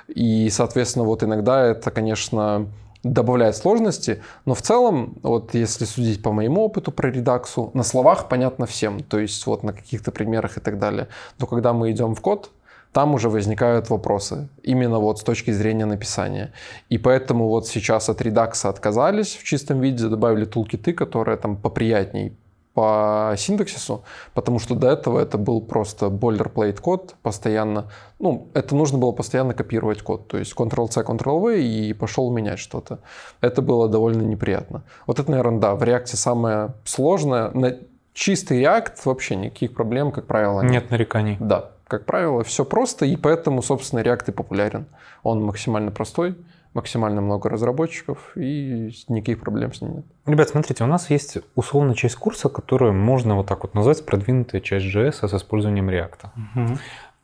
И, 0.07 0.49
соответственно, 0.49 1.05
вот 1.05 1.23
иногда 1.23 1.63
это, 1.65 1.91
конечно, 1.91 2.65
добавляет 3.03 3.55
сложности, 3.55 4.21
но 4.45 4.53
в 4.53 4.61
целом, 4.61 5.17
вот 5.23 5.53
если 5.53 5.85
судить 5.85 6.21
по 6.21 6.31
моему 6.31 6.65
опыту 6.65 6.91
про 6.91 7.09
редаксу, 7.09 7.71
на 7.73 7.83
словах 7.83 8.27
понятно 8.27 8.65
всем, 8.65 8.99
то 8.99 9.19
есть 9.19 9.45
вот 9.45 9.63
на 9.63 9.73
каких-то 9.73 10.11
примерах 10.11 10.57
и 10.57 10.61
так 10.61 10.79
далее. 10.79 11.07
Но 11.39 11.47
когда 11.47 11.73
мы 11.73 11.91
идем 11.91 12.13
в 12.13 12.21
код, 12.21 12.51
там 12.91 13.13
уже 13.13 13.29
возникают 13.29 13.89
вопросы, 13.89 14.49
именно 14.63 14.99
вот 14.99 15.19
с 15.19 15.23
точки 15.23 15.51
зрения 15.51 15.85
написания. 15.85 16.51
И 16.89 16.97
поэтому 16.97 17.47
вот 17.47 17.67
сейчас 17.67 18.09
от 18.09 18.21
редакса 18.21 18.69
отказались 18.69 19.35
в 19.35 19.43
чистом 19.43 19.79
виде, 19.79 20.07
добавили 20.07 20.45
тулкиты, 20.45 20.93
которые 20.93 21.37
там 21.37 21.55
поприятней 21.55 22.33
по 22.79 23.35
синтаксису, 23.35 24.05
потому 24.33 24.57
что 24.57 24.73
до 24.73 24.87
этого 24.87 25.19
это 25.19 25.37
был 25.37 25.59
просто 25.59 26.05
boilerplate 26.05 26.79
код 26.79 27.15
постоянно. 27.21 27.91
Ну, 28.19 28.47
это 28.53 28.73
нужно 28.73 28.97
было 28.97 29.11
постоянно 29.11 29.53
копировать 29.53 30.01
код, 30.01 30.29
то 30.29 30.37
есть 30.37 30.53
Ctrl-C, 30.55 31.01
Ctrl-V 31.01 31.59
и 31.59 31.91
пошел 31.91 32.31
менять 32.31 32.59
что-то. 32.59 32.99
Это 33.41 33.61
было 33.61 33.89
довольно 33.89 34.21
неприятно. 34.21 34.83
Вот 35.07 35.19
это, 35.19 35.29
наверное, 35.29 35.59
да, 35.59 35.75
в 35.75 35.83
React 35.83 36.15
самое 36.15 36.73
сложное. 36.85 37.51
На 37.51 37.75
чистый 38.13 38.63
React 38.63 38.93
вообще 39.03 39.35
никаких 39.35 39.73
проблем, 39.73 40.13
как 40.13 40.25
правило, 40.25 40.61
нет. 40.61 40.71
Нет 40.71 40.91
нареканий. 40.91 41.35
Да, 41.41 41.71
как 41.85 42.05
правило, 42.05 42.45
все 42.45 42.63
просто, 42.63 43.05
и 43.05 43.17
поэтому, 43.17 43.61
собственно, 43.61 43.99
React 43.99 44.29
и 44.29 44.31
популярен. 44.31 44.85
Он 45.23 45.43
максимально 45.43 45.91
простой, 45.91 46.37
максимально 46.73 47.21
много 47.21 47.49
разработчиков, 47.49 48.31
и 48.35 48.91
никаких 49.07 49.39
проблем 49.39 49.73
с 49.73 49.81
ним 49.81 49.95
нет. 49.97 50.05
Ребят, 50.25 50.49
смотрите, 50.49 50.83
у 50.83 50.87
нас 50.87 51.09
есть 51.09 51.39
условно 51.55 51.95
часть 51.95 52.15
курса, 52.15 52.49
которую 52.49 52.93
можно 52.93 53.35
вот 53.35 53.47
так 53.47 53.63
вот 53.63 53.73
назвать 53.73 54.05
продвинутая 54.05 54.61
часть 54.61 54.85
JS 54.85 55.27
с 55.27 55.33
использованием 55.33 55.89
React. 55.89 56.29
Мгм. 56.55 56.79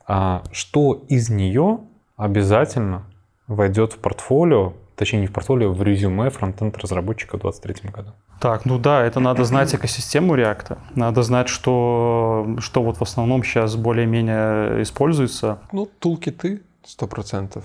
А 0.08 0.44
что 0.52 1.06
из 1.08 1.30
нее 1.30 1.80
обязательно 2.18 3.04
войдет 3.48 3.94
в 3.94 3.98
портфолио, 4.00 4.74
точнее 4.96 5.22
не 5.22 5.28
в 5.28 5.34
портфолио, 5.34 5.72
в 5.72 5.84
резюме 5.84 6.30
фронтенд 6.30 6.78
разработчика 6.78 7.38
в 7.38 7.42
2023 7.42 7.92
году? 7.92 8.12
Так, 8.40 8.66
ну 8.66 8.78
да, 8.78 9.04
это 9.04 9.20
надо 9.20 9.44
знать 9.46 9.74
экосистему 9.74 10.36
React. 10.36 10.78
Надо 10.96 11.24
знать, 11.24 11.48
что, 11.48 12.56
что 12.60 12.84
вот 12.84 12.98
в 12.98 13.02
основном 13.02 13.44
сейчас 13.44 13.76
более-менее 13.76 14.82
используется. 14.82 15.60
Ну, 15.72 15.90
тулкиты 16.00 16.62
100%, 16.84 17.64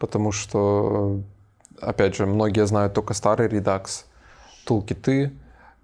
потому 0.00 0.32
что, 0.32 1.20
опять 1.80 2.16
же, 2.16 2.26
многие 2.26 2.66
знают 2.66 2.94
только 2.94 3.14
старый 3.14 3.46
Redux, 3.48 4.04
тулкиты, 4.64 5.30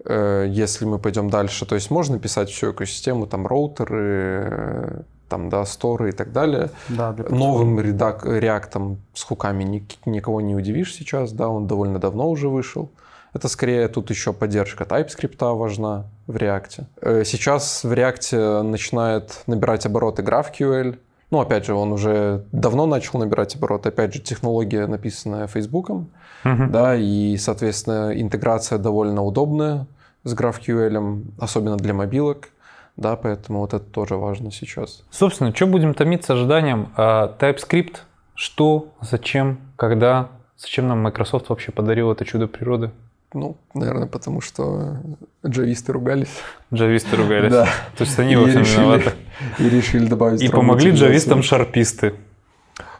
э, 0.05 0.47
если 0.49 0.85
мы 0.87 0.99
пойдем 0.99 1.31
дальше, 1.31 1.67
то 1.67 1.75
есть 1.77 1.91
можно 1.91 2.19
писать 2.19 2.49
всю 2.51 2.73
экосистему, 2.73 3.27
там 3.27 3.47
роутеры, 3.47 4.49
э, 4.51 5.01
там, 5.29 5.49
да, 5.51 5.65
сторы 5.67 6.09
и 6.09 6.13
так 6.13 6.33
далее. 6.33 6.71
Да, 6.89 7.13
для 7.13 7.29
Новым 7.29 7.81
редак, 7.81 8.25
реактом 8.27 8.99
с 9.15 9.23
хуками 9.23 9.65
ник- 9.65 9.99
никого 10.07 10.41
не 10.41 10.55
удивишь 10.57 10.95
сейчас, 10.95 11.33
да, 11.33 11.49
он 11.49 11.67
довольно 11.67 11.99
давно 11.99 12.29
уже 12.31 12.49
вышел. 12.49 12.91
Это 13.35 13.49
скорее 13.49 13.89
тут 13.89 14.09
еще 14.11 14.33
поддержка 14.33 14.85
TypeScript 14.85 15.55
важна 15.55 16.05
в 16.27 16.37
React. 16.37 16.85
Э, 17.03 17.23
Сейчас 17.25 17.85
в 17.85 17.93
React 17.93 18.63
начинает 18.63 19.43
набирать 19.47 19.85
обороты 19.85 20.23
GraphQL. 20.23 20.97
Ну, 21.31 21.41
опять 21.41 21.67
же, 21.67 21.75
он 21.75 21.93
уже 21.93 22.45
давно 22.53 22.87
начал 22.87 23.19
набирать 23.19 23.57
обороты. 23.57 23.89
Опять 23.89 24.15
же, 24.15 24.21
технология, 24.21 24.87
написанная 24.87 25.47
Фейсбуком, 25.49 26.09
Мгм. 26.45 26.71
да, 26.71 26.95
и, 26.95 27.37
соответственно, 27.37 28.13
интеграция 28.15 28.79
довольно 28.79 29.23
удобная 29.25 29.87
с 30.23 30.35
GraphQL, 30.35 31.25
особенно 31.39 31.77
для 31.77 31.95
мобилок, 31.95 32.51
да, 32.97 33.17
поэтому 33.17 33.61
вот 33.61 33.75
это 33.75 33.85
тоже 33.85 34.17
важно 34.17 34.51
сейчас. 34.53 35.03
Собственно, 35.11 35.55
что 35.55 35.67
будем 35.67 35.95
томиться 35.95 36.33
ожиданием? 36.35 36.89
А, 36.97 37.35
TypeScript, 37.39 37.97
что, 38.35 38.89
зачем, 39.01 39.59
когда, 39.77 40.29
зачем 40.57 40.87
нам 40.89 41.03
Microsoft 41.03 41.49
вообще 41.49 41.73
подарил 41.73 42.13
это 42.13 42.25
чудо 42.25 42.47
природы? 42.47 42.91
Ну, 43.35 43.57
наверное, 43.75 44.07
потому 44.07 44.41
что 44.41 44.99
джависты 45.45 45.93
ругались. 45.93 46.31
Джависты 46.73 47.17
ругались. 47.17 47.53
Да. 47.53 47.65
То 47.99 48.05
есть 48.05 48.19
они 48.19 48.37
во 48.37 48.47
всем 48.47 48.63
виноваты. 48.63 49.13
И 49.59 49.69
решили 49.69 50.07
добавить 50.07 50.43
И 50.43 50.49
помогли 50.49 50.93
джавистам 50.93 51.43
шарписты 51.43 52.15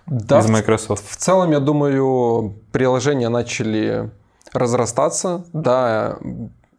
да, 0.07 0.41
из 0.41 0.49
Microsoft. 0.49 1.05
В, 1.05 1.13
в 1.13 1.17
целом, 1.17 1.51
я 1.51 1.61
думаю, 1.61 2.55
приложения 2.73 3.29
начали 3.29 4.11
разрастаться. 4.53 5.45
Да, 5.53 6.19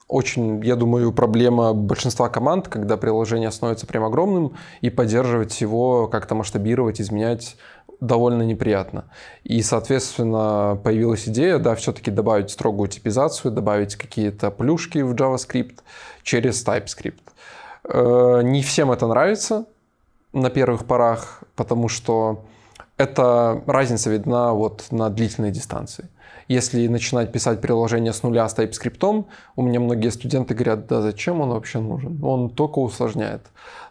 очень, 0.08 0.64
я 0.64 0.76
думаю, 0.76 1.12
проблема 1.12 1.74
большинства 1.74 2.30
команд, 2.30 2.70
когда 2.70 2.96
приложение 2.96 3.52
становится 3.52 3.86
прям 3.86 4.06
огромным, 4.06 4.54
и 4.82 4.90
поддерживать 4.90 5.60
его, 5.60 6.08
как-то 6.08 6.34
масштабировать, 6.34 7.02
изменять 7.02 7.58
довольно 8.00 8.44
неприятно. 8.44 9.06
И, 9.44 9.62
соответственно, 9.62 10.80
появилась 10.84 11.28
идея, 11.28 11.58
да, 11.58 11.76
все-таки 11.76 12.12
добавить 12.12 12.52
строгую 12.52 12.88
типизацию, 12.88 13.52
добавить 13.52 13.96
какие-то 13.96 14.52
плюшки 14.52 15.00
в 15.00 15.14
JavaScript 15.14 15.80
через 16.24 16.66
TypeScript. 16.66 17.20
Э, 17.90 18.42
не 18.44 18.62
всем 18.62 18.92
это 18.92 19.08
нравится 19.08 19.66
на 20.34 20.50
первых 20.50 20.86
порах, 20.86 21.44
потому 21.56 21.88
что 21.88 22.44
эта 22.98 23.62
разница 23.66 24.10
видна 24.10 24.54
вот 24.54 24.88
на 24.92 25.10
длительной 25.10 25.52
дистанции. 25.52 26.10
Если 26.48 26.88
начинать 26.88 27.32
писать 27.32 27.60
приложение 27.60 28.14
с 28.14 28.24
нуля 28.24 28.48
с 28.48 28.58
TypeScript, 28.58 29.26
у 29.56 29.62
меня 29.62 29.80
многие 29.80 30.10
студенты 30.12 30.54
говорят, 30.54 30.88
да 30.88 31.02
зачем 31.02 31.42
он 31.42 31.50
вообще 31.50 31.80
нужен? 31.80 32.24
Он 32.24 32.50
только 32.50 32.80
усложняет. 32.80 33.42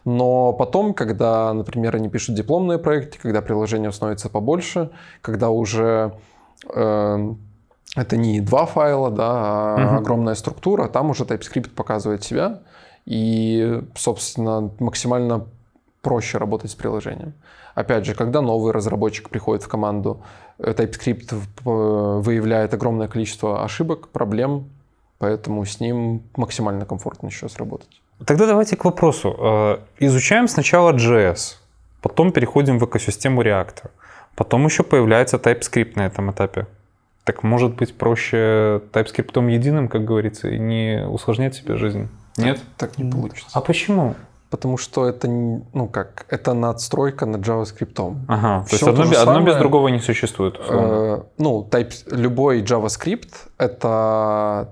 Но 0.05 0.53
потом, 0.53 0.93
когда, 0.93 1.53
например, 1.53 1.95
они 1.95 2.09
пишут 2.09 2.35
дипломные 2.35 2.79
проекты, 2.79 3.19
когда 3.21 3.41
приложение 3.41 3.91
становится 3.91 4.29
побольше, 4.29 4.89
когда 5.21 5.49
уже 5.49 6.13
э, 6.73 7.33
это 7.95 8.17
не 8.17 8.41
два 8.41 8.65
файла, 8.65 9.11
да, 9.11 9.29
а 9.29 9.75
угу. 9.75 9.97
огромная 9.97 10.35
структура, 10.35 10.87
там 10.87 11.11
уже 11.11 11.25
TypeScript 11.25 11.69
показывает 11.69 12.23
себя, 12.23 12.61
и, 13.07 13.81
собственно, 13.95 14.69
максимально 14.79 15.45
проще 16.01 16.37
работать 16.37 16.71
с 16.71 16.75
приложением. 16.75 17.33
Опять 17.73 18.05
же, 18.05 18.13
когда 18.13 18.41
новый 18.41 18.73
разработчик 18.73 19.29
приходит 19.29 19.63
в 19.63 19.67
команду, 19.69 20.21
э, 20.59 20.73
TypeScript 20.73 21.33
выявляет 21.63 22.73
огромное 22.73 23.07
количество 23.07 23.63
ошибок, 23.63 24.09
проблем, 24.09 24.65
поэтому 25.19 25.63
с 25.65 25.79
ним 25.79 26.21
максимально 26.35 26.85
комфортно 26.85 27.31
сейчас 27.31 27.57
работать. 27.57 28.01
Тогда 28.25 28.45
давайте 28.45 28.75
к 28.75 28.83
вопросу. 28.83 29.35
Э, 29.39 29.77
изучаем 29.99 30.49
сначала 30.49 30.91
JS, 30.91 31.55
потом 32.01 32.31
переходим 32.31 32.77
в 32.77 32.85
экосистему 32.85 33.41
React, 33.41 33.89
потом 34.35 34.65
еще 34.65 34.83
появляется 34.83 35.37
TypeScript 35.37 35.93
на 35.95 36.07
этом 36.07 36.31
этапе. 36.31 36.65
Так 37.23 37.43
может 37.43 37.75
быть 37.75 37.97
проще 37.97 38.81
TypeScript 38.91 39.49
единым, 39.49 39.87
как 39.87 40.03
говорится, 40.03 40.49
и 40.49 40.59
не 40.59 41.07
усложнять 41.07 41.55
себе 41.55 41.77
жизнь? 41.77 42.09
Нет? 42.37 42.57
Так, 42.77 42.91
так 42.91 42.97
не 42.97 43.11
получится. 43.11 43.49
А 43.53 43.61
почему? 43.61 44.15
Потому 44.49 44.77
что 44.77 45.07
это, 45.07 45.27
ну 45.27 45.87
как, 45.87 46.25
это 46.29 46.53
надстройка 46.53 47.25
над 47.25 47.41
JavaScript. 47.41 48.15
Ага, 48.27 48.63
Все 48.65 48.85
то 48.85 48.91
есть 48.91 48.99
одно, 48.99 49.31
одно 49.31 49.45
без 49.45 49.57
другого 49.57 49.89
не 49.89 49.99
существует. 49.99 50.57
Э, 50.69 51.21
ну, 51.37 51.67
type, 51.69 51.93
любой 52.11 52.61
JavaScript— 52.61 53.33
это 53.57 54.69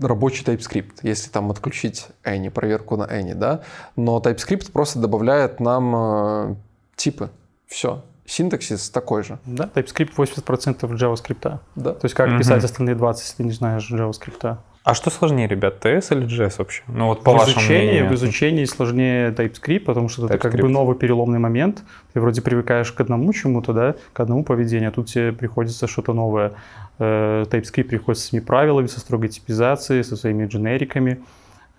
рабочий 0.00 0.44
TypeScript, 0.44 1.00
если 1.02 1.30
там 1.30 1.50
отключить 1.50 2.06
any, 2.24 2.50
проверку 2.50 2.96
на 2.96 3.04
any, 3.04 3.34
да. 3.34 3.60
Но 3.96 4.18
TypeScript 4.18 4.72
просто 4.72 4.98
добавляет 4.98 5.60
нам 5.60 5.94
э, 5.96 6.54
типы. 6.96 7.30
Все. 7.66 8.02
Синтаксис 8.24 8.90
такой 8.90 9.24
же. 9.24 9.38
Да, 9.46 9.70
TypeScript 9.74 10.14
80% 10.16 10.80
JavaScript. 10.80 11.58
Да. 11.74 11.92
То 11.92 12.04
есть 12.04 12.14
как 12.14 12.28
угу. 12.28 12.38
писать 12.38 12.64
остальные 12.64 12.94
20, 12.94 13.22
если 13.22 13.36
ты 13.38 13.44
не 13.44 13.52
знаешь 13.52 13.90
JavaScript. 13.90 14.58
А 14.88 14.94
что 14.94 15.10
сложнее, 15.10 15.46
ребят, 15.46 15.84
TS 15.84 16.16
или 16.16 16.26
JS 16.26 16.54
вообще? 16.56 16.82
Ну 16.86 17.08
вот 17.08 17.22
по 17.22 17.32
в 17.32 17.34
вашему 17.34 17.60
изучении, 17.60 17.90
мнению. 17.90 18.08
В 18.08 18.14
изучении 18.14 18.64
сложнее 18.64 19.32
TypeScript, 19.32 19.80
потому 19.80 20.08
что 20.08 20.22
TypeScript. 20.22 20.34
это 20.34 20.50
как 20.50 20.60
бы 20.62 20.68
новый 20.70 20.96
переломный 20.96 21.38
момент. 21.38 21.82
Ты 22.14 22.22
вроде 22.22 22.40
привыкаешь 22.40 22.90
к 22.90 22.98
одному 22.98 23.30
чему-то, 23.34 23.74
да, 23.74 23.96
к 24.14 24.20
одному 24.20 24.44
поведению, 24.44 24.88
а 24.88 24.92
тут 24.92 25.08
тебе 25.08 25.32
приходится 25.32 25.86
что-то 25.86 26.14
новое. 26.14 26.52
Э, 26.98 27.44
TypeScript 27.50 27.84
приходит 27.84 28.18
со 28.18 28.28
своими 28.28 28.42
правилами, 28.42 28.86
со 28.86 28.98
строгой 29.00 29.28
типизацией, 29.28 30.02
со 30.02 30.16
своими 30.16 30.46
дженериками. 30.46 31.20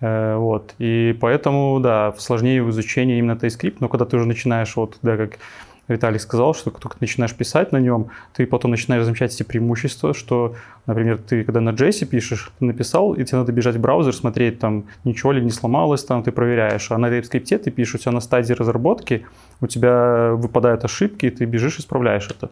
Э, 0.02 0.36
вот. 0.36 0.76
И 0.78 1.18
поэтому, 1.20 1.80
да, 1.80 2.14
сложнее 2.20 2.62
в 2.62 2.70
изучении 2.70 3.18
именно 3.18 3.32
TypeScript, 3.32 3.78
но 3.80 3.90
когда 3.90 4.06
ты 4.06 4.18
уже 4.18 4.28
начинаешь, 4.28 4.76
вот, 4.76 5.00
да, 5.02 5.18
как 5.18 5.40
Виталий 5.90 6.20
сказал, 6.20 6.54
что 6.54 6.72
как 6.72 6.82
только 6.82 6.98
ты 6.98 7.04
начинаешь 7.04 7.34
писать 7.34 7.72
на 7.72 7.78
нем, 7.78 8.08
ты 8.34 8.46
потом 8.46 8.72
начинаешь 8.72 9.04
замечать 9.04 9.34
эти 9.34 9.44
преимущества, 9.44 10.14
что, 10.14 10.56
например, 10.86 11.18
ты 11.18 11.44
когда 11.44 11.62
на 11.62 11.72
JS 11.72 12.06
пишешь, 12.06 12.52
ты 12.60 12.66
написал, 12.66 13.14
и 13.14 13.24
тебе 13.24 13.40
надо 13.40 13.52
бежать 13.52 13.76
в 13.76 13.80
браузер, 13.80 14.14
смотреть, 14.14 14.60
там, 14.60 14.86
ничего 15.04 15.32
ли 15.32 15.42
не 15.42 15.52
сломалось, 15.52 16.04
там, 16.04 16.24
ты 16.24 16.32
проверяешь. 16.32 16.92
А 16.92 16.98
на 16.98 17.08
TypeScript 17.08 17.58
ты 17.58 17.72
пишешь, 17.72 17.96
у 17.96 17.98
тебя 17.98 18.12
на 18.12 18.22
стадии 18.22 18.54
разработки, 18.54 19.26
у 19.62 19.68
тебя 19.68 20.34
выпадают 20.34 20.86
ошибки, 20.86 21.26
и 21.26 21.30
ты 21.30 21.46
бежишь, 21.46 21.80
исправляешь 21.80 22.30
это. 22.30 22.50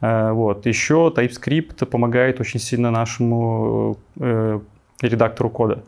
Э, 0.00 0.32
вот. 0.32 0.66
Еще 0.66 1.12
TypeScript 1.16 1.86
помогает 1.86 2.40
очень 2.40 2.60
сильно 2.60 2.90
нашему 2.90 3.96
э, 4.20 4.60
редактору 5.00 5.50
кода 5.50 5.82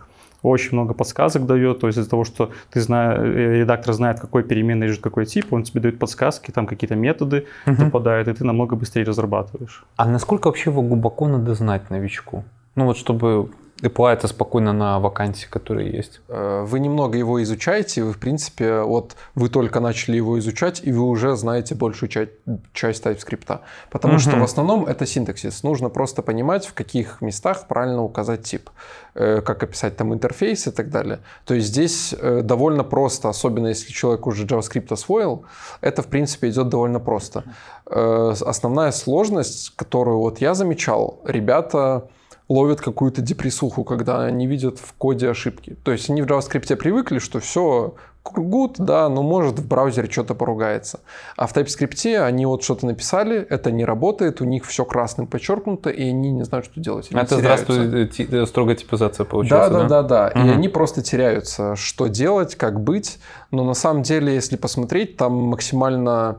очень 0.51 0.73
много 0.73 0.95
подсказок 0.95 1.47
дает, 1.47 1.81
то 1.81 1.87
есть 1.87 1.99
из-за 1.99 2.11
того, 2.11 2.25
что 2.25 2.51
ты 2.71 2.81
знаешь, 2.81 3.19
э, 3.21 3.59
редактор 3.61 3.95
знает, 3.95 4.21
какой 4.21 4.43
переменной 4.43 4.87
лежит 4.87 5.03
какой 5.03 5.27
тип, 5.27 5.53
он 5.53 5.63
тебе 5.63 5.81
дает 5.81 5.99
подсказки, 5.99 6.51
там 6.51 6.67
какие-то 6.67 6.95
методы 6.95 7.47
угу. 7.67 7.77
попадают, 7.77 8.29
и 8.29 8.33
ты 8.33 8.45
намного 8.45 8.77
быстрее 8.77 9.05
разрабатываешь. 9.05 9.85
А 9.97 10.07
насколько 10.07 10.47
вообще 10.47 10.71
его 10.71 10.83
глубоко 10.83 11.29
надо 11.29 11.55
знать 11.55 11.91
новичку? 11.91 12.45
Ну 12.75 12.85
вот 12.85 12.97
чтобы 12.97 13.51
и 13.83 13.89
плавится 13.89 14.29
спокойно 14.29 14.72
на 14.72 14.99
вакансии, 14.99 15.47
которые 15.51 15.91
есть. 15.91 16.20
Э, 16.29 16.64
вы 16.66 16.81
немного 16.81 17.18
его 17.18 17.43
изучаете, 17.43 18.05
вы, 18.05 18.12
в 18.12 18.18
принципе, 18.18 18.81
вот 18.81 19.16
вы 19.35 19.51
только 19.51 19.81
начали 19.81 20.16
его 20.16 20.39
изучать, 20.39 20.81
и 20.83 20.93
вы 20.93 21.03
уже 21.03 21.37
знаете 21.37 21.74
большую 21.74 22.09
часть, 22.09 22.31
часть 22.72 23.05
TypeScript. 23.05 23.61
Потому 23.91 24.14
угу. 24.14 24.20
что 24.20 24.37
в 24.37 24.43
основном 24.43 24.87
это 24.87 25.05
синтаксис. 25.05 25.62
Нужно 25.62 25.91
просто 25.91 26.22
понимать, 26.22 26.66
в 26.66 26.72
каких 26.72 27.20
местах 27.20 27.68
правильно 27.68 28.03
указать 28.03 28.45
тип, 28.45 28.70
э, 29.14 29.43
как 29.43 29.62
описать 29.62 29.97
там 29.97 30.14
интерфейс 30.14 30.66
и 30.66 30.70
так 30.70 30.89
далее. 30.89 31.18
То 31.45 31.53
есть 31.53 31.66
здесь 31.66 32.14
э, 32.18 32.41
довольно 32.43 32.83
просто, 32.83 33.29
особенно 33.29 33.68
если 33.68 33.93
человек 33.93 34.27
уже 34.27 34.47
JavaScript 34.47 34.91
освоил, 34.91 35.45
это, 35.83 36.01
в 36.01 36.07
принципе, 36.07 36.49
идет 36.49 36.68
довольно 36.68 37.01
просто. 37.01 37.45
Основная 37.89 38.91
сложность, 38.91 39.72
которую 39.77 40.18
вот 40.18 40.41
я 40.41 40.55
замечал, 40.55 41.20
ребята 41.24 42.09
ловят 42.49 42.81
какую-то 42.81 43.23
депрессуху, 43.23 43.85
когда 43.85 44.25
они 44.25 44.47
видят 44.47 44.79
в 44.79 44.93
коде 44.95 45.29
ошибки. 45.29 45.77
То 45.83 45.93
есть 45.93 46.09
они 46.11 46.23
в 46.23 46.27
JavaScript 46.27 46.75
привыкли, 46.77 47.19
что 47.19 47.41
все 47.41 47.95
good, 48.35 48.75
да, 48.79 49.09
но 49.09 49.23
может 49.23 49.59
в 49.59 49.67
браузере 49.67 50.11
что-то 50.11 50.35
поругается. 50.35 51.01
А 51.37 51.47
в 51.47 51.55
TypeScript 51.55 52.19
они 52.19 52.47
вот 52.47 52.63
что-то 52.63 52.87
написали, 52.87 53.39
это 53.39 53.71
не 53.71 53.85
работает, 53.85 54.41
у 54.41 54.45
них 54.45 54.65
все 54.67 54.85
красным 54.85 55.27
подчеркнуто, 55.27 55.91
и 55.91 56.09
они 56.09 56.33
не 56.33 56.45
знают, 56.45 56.67
что 56.67 56.81
делать. 56.81 57.09
Они 57.13 57.21
это 57.21 57.37
здравствуй, 57.39 58.09
э, 58.09 58.47
строгая 58.47 58.77
типизация 58.77 59.25
получается, 59.25 59.71
да? 59.71 59.83
Да, 59.83 59.89
да, 59.89 60.03
да, 60.03 60.31
да. 60.31 60.41
Угу. 60.41 60.49
И 60.49 60.53
они 60.53 60.69
просто 60.69 61.03
теряются, 61.03 61.77
что 61.77 62.07
делать, 62.07 62.55
как 62.57 62.81
быть. 62.81 63.19
Но 63.51 63.65
на 63.65 63.75
самом 63.75 64.03
деле, 64.03 64.35
если 64.35 64.57
посмотреть, 64.57 65.17
там 65.17 65.33
максимально 65.33 66.39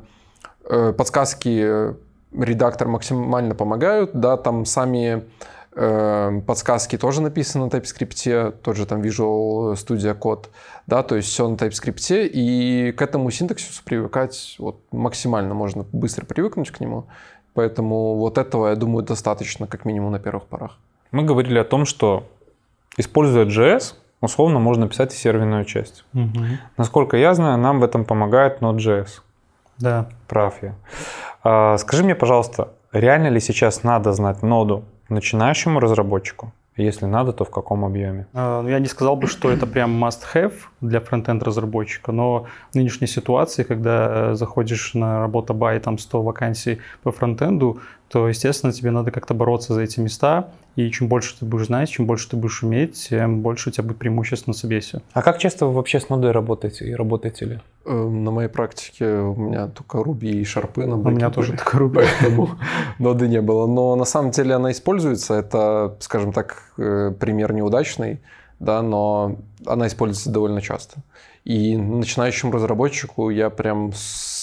э, 0.69 0.93
подсказки 0.93 1.95
редактор 2.33 2.87
максимально 2.87 3.55
помогают, 3.55 4.11
да, 4.13 4.37
там 4.37 4.65
сами 4.65 5.23
подсказки 5.77 6.97
тоже 6.97 7.21
написаны 7.21 7.65
на 7.65 7.69
TypeScript, 7.69 8.51
тот 8.63 8.75
же 8.75 8.85
там 8.87 9.01
Visual 9.01 9.73
Studio 9.73 10.17
Code, 10.17 10.47
да, 10.87 11.03
то 11.03 11.15
есть 11.15 11.27
все 11.27 11.47
на 11.47 11.55
TypeScript, 11.55 12.27
и 12.33 12.91
к 12.97 13.01
этому 13.01 13.29
синтаксису 13.29 13.83
привыкать 13.83 14.55
вот 14.57 14.79
максимально 14.91 15.53
можно 15.53 15.85
быстро 15.91 16.25
привыкнуть 16.25 16.71
к 16.71 16.79
нему, 16.79 17.05
поэтому 17.53 18.15
вот 18.15 18.39
этого, 18.39 18.69
я 18.69 18.75
думаю, 18.75 19.05
достаточно, 19.05 19.67
как 19.67 19.85
минимум 19.85 20.11
на 20.11 20.19
первых 20.19 20.45
порах. 20.45 20.77
Мы 21.11 21.23
говорили 21.23 21.59
о 21.59 21.63
том, 21.63 21.85
что 21.85 22.23
используя 22.97 23.45
JS, 23.45 23.93
условно 24.19 24.57
можно 24.57 24.87
писать 24.87 25.13
и 25.13 25.17
серверную 25.17 25.63
часть. 25.65 26.05
Угу. 26.15 26.39
Насколько 26.77 27.17
я 27.17 27.35
знаю, 27.35 27.59
нам 27.59 27.79
в 27.79 27.83
этом 27.83 28.03
помогает 28.03 28.61
Node.js. 28.61 29.21
Да. 29.77 30.09
Прав 30.27 30.55
я. 30.63 30.73
А, 31.43 31.77
скажи 31.77 32.03
мне, 32.03 32.15
пожалуйста, 32.15 32.69
реально 32.91 33.27
ли 33.27 33.39
сейчас 33.39 33.83
надо 33.83 34.11
знать 34.13 34.41
ноду 34.41 34.85
начинающему 35.09 35.79
разработчику? 35.79 36.51
Если 36.77 37.05
надо, 37.05 37.33
то 37.33 37.43
в 37.43 37.49
каком 37.49 37.83
объеме? 37.85 38.27
А, 38.33 38.61
ну, 38.61 38.69
я 38.69 38.77
не 38.77 38.85
сказал 38.85 39.15
бы, 39.15 39.25
что 39.25 39.49
это 39.49 39.65
прям 39.65 40.03
must-have 40.03 40.53
для 40.79 40.99
фронтенд 40.99 41.41
разработчика, 41.41 42.11
но 42.11 42.45
в 42.71 42.75
нынешней 42.75 43.07
ситуации, 43.07 43.63
когда 43.63 44.31
э, 44.31 44.35
заходишь 44.35 44.93
на 44.93 45.19
работа 45.19 45.53
бай, 45.53 45.79
там 45.79 45.97
100 45.97 46.21
вакансий 46.21 46.79
по 47.01 47.11
фронтенду, 47.11 47.79
то, 48.09 48.27
естественно, 48.27 48.71
тебе 48.71 48.91
надо 48.91 49.11
как-то 49.11 49.33
бороться 49.33 49.73
за 49.73 49.81
эти 49.81 49.99
места, 49.99 50.49
и 50.77 50.89
чем 50.91 51.07
больше 51.07 51.37
ты 51.37 51.45
будешь 51.45 51.65
знать, 51.65 51.89
чем 51.89 52.05
больше 52.05 52.29
ты 52.29 52.37
будешь 52.37 52.63
уметь, 52.63 53.07
тем 53.09 53.41
больше 53.41 53.69
у 53.69 53.71
тебя 53.71 53.83
будет 53.83 53.97
преимуществ 53.97 54.47
на 54.47 54.53
собесе. 54.53 55.01
А 55.13 55.21
как 55.21 55.39
часто 55.39 55.65
вы 55.65 55.73
вообще 55.73 55.99
с 55.99 56.07
нодой 56.07 56.31
работаете 56.31 56.85
и 56.85 56.93
работаете 56.93 57.45
ли? 57.45 57.59
Э, 57.85 57.91
на 57.91 58.31
моей 58.31 58.47
практике 58.47 59.05
у 59.05 59.35
меня 59.35 59.67
только 59.67 60.03
Руби 60.03 60.29
и 60.29 60.43
шарпы 60.43 60.85
на 60.85 60.95
У 60.95 61.09
меня 61.09 61.29
тоже 61.31 61.53
только 61.53 61.79
Руби. 61.79 62.01
Поэтому 62.01 62.57
ноды 62.99 63.27
не 63.27 63.41
было. 63.41 63.65
Но 63.65 63.95
на 63.95 64.05
самом 64.05 64.31
деле 64.31 64.55
она 64.55 64.71
используется. 64.71 65.33
Это, 65.33 65.97
скажем 65.99 66.31
так, 66.31 66.71
э, 66.77 67.11
пример 67.19 67.53
неудачный, 67.53 68.21
да, 68.59 68.81
но 68.81 69.37
она 69.65 69.87
используется 69.87 70.29
довольно 70.29 70.61
часто. 70.61 70.97
И 71.43 71.75
начинающему 71.77 72.51
разработчику 72.51 73.29
я 73.29 73.49
прям 73.49 73.91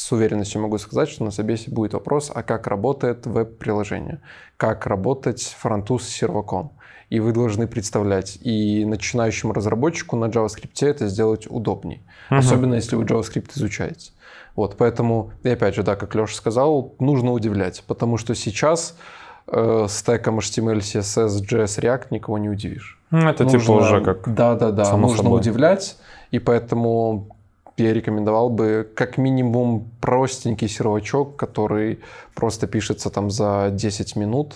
с 0.04 0.12
уверенностью 0.12 0.60
могу 0.60 0.76
сказать, 0.76 1.08
что 1.08 1.24
на 1.24 1.30
собесе 1.30 1.70
будет 1.70 1.94
вопрос, 1.94 2.30
а 2.34 2.42
как 2.42 2.66
работает 2.66 3.26
веб-приложение, 3.26 4.20
как 4.58 4.86
работать 4.86 5.42
фронту 5.58 5.98
с 5.98 6.06
серваком. 6.06 6.72
И 7.08 7.20
вы 7.20 7.32
должны 7.32 7.66
представлять, 7.66 8.38
и 8.42 8.84
начинающему 8.84 9.54
разработчику 9.54 10.16
на 10.16 10.26
JavaScript 10.26 10.86
это 10.86 11.08
сделать 11.08 11.46
удобнее. 11.48 12.02
Угу. 12.30 12.38
Особенно 12.38 12.74
если 12.74 12.96
вы 12.96 13.04
JavaScript 13.04 13.52
изучаете. 13.54 14.12
Вот, 14.54 14.76
поэтому, 14.76 15.32
и 15.42 15.48
опять 15.48 15.74
же, 15.74 15.82
да, 15.82 15.96
как 15.96 16.14
Леша 16.14 16.34
сказал, 16.34 16.94
нужно 16.98 17.32
удивлять, 17.32 17.82
потому 17.86 18.18
что 18.18 18.34
сейчас 18.34 18.98
э, 19.46 19.86
стеком 19.88 20.38
HTML, 20.38 20.80
CSS, 20.80 21.40
JS, 21.48 21.80
React 21.80 22.06
никого 22.10 22.36
не 22.36 22.50
удивишь. 22.50 23.00
Ну, 23.10 23.26
это 23.26 23.44
нужно, 23.44 23.58
типа 23.58 23.72
уже 23.72 24.00
как 24.02 24.34
Да, 24.34 24.54
да, 24.54 24.70
да, 24.70 24.96
нужно 24.98 25.22
собой. 25.22 25.40
удивлять, 25.40 25.96
и 26.30 26.38
поэтому 26.38 27.33
я 27.76 27.92
рекомендовал 27.92 28.50
бы 28.50 28.88
как 28.94 29.18
минимум 29.18 29.90
простенький 30.00 30.68
сервачок, 30.68 31.36
который 31.36 32.00
просто 32.34 32.66
пишется 32.66 33.10
там 33.10 33.30
за 33.30 33.70
10 33.72 34.16
минут, 34.16 34.54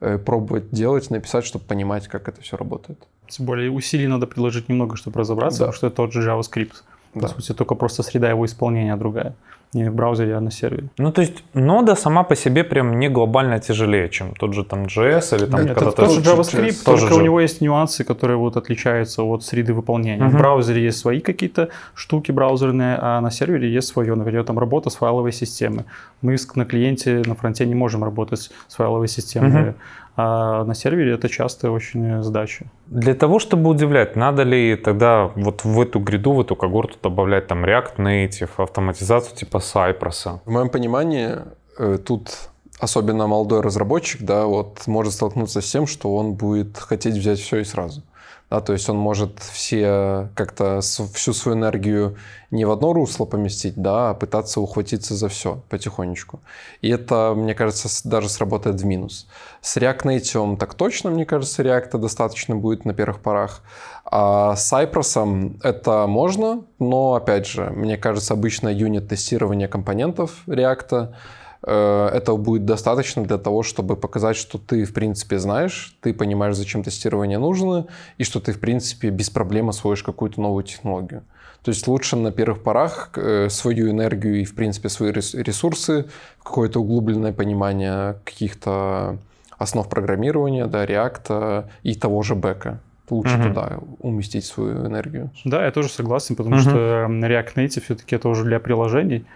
э, 0.00 0.18
пробовать 0.18 0.70
делать, 0.70 1.10
написать, 1.10 1.44
чтобы 1.44 1.64
понимать, 1.64 2.08
как 2.08 2.28
это 2.28 2.40
все 2.42 2.56
работает. 2.56 2.98
Тем 3.28 3.46
более 3.46 3.70
усилий 3.70 4.06
надо 4.06 4.26
приложить 4.26 4.68
немного, 4.68 4.96
чтобы 4.96 5.20
разобраться, 5.20 5.60
да. 5.60 5.64
потому 5.66 5.76
что 5.76 5.86
это 5.88 5.96
тот 5.96 6.12
же 6.12 6.28
JavaScript. 6.28 6.82
По 7.12 7.20
да. 7.20 7.28
сути, 7.28 7.52
только 7.52 7.74
просто 7.74 8.02
среда 8.02 8.30
его 8.30 8.44
исполнения 8.46 8.96
другая 8.96 9.34
не 9.72 9.88
в 9.88 9.94
браузере, 9.94 10.36
а 10.36 10.40
на 10.40 10.50
сервере. 10.50 10.88
Ну, 10.98 11.12
то 11.12 11.20
есть 11.20 11.44
нода 11.54 11.94
сама 11.94 12.24
по 12.24 12.34
себе 12.34 12.64
прям 12.64 12.98
не 12.98 13.08
глобально 13.08 13.60
тяжелее, 13.60 14.08
чем 14.08 14.34
тот 14.34 14.52
же 14.52 14.64
там 14.64 14.84
JS 14.84 15.36
или 15.36 15.46
там 15.46 15.64
Нет, 15.64 15.76
это 15.76 15.92
тоже 15.92 16.20
JavaScript, 16.20 16.84
тоже 16.84 17.02
только 17.02 17.14
же. 17.14 17.20
у 17.20 17.22
него 17.22 17.40
есть 17.40 17.60
нюансы, 17.60 18.04
которые 18.04 18.36
вот 18.36 18.56
отличаются 18.56 19.22
от 19.22 19.44
среды 19.44 19.72
выполнения. 19.72 20.24
Uh-huh. 20.24 20.30
В 20.30 20.38
браузере 20.38 20.82
есть 20.82 20.98
свои 20.98 21.20
какие-то 21.20 21.68
штуки 21.94 22.32
браузерные, 22.32 22.98
а 23.00 23.20
на 23.20 23.30
сервере 23.30 23.72
есть 23.72 23.88
свое, 23.88 24.14
например, 24.14 24.44
там 24.44 24.58
работа 24.58 24.90
с 24.90 24.96
файловой 24.96 25.32
системой. 25.32 25.84
Мы 26.22 26.36
на 26.56 26.64
клиенте, 26.64 27.22
на 27.24 27.34
фронте 27.36 27.64
не 27.64 27.74
можем 27.74 28.02
работать 28.02 28.50
с 28.68 28.74
файловой 28.74 29.08
системой. 29.08 29.50
Uh-huh. 29.50 29.74
А 30.22 30.64
на 30.64 30.74
сервере 30.74 31.14
это 31.14 31.28
часто 31.28 31.70
очень 31.70 32.22
задача. 32.22 32.66
Для 32.86 33.14
того, 33.14 33.38
чтобы 33.38 33.70
удивлять, 33.70 34.16
надо 34.16 34.42
ли 34.42 34.76
тогда 34.76 35.30
вот 35.36 35.64
в 35.64 35.80
эту 35.80 35.98
гряду, 35.98 36.32
в 36.32 36.40
эту 36.40 36.56
когорту 36.56 36.98
добавлять 37.02 37.46
там 37.46 37.64
React 37.64 37.96
Native, 37.96 38.50
автоматизацию 38.58 39.36
типа 39.36 39.58
Cypress? 39.58 40.40
В 40.44 40.50
моем 40.50 40.68
понимании 40.68 41.36
э, 41.78 41.98
тут 42.04 42.50
особенно 42.78 43.26
молодой 43.26 43.60
разработчик, 43.60 44.22
да, 44.22 44.44
вот 44.44 44.86
может 44.86 45.12
столкнуться 45.12 45.60
с 45.60 45.70
тем, 45.70 45.86
что 45.86 46.14
он 46.14 46.34
будет 46.34 46.76
хотеть 46.78 47.14
взять 47.14 47.38
все 47.38 47.58
и 47.58 47.64
сразу. 47.64 48.02
Да, 48.50 48.60
то 48.60 48.72
есть 48.72 48.88
он 48.88 48.96
может 48.96 49.38
все 49.38 50.28
как-то 50.34 50.80
всю 50.80 51.32
свою 51.32 51.56
энергию 51.56 52.16
не 52.50 52.64
в 52.64 52.72
одно 52.72 52.92
русло 52.92 53.24
поместить, 53.24 53.76
да, 53.76 54.10
а 54.10 54.14
пытаться 54.14 54.60
ухватиться 54.60 55.14
за 55.14 55.28
все 55.28 55.62
потихонечку. 55.68 56.40
И 56.80 56.88
это, 56.88 57.32
мне 57.36 57.54
кажется, 57.54 57.88
даже 58.08 58.28
сработает 58.28 58.80
в 58.80 58.84
минус. 58.84 59.28
С 59.60 59.76
React 59.76 60.02
Native 60.02 60.56
так 60.56 60.74
точно, 60.74 61.10
мне 61.10 61.24
кажется, 61.24 61.62
React 61.62 61.98
достаточно 61.98 62.56
будет 62.56 62.84
на 62.84 62.92
первых 62.92 63.20
порах. 63.20 63.62
А 64.04 64.56
с 64.56 64.72
Cypress 64.72 65.60
это 65.62 66.08
можно, 66.08 66.64
но, 66.80 67.14
опять 67.14 67.46
же, 67.46 67.70
мне 67.70 67.96
кажется, 67.96 68.34
обычно 68.34 68.68
юнит-тестирование 68.68 69.68
компонентов 69.68 70.42
React 70.48 71.14
этого 71.62 72.36
будет 72.36 72.64
достаточно 72.64 73.22
для 73.22 73.36
того, 73.36 73.62
чтобы 73.62 73.96
показать, 73.96 74.36
что 74.36 74.58
ты, 74.58 74.84
в 74.84 74.94
принципе, 74.94 75.38
знаешь, 75.38 75.96
ты 76.00 76.14
понимаешь, 76.14 76.56
зачем 76.56 76.82
тестирование 76.82 77.38
нужно, 77.38 77.86
и 78.18 78.24
что 78.24 78.40
ты, 78.40 78.52
в 78.52 78.60
принципе, 78.60 79.10
без 79.10 79.28
проблем 79.28 79.68
освоишь 79.68 80.02
какую-то 80.02 80.40
новую 80.40 80.64
технологию. 80.64 81.22
То 81.62 81.70
есть 81.70 81.86
лучше 81.86 82.16
на 82.16 82.32
первых 82.32 82.62
порах 82.62 83.10
э, 83.16 83.48
свою 83.50 83.90
энергию 83.90 84.40
и, 84.40 84.44
в 84.44 84.54
принципе, 84.54 84.88
свои 84.88 85.12
ресурсы, 85.12 86.06
какое-то 86.42 86.80
углубленное 86.80 87.32
понимание 87.32 88.16
каких-то 88.24 89.18
основ 89.58 89.86
программирования, 89.86 90.66
да, 90.66 90.86
React 90.86 91.66
и 91.82 91.94
того 91.94 92.22
же 92.22 92.34
бэка 92.34 92.80
лучше 93.10 93.36
угу. 93.36 93.48
туда 93.48 93.78
уместить 93.98 94.44
свою 94.44 94.86
энергию. 94.86 95.30
Да, 95.44 95.64
я 95.64 95.70
тоже 95.70 95.88
согласен, 95.88 96.36
потому 96.36 96.56
угу. 96.56 96.62
что 96.62 97.06
React 97.08 97.54
Native 97.56 97.82
все-таки 97.82 98.16
это 98.16 98.28
уже 98.28 98.44
для 98.44 98.60
приложений. 98.60 99.26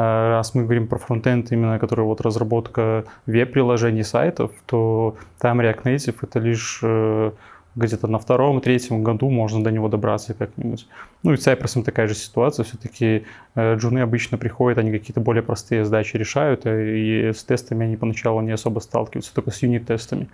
А 0.00 0.28
раз 0.28 0.54
мы 0.54 0.62
говорим 0.62 0.86
про 0.86 0.96
фронтенд, 0.96 1.50
именно 1.50 1.80
который 1.80 2.04
вот 2.04 2.20
разработка 2.20 3.04
веб-приложений, 3.26 4.04
сайтов, 4.04 4.52
то 4.64 5.16
там 5.40 5.60
React 5.60 5.82
Native 5.82 6.14
это 6.22 6.38
лишь 6.38 6.78
э, 6.84 7.32
где-то 7.74 8.06
на 8.06 8.20
втором, 8.20 8.60
третьем 8.60 9.02
году 9.02 9.28
можно 9.28 9.64
до 9.64 9.72
него 9.72 9.88
добраться 9.88 10.34
как-нибудь. 10.34 10.86
Ну 11.24 11.32
и 11.32 11.36
с 11.36 11.44
Cypress 11.44 11.82
такая 11.82 12.06
же 12.06 12.14
ситуация. 12.14 12.62
Все-таки 12.62 13.24
э, 13.56 13.74
джуны 13.74 13.98
обычно 13.98 14.38
приходят, 14.38 14.78
они 14.78 14.92
какие-то 14.92 15.20
более 15.20 15.42
простые 15.42 15.84
задачи 15.84 16.16
решают, 16.16 16.64
э, 16.64 16.96
и 16.96 17.32
с 17.32 17.42
тестами 17.42 17.84
они 17.84 17.96
поначалу 17.96 18.40
не 18.40 18.52
особо 18.52 18.78
сталкиваются, 18.78 19.34
только 19.34 19.50
с 19.50 19.60
юнит-тестами. 19.62 20.28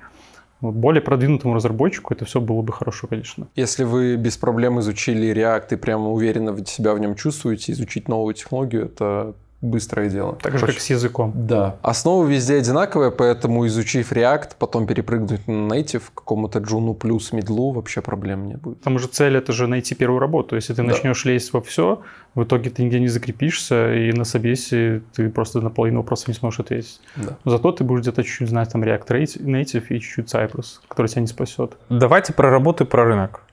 Более 0.61 1.01
продвинутому 1.01 1.55
разработчику 1.55 2.13
это 2.13 2.27
все 2.27 2.39
было 2.39 2.61
бы 2.61 2.75
хорошо, 2.75 3.07
конечно. 3.07 3.49
Если 3.57 3.85
вы 3.85 4.17
без 4.17 4.37
проблем 4.37 4.79
изучили 4.81 5.33
React 5.33 5.73
и 5.73 5.77
прямо 5.77 6.11
уверенно 6.11 6.55
себя 6.67 6.93
в 6.93 6.99
нем 6.99 7.15
чувствуете, 7.15 7.73
изучить 7.73 8.09
новую 8.09 8.35
технологию, 8.35 8.85
это 8.85 9.35
быстрое 9.65 10.11
дело. 10.11 10.37
Так 10.43 10.59
же, 10.59 10.67
как 10.67 10.79
с 10.79 10.91
языком. 10.91 11.33
Да. 11.35 11.77
Основа 11.83 12.27
везде 12.27 12.57
одинаковая, 12.57 13.11
поэтому 13.11 13.67
изучив 13.67 14.13
React, 14.13 14.51
потом 14.59 14.87
перепрыгнуть 14.87 15.49
на 15.49 15.75
Native, 15.75 16.03
к 16.13 16.15
какому-то 16.15 16.59
Juno 16.59 16.95
плюс 16.95 17.33
медлу, 17.33 17.73
вообще 17.73 18.03
проблем 18.03 18.47
не 18.47 18.57
будет. 18.57 18.83
Там 18.83 18.99
же 18.99 19.09
цель 19.09 19.37
это 19.37 19.53
же 19.53 19.67
найти 19.67 19.95
первую 19.95 20.21
работу. 20.21 20.57
Если 20.57 20.75
ты 20.75 20.83
да. 20.83 20.89
начнешь 20.89 21.25
лезть 21.25 21.53
во 21.53 21.61
все, 21.61 22.03
в 22.35 22.45
итоге 22.45 22.71
ты 22.71 22.83
нигде 22.83 23.01
не 23.01 23.09
закрепишься, 23.09 23.95
и 23.95 24.13
на 24.13 24.25
собесе 24.25 25.03
ты 25.15 25.31
просто 25.31 25.61
на 25.61 25.71
половину 25.71 26.01
вопросов 26.01 26.29
не 26.29 26.35
сможешь 26.35 26.61
ответить. 26.61 27.01
Да. 27.17 27.37
Зато 27.45 27.73
ты 27.73 27.85
будешь 27.85 28.03
где-то 28.03 28.23
чуть-чуть 28.23 28.49
знать 28.49 28.71
там 28.71 28.83
React 28.83 29.07
Native 29.07 29.85
и 29.89 30.01
чуть-чуть 30.01 30.33
Cypress, 30.33 30.81
который 30.89 31.07
тебя 31.07 31.23
не 31.23 31.29
спасет. 31.29 31.77
Давайте 31.89 32.33
про 32.33 32.51
работу 32.51 32.85
и 32.85 32.87
про 32.87 33.05
рынок. 33.05 33.44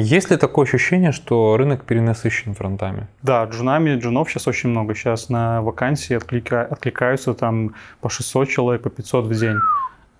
Есть 0.00 0.30
ли 0.30 0.36
такое 0.36 0.64
ощущение, 0.64 1.12
что 1.12 1.56
рынок 1.56 1.84
перенасыщен 1.84 2.54
фронтами? 2.54 3.06
Да, 3.22 3.44
джунами, 3.44 3.96
джунов 3.96 4.30
сейчас 4.30 4.46
очень 4.46 4.70
много. 4.70 4.94
Сейчас 4.94 5.28
на 5.28 5.60
вакансии 5.62 6.14
отклика, 6.14 6.62
откликаются 6.62 7.34
там 7.34 7.74
по 8.00 8.08
600 8.08 8.48
человек, 8.48 8.82
по 8.82 8.90
500 8.90 9.26
в 9.26 9.34
день. 9.38 9.58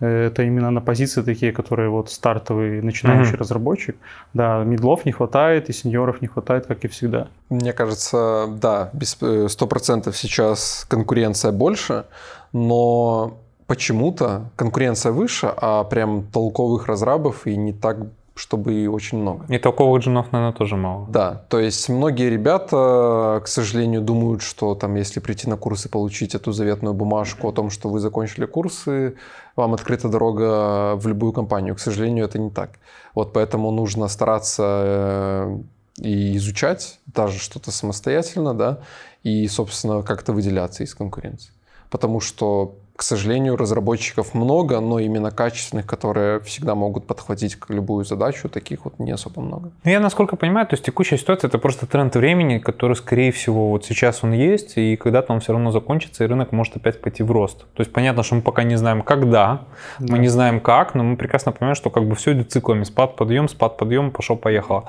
Это 0.00 0.44
именно 0.44 0.70
на 0.70 0.80
позиции 0.80 1.22
такие, 1.22 1.52
которые 1.52 1.90
вот 1.90 2.10
стартовый 2.10 2.82
начинающий 2.82 3.34
mm-hmm. 3.34 3.38
разработчик. 3.38 3.96
Да, 4.32 4.62
медлов 4.62 5.04
не 5.04 5.12
хватает 5.12 5.68
и 5.70 5.72
сеньоров 5.72 6.22
не 6.22 6.28
хватает, 6.28 6.66
как 6.66 6.84
и 6.84 6.88
всегда. 6.88 7.28
Мне 7.48 7.72
кажется, 7.72 8.46
да, 8.48 8.90
без 8.92 9.16
э, 9.20 9.48
сто 9.48 9.66
процентов 9.66 10.16
сейчас 10.16 10.86
конкуренция 10.88 11.50
больше, 11.50 12.04
но 12.52 13.38
почему-то 13.66 14.50
конкуренция 14.54 15.10
выше, 15.10 15.52
а 15.56 15.82
прям 15.84 16.22
толковых 16.22 16.86
разрабов 16.86 17.46
и 17.46 17.56
не 17.56 17.72
так 17.72 17.98
чтобы 18.38 18.72
и 18.72 18.86
очень 18.86 19.18
много. 19.18 19.44
И 19.48 19.58
толковых 19.58 20.02
джунов, 20.02 20.30
наверное, 20.32 20.56
тоже 20.56 20.76
мало. 20.76 21.06
Да, 21.08 21.42
то 21.48 21.58
есть 21.58 21.88
многие 21.88 22.30
ребята, 22.30 23.40
к 23.44 23.48
сожалению, 23.48 24.00
думают, 24.00 24.42
что 24.42 24.74
там, 24.74 24.94
если 24.94 25.18
прийти 25.20 25.50
на 25.50 25.56
курсы, 25.56 25.88
получить 25.88 26.34
эту 26.36 26.52
заветную 26.52 26.94
бумажку 26.94 27.48
о 27.48 27.52
том, 27.52 27.70
что 27.70 27.88
вы 27.88 27.98
закончили 27.98 28.46
курсы, 28.46 29.16
вам 29.56 29.74
открыта 29.74 30.08
дорога 30.08 30.94
в 30.94 31.08
любую 31.08 31.32
компанию. 31.32 31.74
К 31.74 31.80
сожалению, 31.80 32.26
это 32.26 32.38
не 32.38 32.50
так. 32.50 32.78
Вот 33.14 33.32
поэтому 33.32 33.72
нужно 33.72 34.06
стараться 34.06 34.62
э, 34.62 35.58
и 35.96 36.36
изучать 36.36 37.00
даже 37.06 37.40
что-то 37.40 37.72
самостоятельно, 37.72 38.54
да, 38.54 38.78
и, 39.24 39.48
собственно, 39.48 40.02
как-то 40.02 40.32
выделяться 40.32 40.84
из 40.84 40.94
конкуренции. 40.94 41.50
Потому 41.90 42.20
что 42.20 42.76
к 42.98 43.04
сожалению, 43.04 43.56
разработчиков 43.56 44.34
много, 44.34 44.80
но 44.80 44.98
именно 44.98 45.30
качественных, 45.30 45.86
которые 45.86 46.40
всегда 46.40 46.74
могут 46.74 47.06
подхватить 47.06 47.56
любую 47.68 48.04
задачу, 48.04 48.48
таких 48.48 48.84
вот 48.84 48.98
не 48.98 49.12
особо 49.12 49.40
много. 49.40 49.70
Ну, 49.84 49.90
я 49.92 50.00
насколько 50.00 50.34
понимаю, 50.34 50.66
то 50.66 50.74
есть 50.74 50.84
текущая 50.84 51.16
ситуация 51.16 51.46
это 51.46 51.58
просто 51.58 51.86
тренд 51.86 52.16
времени, 52.16 52.58
который, 52.58 52.96
скорее 52.96 53.30
всего, 53.30 53.70
вот 53.70 53.84
сейчас 53.84 54.24
он 54.24 54.32
есть, 54.32 54.76
и 54.78 54.96
когда-то 54.96 55.32
он 55.32 55.38
все 55.38 55.52
равно 55.52 55.70
закончится, 55.70 56.24
и 56.24 56.26
рынок 56.26 56.50
может 56.50 56.76
опять 56.76 57.00
пойти 57.00 57.22
в 57.22 57.30
рост. 57.30 57.66
То 57.74 57.82
есть 57.82 57.92
понятно, 57.92 58.24
что 58.24 58.34
мы 58.34 58.42
пока 58.42 58.64
не 58.64 58.74
знаем, 58.74 59.02
когда, 59.02 59.66
да. 60.00 60.12
мы 60.12 60.18
не 60.18 60.26
знаем 60.26 60.58
как, 60.58 60.96
но 60.96 61.04
мы 61.04 61.16
прекрасно 61.16 61.52
понимаем, 61.52 61.76
что 61.76 61.90
как 61.90 62.04
бы 62.04 62.16
все 62.16 62.32
идет 62.32 62.50
циклами. 62.50 62.82
Спад, 62.82 63.14
подъем, 63.14 63.48
спад, 63.48 63.76
подъем, 63.76 64.10
пошел, 64.10 64.36
поехал. 64.36 64.88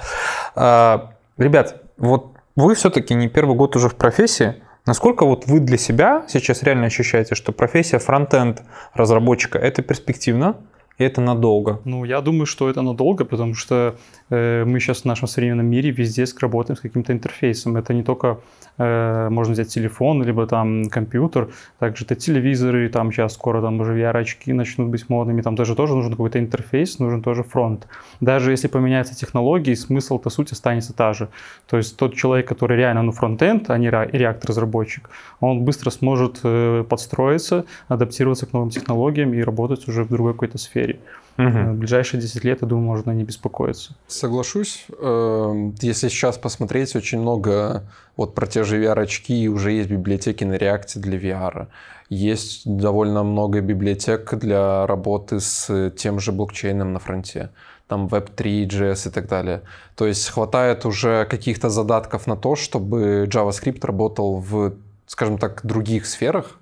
А, 0.55 1.11
ребят, 1.37 1.83
вот 1.99 2.31
вы 2.55 2.73
все-таки 2.73 3.13
не 3.13 3.27
первый 3.27 3.55
год 3.55 3.75
уже 3.75 3.87
в 3.87 3.95
профессии, 3.95 4.55
Насколько 4.89 5.23
вот 5.23 5.45
вы 5.45 5.59
для 5.59 5.77
себя 5.77 6.23
сейчас 6.27 6.63
реально 6.63 6.87
ощущаете, 6.87 7.35
что 7.35 7.51
профессия 7.51 7.99
фронтенд 7.99 8.63
разработчика 8.95 9.59
это 9.59 9.83
перспективно, 9.83 10.55
и 10.97 11.03
это 11.03 11.21
надолго? 11.21 11.79
Ну, 11.85 12.05
я 12.05 12.21
думаю, 12.21 12.47
что 12.47 12.67
это 12.71 12.81
надолго, 12.81 13.23
потому 13.23 13.53
что 13.53 13.97
э, 14.31 14.63
мы 14.65 14.79
сейчас 14.79 15.01
в 15.01 15.05
нашем 15.05 15.27
современном 15.27 15.67
мире 15.67 15.91
везде 15.91 16.25
работаем 16.41 16.75
с 16.75 16.79
каким-то 16.79 17.13
интерфейсом. 17.13 17.77
Это 17.77 17.93
не 17.93 18.01
только 18.01 18.39
можно 18.79 19.53
взять 19.53 19.67
телефон, 19.67 20.23
либо 20.23 20.47
там 20.47 20.89
компьютер, 20.89 21.49
также 21.79 22.05
это 22.05 22.15
телевизоры, 22.15 22.89
там 22.89 23.11
сейчас 23.11 23.33
скоро 23.33 23.61
там 23.61 23.79
уже 23.79 23.93
VR-очки 23.93 24.53
начнут 24.53 24.89
быть 24.89 25.09
модными, 25.09 25.41
там 25.41 25.55
даже 25.55 25.75
тоже 25.75 25.95
нужен 25.95 26.11
какой-то 26.11 26.39
интерфейс, 26.39 26.99
нужен 26.99 27.21
тоже 27.21 27.43
фронт. 27.43 27.87
Даже 28.21 28.51
если 28.51 28.67
поменяются 28.67 29.15
технологии, 29.15 29.73
смысл, 29.73 30.17
по 30.17 30.29
сути, 30.29 30.53
останется 30.53 30.93
та 30.93 31.13
же. 31.13 31.27
То 31.67 31.77
есть 31.77 31.97
тот 31.97 32.15
человек, 32.15 32.47
который 32.47 32.77
реально 32.77 33.03
ну, 33.03 33.11
фронтенд, 33.11 33.69
а 33.69 33.77
не 33.77 33.89
реактор-разработчик, 33.89 35.09
он 35.39 35.63
быстро 35.65 35.89
сможет 35.89 36.39
э, 36.43 36.83
подстроиться, 36.87 37.65
адаптироваться 37.87 38.45
к 38.45 38.53
новым 38.53 38.69
технологиям 38.69 39.33
и 39.33 39.41
работать 39.41 39.87
уже 39.87 40.03
в 40.03 40.09
другой 40.09 40.33
какой-то 40.33 40.57
сфере. 40.57 40.99
Угу. 41.39 41.71
В 41.71 41.73
ближайшие 41.75 42.19
10 42.19 42.43
лет, 42.43 42.61
я 42.61 42.67
думаю, 42.67 42.85
можно 42.85 43.11
не 43.11 43.23
беспокоиться. 43.23 43.95
Соглашусь. 44.07 44.85
Эм, 44.99 45.73
если 45.79 46.09
сейчас 46.09 46.37
посмотреть, 46.37 46.97
очень 46.97 47.21
много 47.21 47.83
вот 48.17 48.35
про 48.35 48.45
те 48.45 48.63
же 48.63 48.83
VR-очки, 48.83 49.47
уже 49.47 49.71
есть 49.71 49.89
библиотеки 49.89 50.43
на 50.43 50.55
реакте 50.55 50.99
для 50.99 51.17
VR. 51.17 51.67
Есть 52.09 52.63
довольно 52.65 53.23
много 53.23 53.61
библиотек 53.61 54.33
для 54.33 54.85
работы 54.85 55.39
с 55.39 55.91
тем 55.91 56.19
же 56.19 56.33
блокчейном 56.33 56.91
на 56.91 56.99
фронте 56.99 57.51
там 57.87 58.05
Web3, 58.05 58.67
JS 58.67 59.07
и 59.07 59.11
так 59.11 59.27
далее. 59.27 59.61
То 59.95 60.05
есть 60.05 60.29
хватает 60.29 60.85
уже 60.85 61.25
каких-то 61.25 61.69
задатков 61.69 62.27
на 62.27 62.35
то, 62.35 62.55
чтобы 62.55 63.27
JavaScript 63.27 63.83
работал 63.83 64.37
в, 64.37 64.73
скажем 65.07 65.37
так, 65.39 65.65
других 65.65 66.05
сферах, 66.05 66.59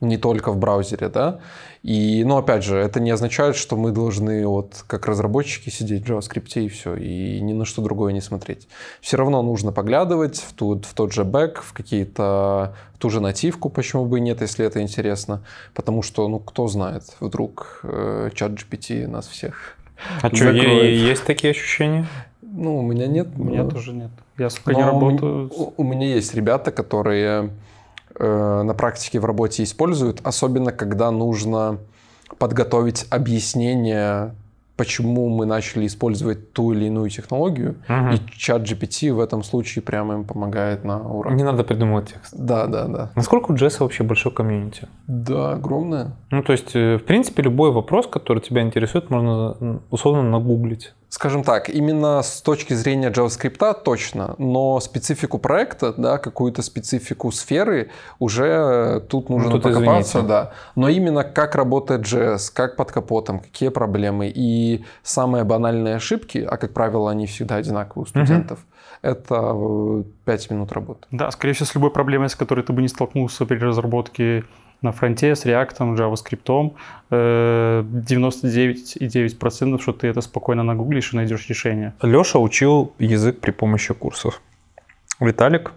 не 0.00 0.16
только 0.16 0.52
в 0.52 0.58
браузере, 0.58 1.08
да. 1.08 1.40
И, 1.82 2.22
ну, 2.24 2.36
опять 2.36 2.64
же, 2.64 2.76
это 2.76 3.00
не 3.00 3.10
означает, 3.10 3.56
что 3.56 3.76
мы 3.76 3.92
должны 3.92 4.46
вот 4.46 4.84
как 4.86 5.06
разработчики 5.06 5.70
сидеть 5.70 6.06
в 6.06 6.10
JavaScript 6.10 6.64
и 6.64 6.68
все, 6.68 6.94
и 6.94 7.40
ни 7.40 7.52
на 7.52 7.64
что 7.64 7.82
другое 7.82 8.12
не 8.12 8.20
смотреть. 8.20 8.68
Все 9.00 9.16
равно 9.16 9.42
нужно 9.42 9.72
поглядывать 9.72 10.38
в, 10.38 10.52
ту, 10.54 10.80
в 10.80 10.94
тот 10.94 11.12
же 11.12 11.24
бэк, 11.24 11.62
в 11.62 11.72
какие-то, 11.72 12.74
в 12.94 12.98
ту 12.98 13.10
же 13.10 13.20
нативку, 13.20 13.70
почему 13.70 14.06
бы 14.06 14.18
и 14.18 14.20
нет, 14.20 14.40
если 14.40 14.66
это 14.66 14.82
интересно. 14.82 15.42
Потому 15.74 16.02
что, 16.02 16.28
ну, 16.28 16.38
кто 16.40 16.66
знает, 16.68 17.04
вдруг 17.20 17.80
э, 17.84 18.30
чат 18.34 18.52
GPT 18.52 19.06
нас 19.06 19.26
всех 19.28 19.76
А 20.20 20.34
что, 20.34 20.50
есть 20.50 21.24
такие 21.24 21.52
ощущения? 21.52 22.06
Ну, 22.42 22.78
у 22.78 22.82
меня 22.82 23.06
нет. 23.06 23.28
У 23.36 23.44
меня 23.44 23.64
тоже 23.64 23.92
нет. 23.92 24.10
Я 24.36 24.50
сколько 24.50 24.78
не 24.78 24.84
работаю. 24.84 25.50
У, 25.54 25.74
у 25.76 25.84
меня 25.84 26.06
есть 26.06 26.34
ребята, 26.34 26.72
которые 26.72 27.50
Э, 28.18 28.62
на 28.62 28.74
практике 28.74 29.20
в 29.20 29.24
работе 29.24 29.62
используют, 29.62 30.20
особенно 30.24 30.72
когда 30.72 31.10
нужно 31.10 31.78
подготовить 32.38 33.06
объяснение, 33.10 34.34
почему 34.76 35.28
мы 35.28 35.46
начали 35.46 35.86
использовать 35.86 36.52
ту 36.52 36.72
или 36.72 36.86
иную 36.86 37.10
технологию, 37.10 37.76
угу. 37.88 38.14
и 38.14 38.18
чат 38.36 38.62
GPT 38.62 39.12
в 39.12 39.20
этом 39.20 39.44
случае 39.44 39.82
прямо 39.82 40.14
им 40.14 40.24
помогает 40.24 40.84
на 40.84 40.98
уровне. 40.98 41.36
Не 41.36 41.44
надо 41.44 41.62
придумывать 41.62 42.08
текст. 42.12 42.34
Да, 42.36 42.66
да, 42.66 42.86
да. 42.86 43.10
Насколько 43.14 43.52
у 43.52 43.54
JS 43.54 43.76
вообще 43.80 44.02
большой 44.02 44.32
комьюнити? 44.32 44.88
Да, 45.06 45.52
огромное. 45.52 46.16
Ну, 46.30 46.42
то 46.42 46.52
есть, 46.52 46.74
э, 46.74 46.96
в 46.96 47.04
принципе, 47.04 47.42
любой 47.42 47.70
вопрос, 47.70 48.08
который 48.08 48.40
тебя 48.40 48.62
интересует, 48.62 49.10
можно 49.10 49.80
условно 49.90 50.22
нагуглить. 50.22 50.92
Скажем 51.10 51.42
так, 51.42 51.70
именно 51.70 52.22
с 52.22 52.42
точки 52.42 52.74
зрения 52.74 53.10
JavaScript 53.10 53.82
точно, 53.82 54.34
но 54.36 54.78
специфику 54.78 55.38
проекта, 55.38 55.94
да, 55.96 56.18
какую-то 56.18 56.60
специфику 56.60 57.32
сферы 57.32 57.90
уже 58.18 59.02
тут 59.08 59.30
нужно 59.30 59.48
ну, 59.48 59.58
тут 59.58 59.62
покопаться, 59.62 60.18
извините. 60.18 60.28
да. 60.28 60.52
Но 60.76 60.88
именно 60.90 61.24
как 61.24 61.54
работает 61.54 62.02
JS, 62.02 62.52
как 62.52 62.76
под 62.76 62.92
капотом, 62.92 63.40
какие 63.40 63.70
проблемы 63.70 64.30
и 64.34 64.84
самые 65.02 65.44
банальные 65.44 65.96
ошибки, 65.96 66.46
а 66.46 66.58
как 66.58 66.74
правило 66.74 67.10
они 67.10 67.26
всегда 67.26 67.56
одинаковые 67.56 68.02
у 68.02 68.06
студентов, 68.06 68.58
угу. 68.58 69.10
это 69.10 70.04
5 70.26 70.50
минут 70.50 70.72
работы. 70.72 71.06
Да, 71.10 71.30
скорее 71.30 71.54
всего, 71.54 71.66
с 71.66 71.74
любой 71.74 71.90
проблемой, 71.90 72.28
с 72.28 72.36
которой 72.36 72.62
ты 72.62 72.74
бы 72.74 72.82
не 72.82 72.88
столкнулся 72.88 73.46
при 73.46 73.56
разработке 73.56 74.44
на 74.82 74.92
фронте 74.92 75.34
с 75.34 75.44
React, 75.44 75.96
JavaScript, 75.96 76.72
99,9%, 77.10 79.74
э, 79.74 79.78
что 79.80 79.92
ты 79.92 80.06
это 80.08 80.20
спокойно 80.20 80.62
нагуглишь 80.62 81.12
и 81.12 81.16
найдешь 81.16 81.48
решение. 81.48 81.94
Леша 82.02 82.38
учил 82.38 82.92
язык 82.98 83.40
при 83.40 83.50
помощи 83.50 83.94
курсов. 83.94 84.40
Виталик, 85.20 85.72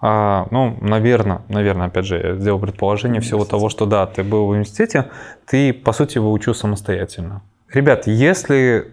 а, 0.00 0.46
ну, 0.50 0.76
наверное, 0.80 1.42
наверное, 1.48 1.86
опять 1.86 2.06
же, 2.06 2.18
я 2.18 2.34
сделал 2.34 2.58
предположение 2.58 3.20
всего 3.20 3.44
того, 3.44 3.70
что 3.70 3.86
да, 3.86 4.06
ты 4.06 4.22
был 4.22 4.46
в 4.46 4.50
университете, 4.50 5.10
ты, 5.46 5.72
по 5.72 5.92
сути, 5.92 6.18
его 6.18 6.32
учил 6.32 6.54
самостоятельно. 6.54 7.42
Ребят, 7.72 8.06
если 8.06 8.92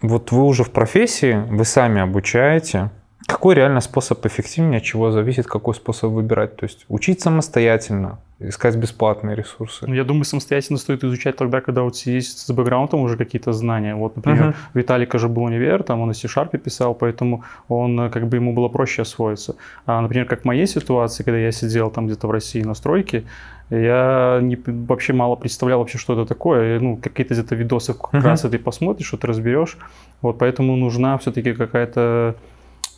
вот 0.00 0.32
вы 0.32 0.44
уже 0.44 0.64
в 0.64 0.70
профессии, 0.70 1.44
вы 1.48 1.64
сами 1.64 2.00
обучаете, 2.00 2.90
какой 3.26 3.56
реально 3.56 3.80
способ 3.80 4.24
эффективнее, 4.24 4.78
от 4.78 4.84
чего 4.84 5.10
зависит, 5.10 5.46
какой 5.46 5.74
способ 5.74 6.12
выбирать? 6.12 6.56
То 6.56 6.64
есть 6.64 6.84
учить 6.88 7.20
самостоятельно, 7.20 8.20
искать 8.38 8.76
бесплатные 8.76 9.34
ресурсы. 9.34 9.86
Ну, 9.86 9.94
я 9.94 10.04
думаю, 10.04 10.24
самостоятельно 10.24 10.78
стоит 10.78 11.02
изучать 11.02 11.36
тогда, 11.36 11.60
когда 11.60 11.82
у 11.82 11.90
тебя 11.90 12.14
есть 12.14 12.38
с 12.38 12.50
бэкграундом 12.50 13.00
уже 13.00 13.16
какие-то 13.16 13.52
знания. 13.52 13.96
Вот, 13.96 14.14
например, 14.16 14.50
uh-huh. 14.50 14.54
Виталика 14.74 15.18
же 15.18 15.28
был 15.28 15.42
универ, 15.42 15.82
там 15.82 16.00
он 16.00 16.12
и 16.12 16.14
C-Sharp 16.14 16.56
писал, 16.58 16.94
поэтому 16.94 17.42
он, 17.68 18.08
как 18.10 18.28
бы 18.28 18.36
ему 18.36 18.52
было 18.54 18.68
проще 18.68 19.02
освоиться. 19.02 19.56
А, 19.84 20.00
например, 20.00 20.26
как 20.26 20.42
в 20.42 20.44
моей 20.44 20.66
ситуации, 20.66 21.24
когда 21.24 21.38
я 21.38 21.50
сидел 21.50 21.90
там 21.90 22.06
где-то 22.06 22.28
в 22.28 22.30
России 22.30 22.62
на 22.62 22.74
стройке, 22.74 23.24
я 23.70 24.38
не, 24.40 24.56
вообще 24.66 25.12
мало 25.12 25.34
представлял 25.34 25.80
вообще, 25.80 25.98
что 25.98 26.14
это 26.14 26.24
такое. 26.24 26.78
Ну, 26.80 26.96
какие-то 26.96 27.34
где-то 27.34 27.56
видосы 27.56 27.94
как 27.94 28.14
uh-huh. 28.14 28.20
раз 28.20 28.42
ты 28.42 28.58
посмотришь, 28.58 29.08
что-то 29.08 29.26
разберешь. 29.26 29.76
Вот, 30.22 30.38
поэтому 30.38 30.76
нужна 30.76 31.18
все-таки 31.18 31.52
какая-то 31.52 31.98
Э, 32.28 32.34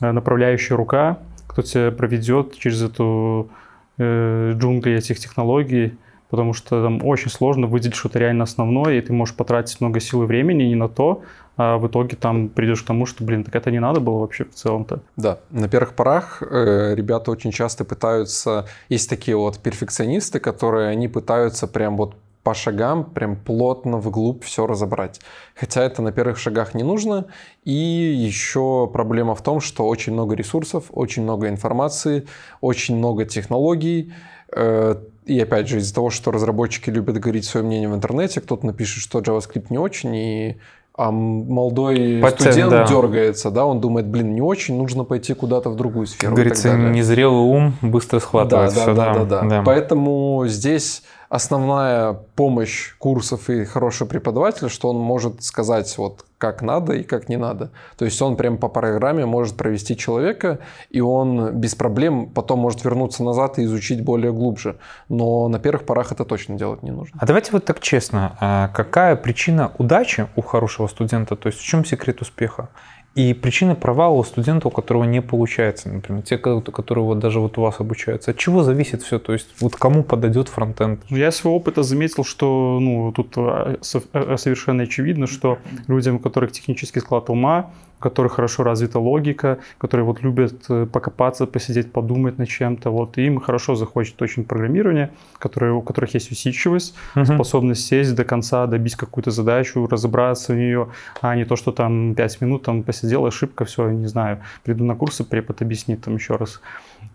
направляющая 0.01 0.77
рука, 0.77 1.19
кто 1.47 1.63
тебя 1.63 1.91
проведет 1.91 2.57
через 2.59 2.83
эту 2.83 3.51
э, 3.99 4.53
джунгли 4.55 4.93
этих 4.93 5.19
технологий, 5.19 5.99
потому 6.31 6.53
что 6.53 6.83
там 6.83 7.05
очень 7.05 7.31
сложно 7.31 7.67
выделить 7.67 7.97
что-то 7.97 8.19
реально 8.19 8.45
основное, 8.45 8.99
и 8.99 9.01
ты 9.01 9.13
можешь 9.13 9.35
потратить 9.35 9.81
много 9.81 10.01
сил 10.01 10.23
и 10.23 10.27
времени 10.27 10.63
не 10.63 10.77
на 10.77 10.89
то, 10.89 11.23
а 11.57 11.77
в 11.77 11.89
итоге 11.89 12.17
там 12.17 12.49
придешь 12.49 12.83
к 12.83 12.87
тому, 12.87 13.05
что, 13.05 13.25
блин, 13.25 13.45
так 13.45 13.55
это 13.57 13.71
не 13.71 13.81
надо 13.81 14.01
было 14.01 14.21
вообще 14.21 14.45
в 14.45 14.55
целом-то. 14.55 15.01
Да, 15.17 15.41
на 15.51 15.69
первых 15.69 15.95
порах 15.95 16.43
э, 16.43 16.95
ребята 16.95 17.31
очень 17.31 17.51
часто 17.51 17.85
пытаются, 17.85 18.67
есть 18.89 19.11
такие 19.11 19.37
вот 19.37 19.59
перфекционисты, 19.59 20.39
которые 20.39 20.89
они 20.89 21.09
пытаются 21.09 21.67
прям 21.67 21.97
вот 21.97 22.15
по 22.43 22.55
шагам 22.55 23.05
прям 23.05 23.37
плотно 23.37 23.99
вглубь 23.99 24.45
все 24.45 24.67
разобрать. 24.67 25.21
Хотя 25.55 25.83
это 25.83 26.03
на 26.03 26.13
первых 26.13 26.39
шагах 26.39 26.75
не 26.75 26.83
нужно. 26.83 27.27
И 27.65 27.73
еще 27.73 28.89
проблема 28.93 29.35
в 29.35 29.43
том, 29.43 29.61
что 29.61 29.87
очень 29.87 30.13
много 30.13 30.35
ресурсов, 30.35 30.85
очень 30.91 31.23
много 31.23 31.49
информации, 31.49 32.27
очень 32.61 32.97
много 32.97 33.27
технологий. 33.27 34.13
Э, 34.55 34.97
и 35.27 35.39
опять 35.39 35.69
же, 35.69 35.79
из-за 35.79 35.95
того, 35.95 36.11
что 36.11 36.31
разработчики 36.31 36.91
любят 36.91 37.19
говорить 37.19 37.45
свое 37.45 37.65
мнение 37.65 37.89
в 37.89 37.95
интернете, 37.95 38.41
кто-то 38.41 38.67
напишет, 38.67 39.03
что 39.03 39.21
JavaScript 39.21 39.67
не 39.69 39.79
очень, 39.79 40.15
и 40.17 40.57
а 41.01 41.13
молодой 41.13 42.19
Пациент, 42.21 42.41
студент 42.41 42.71
да. 42.71 42.87
дергается, 42.87 43.51
да, 43.51 43.65
он 43.65 43.81
думает, 43.81 44.07
блин, 44.07 44.35
не 44.35 44.43
очень, 44.43 44.77
нужно 44.77 45.05
пойти 45.05 45.35
куда-то 45.35 45.71
в 45.71 45.77
другую 45.77 46.07
сферу. 46.07 46.35
Говорится, 46.35 46.77
незрелый 46.77 47.41
ум 47.41 47.75
быстро 47.81 48.19
схватывает 48.19 48.75
да, 48.75 48.81
все. 48.83 48.95
Да, 48.95 49.15
да, 49.15 49.25
да, 49.25 49.41
да, 49.41 49.49
да. 49.49 49.63
Поэтому 49.65 50.45
здесь 50.47 51.03
основная 51.31 52.13
помощь 52.35 52.93
курсов 52.99 53.49
и 53.51 53.65
хороший 53.65 54.07
преподаватель, 54.07 54.69
что 54.69 54.91
он 54.91 54.97
может 54.97 55.45
сказать 55.45 55.97
вот 55.97 56.27
как 56.39 56.61
надо 56.61 56.95
и 56.95 57.05
как 57.05 57.29
не 57.29 57.37
надо. 57.37 57.71
То 57.97 58.05
есть 58.05 58.21
он 58.21 58.37
прям 58.37 58.59
по 58.59 58.69
программе 58.69 59.27
может 59.27 59.57
провести 59.57 59.97
человека, 59.97 60.59
и 60.91 61.01
он 61.01 61.53
без 61.53 61.77
проблем 61.77 62.31
потом 62.31 62.59
может 62.59 62.83
вернуться 62.85 63.23
назад 63.23 63.59
и 63.59 63.65
изучить 63.65 64.03
более 64.03 64.33
глубже. 64.33 64.77
Но 65.09 65.49
на 65.49 65.61
первых 65.61 65.87
порах 65.87 66.11
это 66.11 66.25
точно 66.25 66.59
делать 66.59 66.83
не 66.83 66.91
нужно. 66.91 67.17
А 67.21 67.27
давайте 67.27 67.53
вот 67.53 67.65
так 67.65 67.81
честно, 67.81 68.37
а 68.41 68.69
какая 68.69 69.15
причина 69.15 69.71
удачи 69.79 70.27
у 70.35 70.43
хорошего 70.43 70.89
студента? 70.89 71.37
То 71.37 71.49
есть 71.49 71.61
в 71.61 71.65
чем 71.65 71.85
секрет 71.85 72.23
успеха? 72.23 72.71
И 73.17 73.35
причины 73.35 73.75
провала 73.75 74.15
у 74.15 74.25
студента, 74.25 74.69
у 74.69 74.71
которого 74.71 75.03
не 75.03 75.21
получается, 75.21 75.89
например, 75.89 76.23
те, 76.23 76.39
которые 76.39 77.05
вот 77.05 77.19
даже 77.19 77.41
вот 77.41 77.59
у 77.59 77.63
вас 77.63 77.81
обучаются, 77.81 78.31
от 78.31 78.37
чего 78.37 78.63
зависит 78.63 79.03
все? 79.03 79.19
То 79.19 79.33
есть 79.33 79.49
вот 79.61 79.75
кому 79.75 80.05
подойдет 80.05 80.49
фронтенд? 80.49 81.01
Ну, 81.11 81.17
я 81.17 81.33
своего 81.33 81.57
опыта 81.57 81.83
заметил, 81.83 82.25
что 82.25 82.79
ну, 82.81 83.13
тут 83.13 83.35
а, 83.37 83.79
а, 84.13 84.37
совершенно 84.37 84.85
очевидно, 84.85 85.27
что 85.27 85.59
людям, 85.89 86.17
у 86.17 86.19
которых 86.21 86.53
технический 86.53 87.01
склад 87.01 87.31
ума, 87.31 87.73
у 88.01 88.03
которых 88.03 88.33
хорошо 88.33 88.63
развита 88.63 88.99
логика, 88.99 89.59
которые 89.79 90.07
вот 90.07 90.23
любят 90.23 90.55
э, 90.71 90.87
покопаться, 90.87 91.47
посидеть, 91.47 91.93
подумать 91.93 92.39
над 92.39 92.49
чем-то. 92.49 92.91
Вот 92.91 93.19
и 93.19 93.27
им 93.27 93.41
хорошо 93.41 93.75
захочет 93.75 94.23
очень 94.23 94.45
программирование, 94.45 95.11
которые, 95.39 95.75
у 95.75 95.83
которых 95.83 96.15
есть 96.15 96.33
усидчивость, 96.33 96.95
uh-huh. 97.15 97.35
способность 97.35 97.87
сесть 97.87 98.15
до 98.15 98.25
конца, 98.25 98.67
добить 98.67 98.97
какую-то 98.97 99.31
задачу, 99.31 99.87
разобраться 99.87 100.55
в 100.55 100.57
нее, 100.57 100.89
а 101.21 101.37
не 101.37 101.45
то, 101.45 101.57
что 101.57 101.73
там 101.73 102.15
5 102.15 102.41
минут 102.41 102.63
там 102.63 102.83
посидел, 102.83 103.27
ошибка, 103.27 103.65
все, 103.65 103.91
не 103.91 104.07
знаю, 104.07 104.39
приду 104.65 104.85
на 104.85 104.95
курсы, 104.95 105.23
препод 105.25 105.61
объяснит 105.61 106.03
там 106.03 106.15
еще 106.15 106.37
раз. 106.37 106.61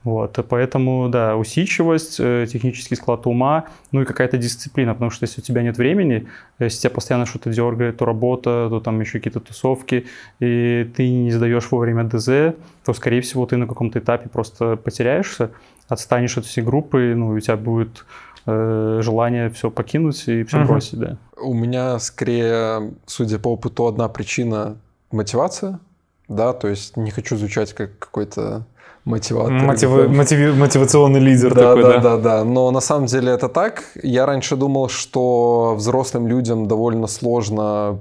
Вот, 0.03 0.39
поэтому, 0.49 1.09
да, 1.09 1.35
усидчивость, 1.35 2.17
э, 2.19 2.45
технический 2.47 2.95
склад 2.95 3.25
ума, 3.25 3.65
ну 3.91 4.03
и 4.03 4.05
какая-то 4.05 4.37
дисциплина, 4.37 4.93
потому 4.93 5.09
что 5.09 5.23
если 5.23 5.41
у 5.41 5.43
тебя 5.43 5.63
нет 5.63 5.77
времени, 5.77 6.27
если 6.59 6.81
тебя 6.81 6.89
постоянно 6.91 7.25
что-то 7.25 7.51
дергает, 7.51 7.97
то 7.97 8.05
работа, 8.05 8.67
то 8.69 8.79
там 8.79 8.99
еще 8.99 9.13
какие-то 9.13 9.39
тусовки, 9.39 10.05
и 10.39 10.74
ты 10.83 11.09
не 11.09 11.31
сдаешь 11.31 11.71
вовремя 11.71 12.03
ДЗ, 12.03 12.55
то, 12.83 12.93
скорее 12.93 13.21
всего, 13.21 13.45
ты 13.45 13.57
на 13.57 13.67
каком-то 13.67 13.99
этапе 13.99 14.29
просто 14.29 14.75
потеряешься, 14.75 15.51
отстанешь 15.87 16.37
от 16.37 16.45
всей 16.45 16.63
группы, 16.63 17.13
ну, 17.15 17.29
у 17.29 17.39
тебя 17.39 17.57
будет 17.57 18.05
э, 18.45 18.99
желание 19.01 19.49
все 19.49 19.71
покинуть 19.71 20.27
и 20.27 20.43
все 20.43 20.57
uh-huh. 20.57 20.65
бросить, 20.65 20.99
да. 20.99 21.17
У 21.37 21.53
меня, 21.53 21.99
скорее, 21.99 22.93
судя 23.05 23.39
по 23.39 23.53
опыту, 23.53 23.87
одна 23.87 24.07
причина– 24.07 24.77
мотивация, 25.11 25.79
да, 26.27 26.53
то 26.53 26.67
есть 26.67 26.97
не 26.97 27.11
хочу 27.11 27.37
звучать 27.37 27.73
как 27.73 27.97
какой-то 27.99 28.65
мотиватор. 29.05 29.53
Мотив... 29.53 29.89
Мотив... 30.09 30.55
Мотивационный 30.55 31.19
лидер 31.19 31.53
да, 31.53 31.61
такой, 31.61 31.83
да? 31.83 31.99
Да, 31.99 32.17
да, 32.17 32.17
да. 32.17 32.43
Но 32.43 32.71
на 32.71 32.81
самом 32.81 33.05
деле 33.05 33.31
это 33.31 33.47
так. 33.47 33.83
Я 34.01 34.25
раньше 34.25 34.55
думал, 34.55 34.89
что 34.89 35.75
взрослым 35.77 36.27
людям 36.27 36.67
довольно 36.67 37.07
сложно 37.07 37.99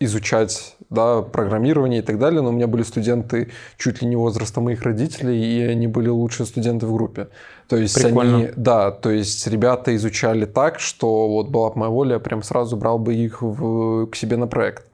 изучать 0.00 0.76
да, 0.90 1.22
программирование 1.22 2.00
и 2.00 2.02
так 2.02 2.18
далее, 2.18 2.40
но 2.40 2.48
у 2.48 2.52
меня 2.52 2.66
были 2.66 2.82
студенты 2.82 3.50
чуть 3.76 4.02
ли 4.02 4.08
не 4.08 4.16
возраста 4.16 4.60
моих 4.60 4.82
родителей, 4.82 5.36
и 5.36 5.62
они 5.62 5.86
были 5.86 6.08
лучшие 6.08 6.46
студенты 6.46 6.86
в 6.86 6.94
группе. 6.94 7.28
То 7.68 7.76
есть 7.76 7.94
Прикольно. 7.94 8.36
они, 8.36 8.50
да, 8.56 8.90
то 8.90 9.10
есть 9.10 9.46
ребята 9.46 9.94
изучали 9.96 10.46
так, 10.46 10.80
что 10.80 11.28
вот 11.28 11.48
была 11.48 11.70
бы 11.70 11.78
моя 11.78 11.90
воля, 11.90 12.14
я 12.14 12.18
прям 12.20 12.42
сразу 12.42 12.76
брал 12.76 12.98
бы 12.98 13.14
их 13.14 13.42
в, 13.42 14.06
к 14.06 14.16
себе 14.16 14.36
на 14.36 14.46
проект. 14.46 14.86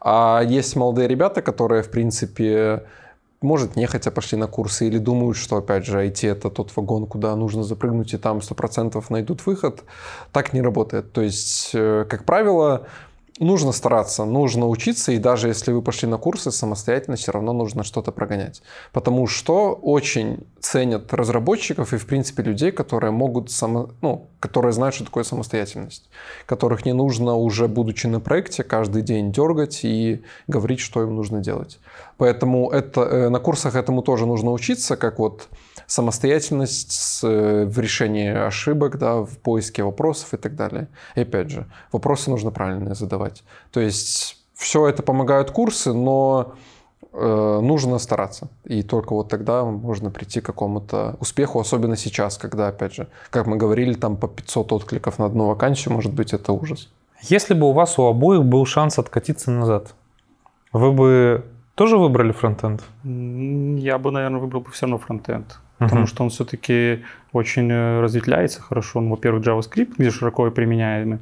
А 0.00 0.42
есть 0.46 0.76
молодые 0.76 1.08
ребята, 1.08 1.42
которые, 1.42 1.82
в 1.82 1.90
принципе, 1.90 2.84
может, 3.40 3.76
нехотя 3.76 4.10
пошли 4.10 4.36
на 4.36 4.46
курсы 4.48 4.86
или 4.86 4.98
думают, 4.98 5.36
что, 5.36 5.56
опять 5.56 5.86
же, 5.86 6.04
IT— 6.04 6.28
это 6.30 6.50
тот 6.50 6.76
вагон, 6.76 7.06
куда 7.06 7.34
нужно 7.36 7.62
запрыгнуть, 7.62 8.12
и 8.14 8.16
там 8.16 8.38
100% 8.38 9.02
найдут 9.10 9.46
выход. 9.46 9.84
Так 10.32 10.52
не 10.52 10.60
работает. 10.60 11.12
То 11.12 11.22
есть, 11.22 11.70
э, 11.72 12.04
как 12.08 12.24
правило, 12.24 12.86
нужно 13.40 13.72
стараться, 13.72 14.24
нужно 14.24 14.68
учиться, 14.68 15.12
и 15.12 15.18
даже 15.18 15.48
если 15.48 15.72
вы 15.72 15.82
пошли 15.82 16.08
на 16.08 16.18
курсы 16.18 16.50
самостоятельно, 16.50 17.16
все 17.16 17.32
равно 17.32 17.52
нужно 17.52 17.84
что-то 17.84 18.12
прогонять. 18.12 18.62
Потому 18.92 19.26
что 19.26 19.72
очень 19.72 20.46
ценят 20.60 21.12
разработчиков 21.12 21.92
и, 21.92 21.96
в 21.96 22.06
принципе, 22.06 22.42
людей, 22.42 22.72
которые 22.72 23.10
могут, 23.10 23.50
само, 23.50 23.90
ну, 24.00 24.28
которые 24.40 24.72
знают, 24.72 24.94
что 24.94 25.04
такое 25.04 25.24
самостоятельность, 25.24 26.08
которых 26.46 26.84
не 26.84 26.92
нужно 26.92 27.34
уже, 27.34 27.68
будучи 27.68 28.06
на 28.06 28.20
проекте, 28.20 28.62
каждый 28.62 29.02
день 29.02 29.32
дергать 29.32 29.84
и 29.84 30.22
говорить, 30.46 30.80
что 30.80 31.02
им 31.02 31.16
нужно 31.16 31.40
делать. 31.40 31.78
Поэтому 32.16 32.70
это, 32.70 33.00
э, 33.02 33.28
на 33.28 33.40
курсах 33.40 33.74
этому 33.74 34.02
тоже 34.02 34.26
нужно 34.26 34.52
учиться, 34.52 34.96
как 34.96 35.18
вот 35.18 35.48
самостоятельность 35.86 37.20
э, 37.22 37.64
в 37.64 37.78
решении 37.78 38.28
ошибок, 38.28 38.98
да, 38.98 39.22
в 39.22 39.38
поиске 39.38 39.82
вопросов 39.82 40.34
и 40.34 40.36
так 40.36 40.54
далее. 40.54 40.88
И 41.16 41.22
опять 41.22 41.50
же, 41.50 41.66
вопросы 41.92 42.30
нужно 42.30 42.50
правильно 42.50 42.94
задавать. 42.94 43.42
То 43.72 43.80
есть 43.80 44.36
все 44.54 44.88
это 44.88 45.02
помогают 45.02 45.50
курсы, 45.50 45.92
но 45.92 46.54
нужно 47.12 47.98
стараться. 47.98 48.48
И 48.64 48.82
только 48.82 49.14
вот 49.14 49.28
тогда 49.28 49.64
можно 49.64 50.10
прийти 50.10 50.40
к 50.40 50.46
какому-то 50.46 51.16
успеху, 51.20 51.58
особенно 51.58 51.96
сейчас, 51.96 52.36
когда, 52.36 52.68
опять 52.68 52.94
же, 52.94 53.08
как 53.30 53.46
мы 53.46 53.56
говорили, 53.56 53.94
там 53.94 54.16
по 54.16 54.28
500 54.28 54.72
откликов 54.72 55.18
на 55.18 55.24
одну 55.24 55.46
вакансию, 55.46 55.94
может 55.94 56.12
быть, 56.12 56.32
это 56.32 56.52
ужас. 56.52 56.88
Если 57.22 57.54
бы 57.54 57.68
у 57.68 57.72
вас 57.72 57.98
у 57.98 58.04
обоих 58.04 58.44
был 58.44 58.64
шанс 58.66 58.98
откатиться 58.98 59.50
назад, 59.50 59.94
вы 60.72 60.92
бы 60.92 61.44
тоже 61.74 61.96
выбрали 61.96 62.32
фронтенд? 62.32 62.82
Я 63.04 63.98
бы, 63.98 64.10
наверное, 64.10 64.40
выбрал 64.40 64.60
бы 64.60 64.70
все 64.70 64.86
равно 64.86 64.98
фронтенд. 64.98 65.58
Потому 65.78 66.02
uh-huh. 66.02 66.06
что 66.06 66.24
он 66.24 66.30
все-таки 66.30 67.04
очень 67.32 67.70
э, 67.70 68.00
разветвляется 68.00 68.60
хорошо. 68.60 68.98
Он, 68.98 69.10
во-первых, 69.10 69.46
JavaScript, 69.46 69.94
где 69.96 70.10
широко 70.10 70.50
применяемый. 70.50 71.20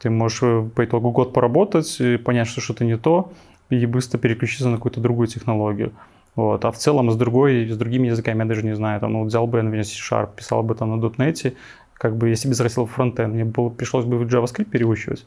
Ты 0.00 0.10
можешь 0.10 0.40
э, 0.42 0.68
по 0.74 0.84
итогу 0.84 1.12
год 1.12 1.32
поработать, 1.32 2.00
понять, 2.24 2.48
что 2.48 2.60
что-то 2.60 2.84
не 2.84 2.96
то, 2.98 3.32
и 3.70 3.86
быстро 3.86 4.18
переключиться 4.18 4.68
на 4.68 4.76
какую-то 4.76 5.00
другую 5.00 5.28
технологию. 5.28 5.92
Вот. 6.36 6.64
А 6.64 6.70
в 6.70 6.76
целом 6.76 7.10
с 7.10 7.16
другой, 7.16 7.68
с 7.68 7.76
другими 7.76 8.08
языками 8.08 8.40
я 8.40 8.44
даже 8.44 8.64
не 8.64 8.74
знаю. 8.74 9.00
Там, 9.00 9.12
ну, 9.12 9.24
взял 9.24 9.46
бы, 9.46 9.62
например, 9.62 9.84
C-Sharp, 9.84 10.30
писал 10.36 10.62
бы 10.62 10.74
там 10.74 10.90
на 10.90 11.04
.NET, 11.04 11.54
как 11.94 12.16
бы 12.16 12.28
я 12.28 12.36
себе 12.36 12.54
зарастил 12.54 12.86
в 12.86 12.90
фронтенд, 12.90 13.32
мне 13.34 13.44
было, 13.44 13.68
пришлось 13.68 14.04
бы 14.04 14.18
в 14.18 14.22
JavaScript 14.22 14.66
переучивать. 14.66 15.26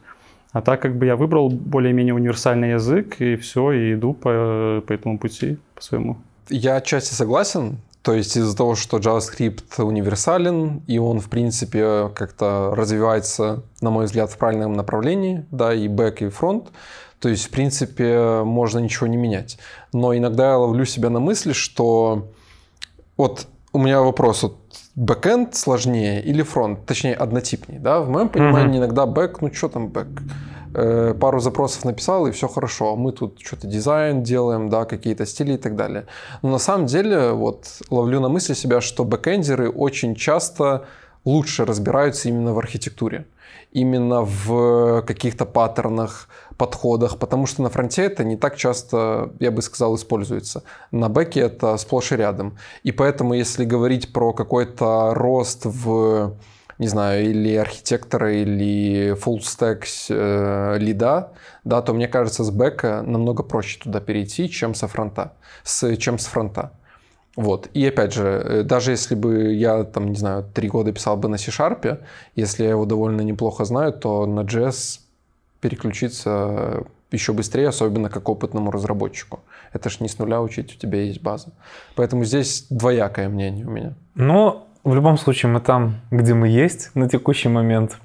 А 0.52 0.62
так 0.62 0.80
как 0.80 0.96
бы 0.96 1.06
я 1.06 1.16
выбрал 1.16 1.50
более-менее 1.50 2.14
универсальный 2.14 2.70
язык, 2.70 3.20
и 3.20 3.36
все, 3.36 3.72
и 3.72 3.94
иду 3.94 4.14
по, 4.14 4.82
по 4.86 4.92
этому 4.92 5.18
пути, 5.18 5.58
по 5.74 5.82
своему. 5.82 6.18
Я 6.48 6.76
отчасти 6.76 7.14
согласен. 7.14 7.78
То 8.02 8.14
есть 8.14 8.36
из-за 8.36 8.56
того, 8.56 8.74
что 8.74 8.98
JavaScript 8.98 9.82
универсален, 9.82 10.82
и 10.86 10.98
он, 10.98 11.20
в 11.20 11.28
принципе, 11.28 12.08
как-то 12.14 12.72
развивается, 12.74 13.62
на 13.82 13.90
мой 13.90 14.06
взгляд, 14.06 14.30
в 14.30 14.38
правильном 14.38 14.72
направлении, 14.74 15.44
да, 15.50 15.74
и 15.74 15.88
бэк, 15.88 16.22
и 16.22 16.28
фронт, 16.28 16.68
то 17.20 17.28
есть, 17.28 17.46
в 17.46 17.50
принципе, 17.50 18.42
можно 18.44 18.78
ничего 18.78 19.06
не 19.06 19.16
менять. 19.16 19.58
Но 19.92 20.16
иногда 20.16 20.50
я 20.50 20.58
ловлю 20.58 20.84
себя 20.84 21.10
на 21.10 21.20
мысли, 21.20 21.52
что 21.52 22.28
вот 23.16 23.46
у 23.72 23.78
меня 23.78 24.00
вопрос, 24.00 24.42
вот 24.42 24.56
бэкэнд 24.94 25.54
сложнее 25.54 26.22
или 26.22 26.42
фронт, 26.42 26.86
точнее, 26.86 27.14
однотипнее, 27.14 27.80
да? 27.80 28.00
В 28.00 28.08
моем 28.08 28.28
понимании 28.28 28.76
mm-hmm. 28.76 28.78
иногда 28.78 29.06
бэк, 29.06 29.40
ну 29.40 29.52
что 29.52 29.68
там 29.68 29.88
бэк? 29.88 30.22
Э, 30.74 31.14
пару 31.18 31.40
запросов 31.40 31.84
написал, 31.84 32.26
и 32.26 32.30
все 32.30 32.46
хорошо. 32.46 32.92
А 32.92 32.96
мы 32.96 33.12
тут 33.12 33.40
что-то 33.40 33.66
дизайн 33.66 34.22
делаем, 34.22 34.68
да, 34.68 34.84
какие-то 34.84 35.26
стили 35.26 35.54
и 35.54 35.56
так 35.56 35.76
далее. 35.76 36.06
Но 36.42 36.50
на 36.50 36.58
самом 36.58 36.86
деле, 36.86 37.32
вот, 37.32 37.66
ловлю 37.90 38.20
на 38.20 38.28
мысли 38.28 38.54
себя, 38.54 38.80
что 38.80 39.04
бэкэндеры 39.04 39.70
очень 39.70 40.14
часто 40.14 40.86
лучше 41.28 41.64
разбираются 41.64 42.28
именно 42.28 42.52
в 42.54 42.58
архитектуре 42.58 43.26
именно 43.72 44.22
в 44.22 45.02
каких-то 45.02 45.44
паттернах, 45.44 46.28
подходах, 46.56 47.18
потому 47.18 47.46
что 47.46 47.62
на 47.62 47.68
фронте 47.68 48.02
это 48.02 48.24
не 48.24 48.36
так 48.36 48.56
часто, 48.56 49.30
я 49.38 49.50
бы 49.50 49.62
сказал, 49.62 49.94
используется. 49.94 50.62
На 50.90 51.08
бэке 51.08 51.40
это 51.40 51.76
сплошь 51.76 52.12
и 52.12 52.16
рядом. 52.16 52.56
И 52.82 52.92
поэтому, 52.92 53.34
если 53.34 53.64
говорить 53.64 54.12
про 54.12 54.32
какой-то 54.32 55.14
рост 55.14 55.64
в 55.64 56.36
не 56.78 56.86
знаю, 56.86 57.28
или 57.30 57.56
архитектора, 57.56 58.32
или 58.32 59.12
full 59.14 59.40
stack 59.40 59.84
э, 60.10 60.78
лида, 60.78 61.32
да, 61.64 61.82
то 61.82 61.92
мне 61.92 62.06
кажется, 62.06 62.44
с 62.44 62.52
бэка 62.52 63.02
намного 63.04 63.42
проще 63.42 63.80
туда 63.80 63.98
перейти, 64.00 64.48
чем 64.48 64.74
со 64.74 64.86
фронта, 64.86 65.32
с, 65.64 65.96
чем 65.96 66.20
с 66.20 66.26
фронта. 66.26 66.77
Вот. 67.38 67.70
И 67.72 67.86
опять 67.86 68.14
же, 68.14 68.24
э, 68.24 68.62
даже 68.64 68.90
если 68.90 69.14
бы 69.14 69.54
я, 69.54 69.84
там, 69.84 70.08
не 70.08 70.16
знаю, 70.16 70.44
три 70.52 70.68
года 70.68 70.92
писал 70.92 71.16
бы 71.16 71.28
на 71.28 71.38
C-Sharp, 71.38 72.00
если 72.34 72.64
я 72.64 72.70
его 72.70 72.84
довольно 72.84 73.20
неплохо 73.20 73.64
знаю, 73.64 73.92
то 73.92 74.26
на 74.26 74.40
JS 74.40 74.98
переключиться 75.60 76.82
еще 77.12 77.32
быстрее, 77.32 77.68
особенно 77.68 78.10
как 78.10 78.28
опытному 78.28 78.72
разработчику. 78.72 79.38
Это 79.72 79.88
ж 79.88 80.00
не 80.00 80.08
с 80.08 80.18
нуля 80.18 80.40
учить, 80.40 80.74
у 80.74 80.78
тебя 80.80 81.00
есть 81.00 81.22
база. 81.22 81.52
Поэтому 81.94 82.24
здесь 82.24 82.66
двоякое 82.70 83.28
мнение 83.28 83.66
у 83.66 83.70
меня. 83.70 83.92
Но 84.16 84.66
в 84.82 84.92
любом 84.96 85.16
случае 85.16 85.52
мы 85.52 85.60
там, 85.60 86.00
где 86.10 86.34
мы 86.34 86.48
есть 86.48 86.90
на 86.96 87.08
текущий 87.08 87.48
момент. 87.48 87.98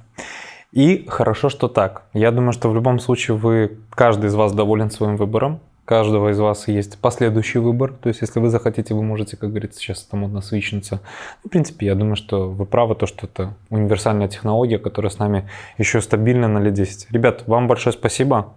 И 0.71 1.07
хорошо, 1.07 1.49
что 1.49 1.67
так. 1.67 2.03
Я 2.13 2.29
думаю, 2.29 2.51
что 2.51 2.69
в 2.69 2.75
любом 2.75 2.99
случае 2.99 3.35
вы, 3.35 3.79
каждый 3.89 4.27
из 4.27 4.35
вас 4.35 4.53
доволен 4.53 4.91
своим 4.91 5.17
выбором 5.17 5.59
каждого 5.85 6.29
из 6.29 6.39
вас 6.39 6.67
есть 6.67 6.97
последующий 6.99 7.59
выбор. 7.59 7.93
То 7.93 8.09
есть, 8.09 8.21
если 8.21 8.39
вы 8.39 8.49
захотите, 8.49 8.93
вы 8.93 9.03
можете, 9.03 9.37
как 9.37 9.49
говорится, 9.49 9.79
сейчас 9.79 10.05
это 10.07 10.15
модно 10.15 10.41
свичнуться. 10.41 11.01
В 11.43 11.49
принципе, 11.49 11.87
я 11.87 11.95
думаю, 11.95 12.15
что 12.15 12.49
вы 12.49 12.65
правы, 12.65 12.95
то, 12.95 13.05
что 13.05 13.27
это 13.27 13.53
универсальная 13.69 14.27
технология, 14.27 14.79
которая 14.79 15.09
с 15.09 15.19
нами 15.19 15.49
еще 15.77 16.01
стабильна 16.01 16.47
на 16.47 16.59
лет 16.59 16.73
10. 16.73 17.11
Ребят, 17.11 17.43
вам 17.47 17.67
большое 17.67 17.93
спасибо. 17.93 18.53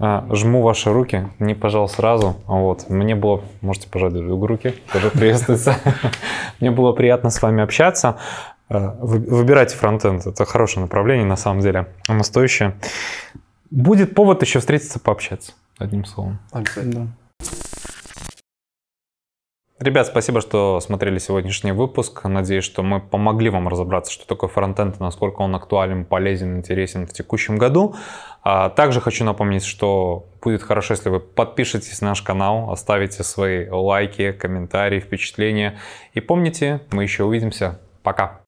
А, 0.00 0.26
жму 0.30 0.62
ваши 0.62 0.92
руки, 0.92 1.28
не 1.38 1.54
пожал 1.54 1.88
сразу. 1.88 2.36
Вот. 2.46 2.88
Мне 2.88 3.14
было, 3.14 3.42
можете 3.60 3.88
пожать 3.88 4.12
даже 4.12 4.28
руки, 4.28 4.74
тоже 4.92 5.10
приветствуется. 5.10 5.76
Мне 6.60 6.70
было 6.70 6.92
приятно 6.92 7.30
с 7.30 7.42
вами 7.42 7.62
общаться. 7.62 8.16
А, 8.68 8.96
выбирайте 9.00 9.76
фронтенд, 9.76 10.26
это 10.26 10.44
хорошее 10.44 10.82
направление 10.82 11.26
на 11.26 11.36
самом 11.36 11.60
деле, 11.60 11.88
оно 12.06 12.22
стоящее. 12.22 12.74
Будет 13.70 14.14
повод 14.14 14.42
еще 14.42 14.60
встретиться, 14.60 15.00
пообщаться 15.00 15.52
одним 15.78 16.04
словом. 16.04 16.38
Обязательно. 16.52 17.16
Ребят, 19.80 20.08
спасибо, 20.08 20.40
что 20.40 20.80
смотрели 20.80 21.18
сегодняшний 21.18 21.70
выпуск. 21.70 22.24
Надеюсь, 22.24 22.64
что 22.64 22.82
мы 22.82 23.00
помогли 23.00 23.48
вам 23.48 23.68
разобраться, 23.68 24.10
что 24.10 24.26
такое 24.26 24.50
фронтенд, 24.50 24.98
насколько 24.98 25.42
он 25.42 25.54
актуален, 25.54 26.04
полезен, 26.04 26.56
интересен 26.56 27.06
в 27.06 27.12
текущем 27.12 27.58
году. 27.58 27.94
А 28.42 28.70
также 28.70 29.00
хочу 29.00 29.24
напомнить, 29.24 29.64
что 29.64 30.26
будет 30.42 30.64
хорошо, 30.64 30.94
если 30.94 31.10
вы 31.10 31.20
подпишетесь 31.20 32.00
на 32.00 32.08
наш 32.08 32.22
канал, 32.22 32.72
оставите 32.72 33.22
свои 33.22 33.68
лайки, 33.68 34.32
комментарии, 34.32 34.98
впечатления. 34.98 35.78
И 36.12 36.20
помните, 36.20 36.80
мы 36.90 37.04
еще 37.04 37.22
увидимся. 37.22 37.78
Пока. 38.02 38.40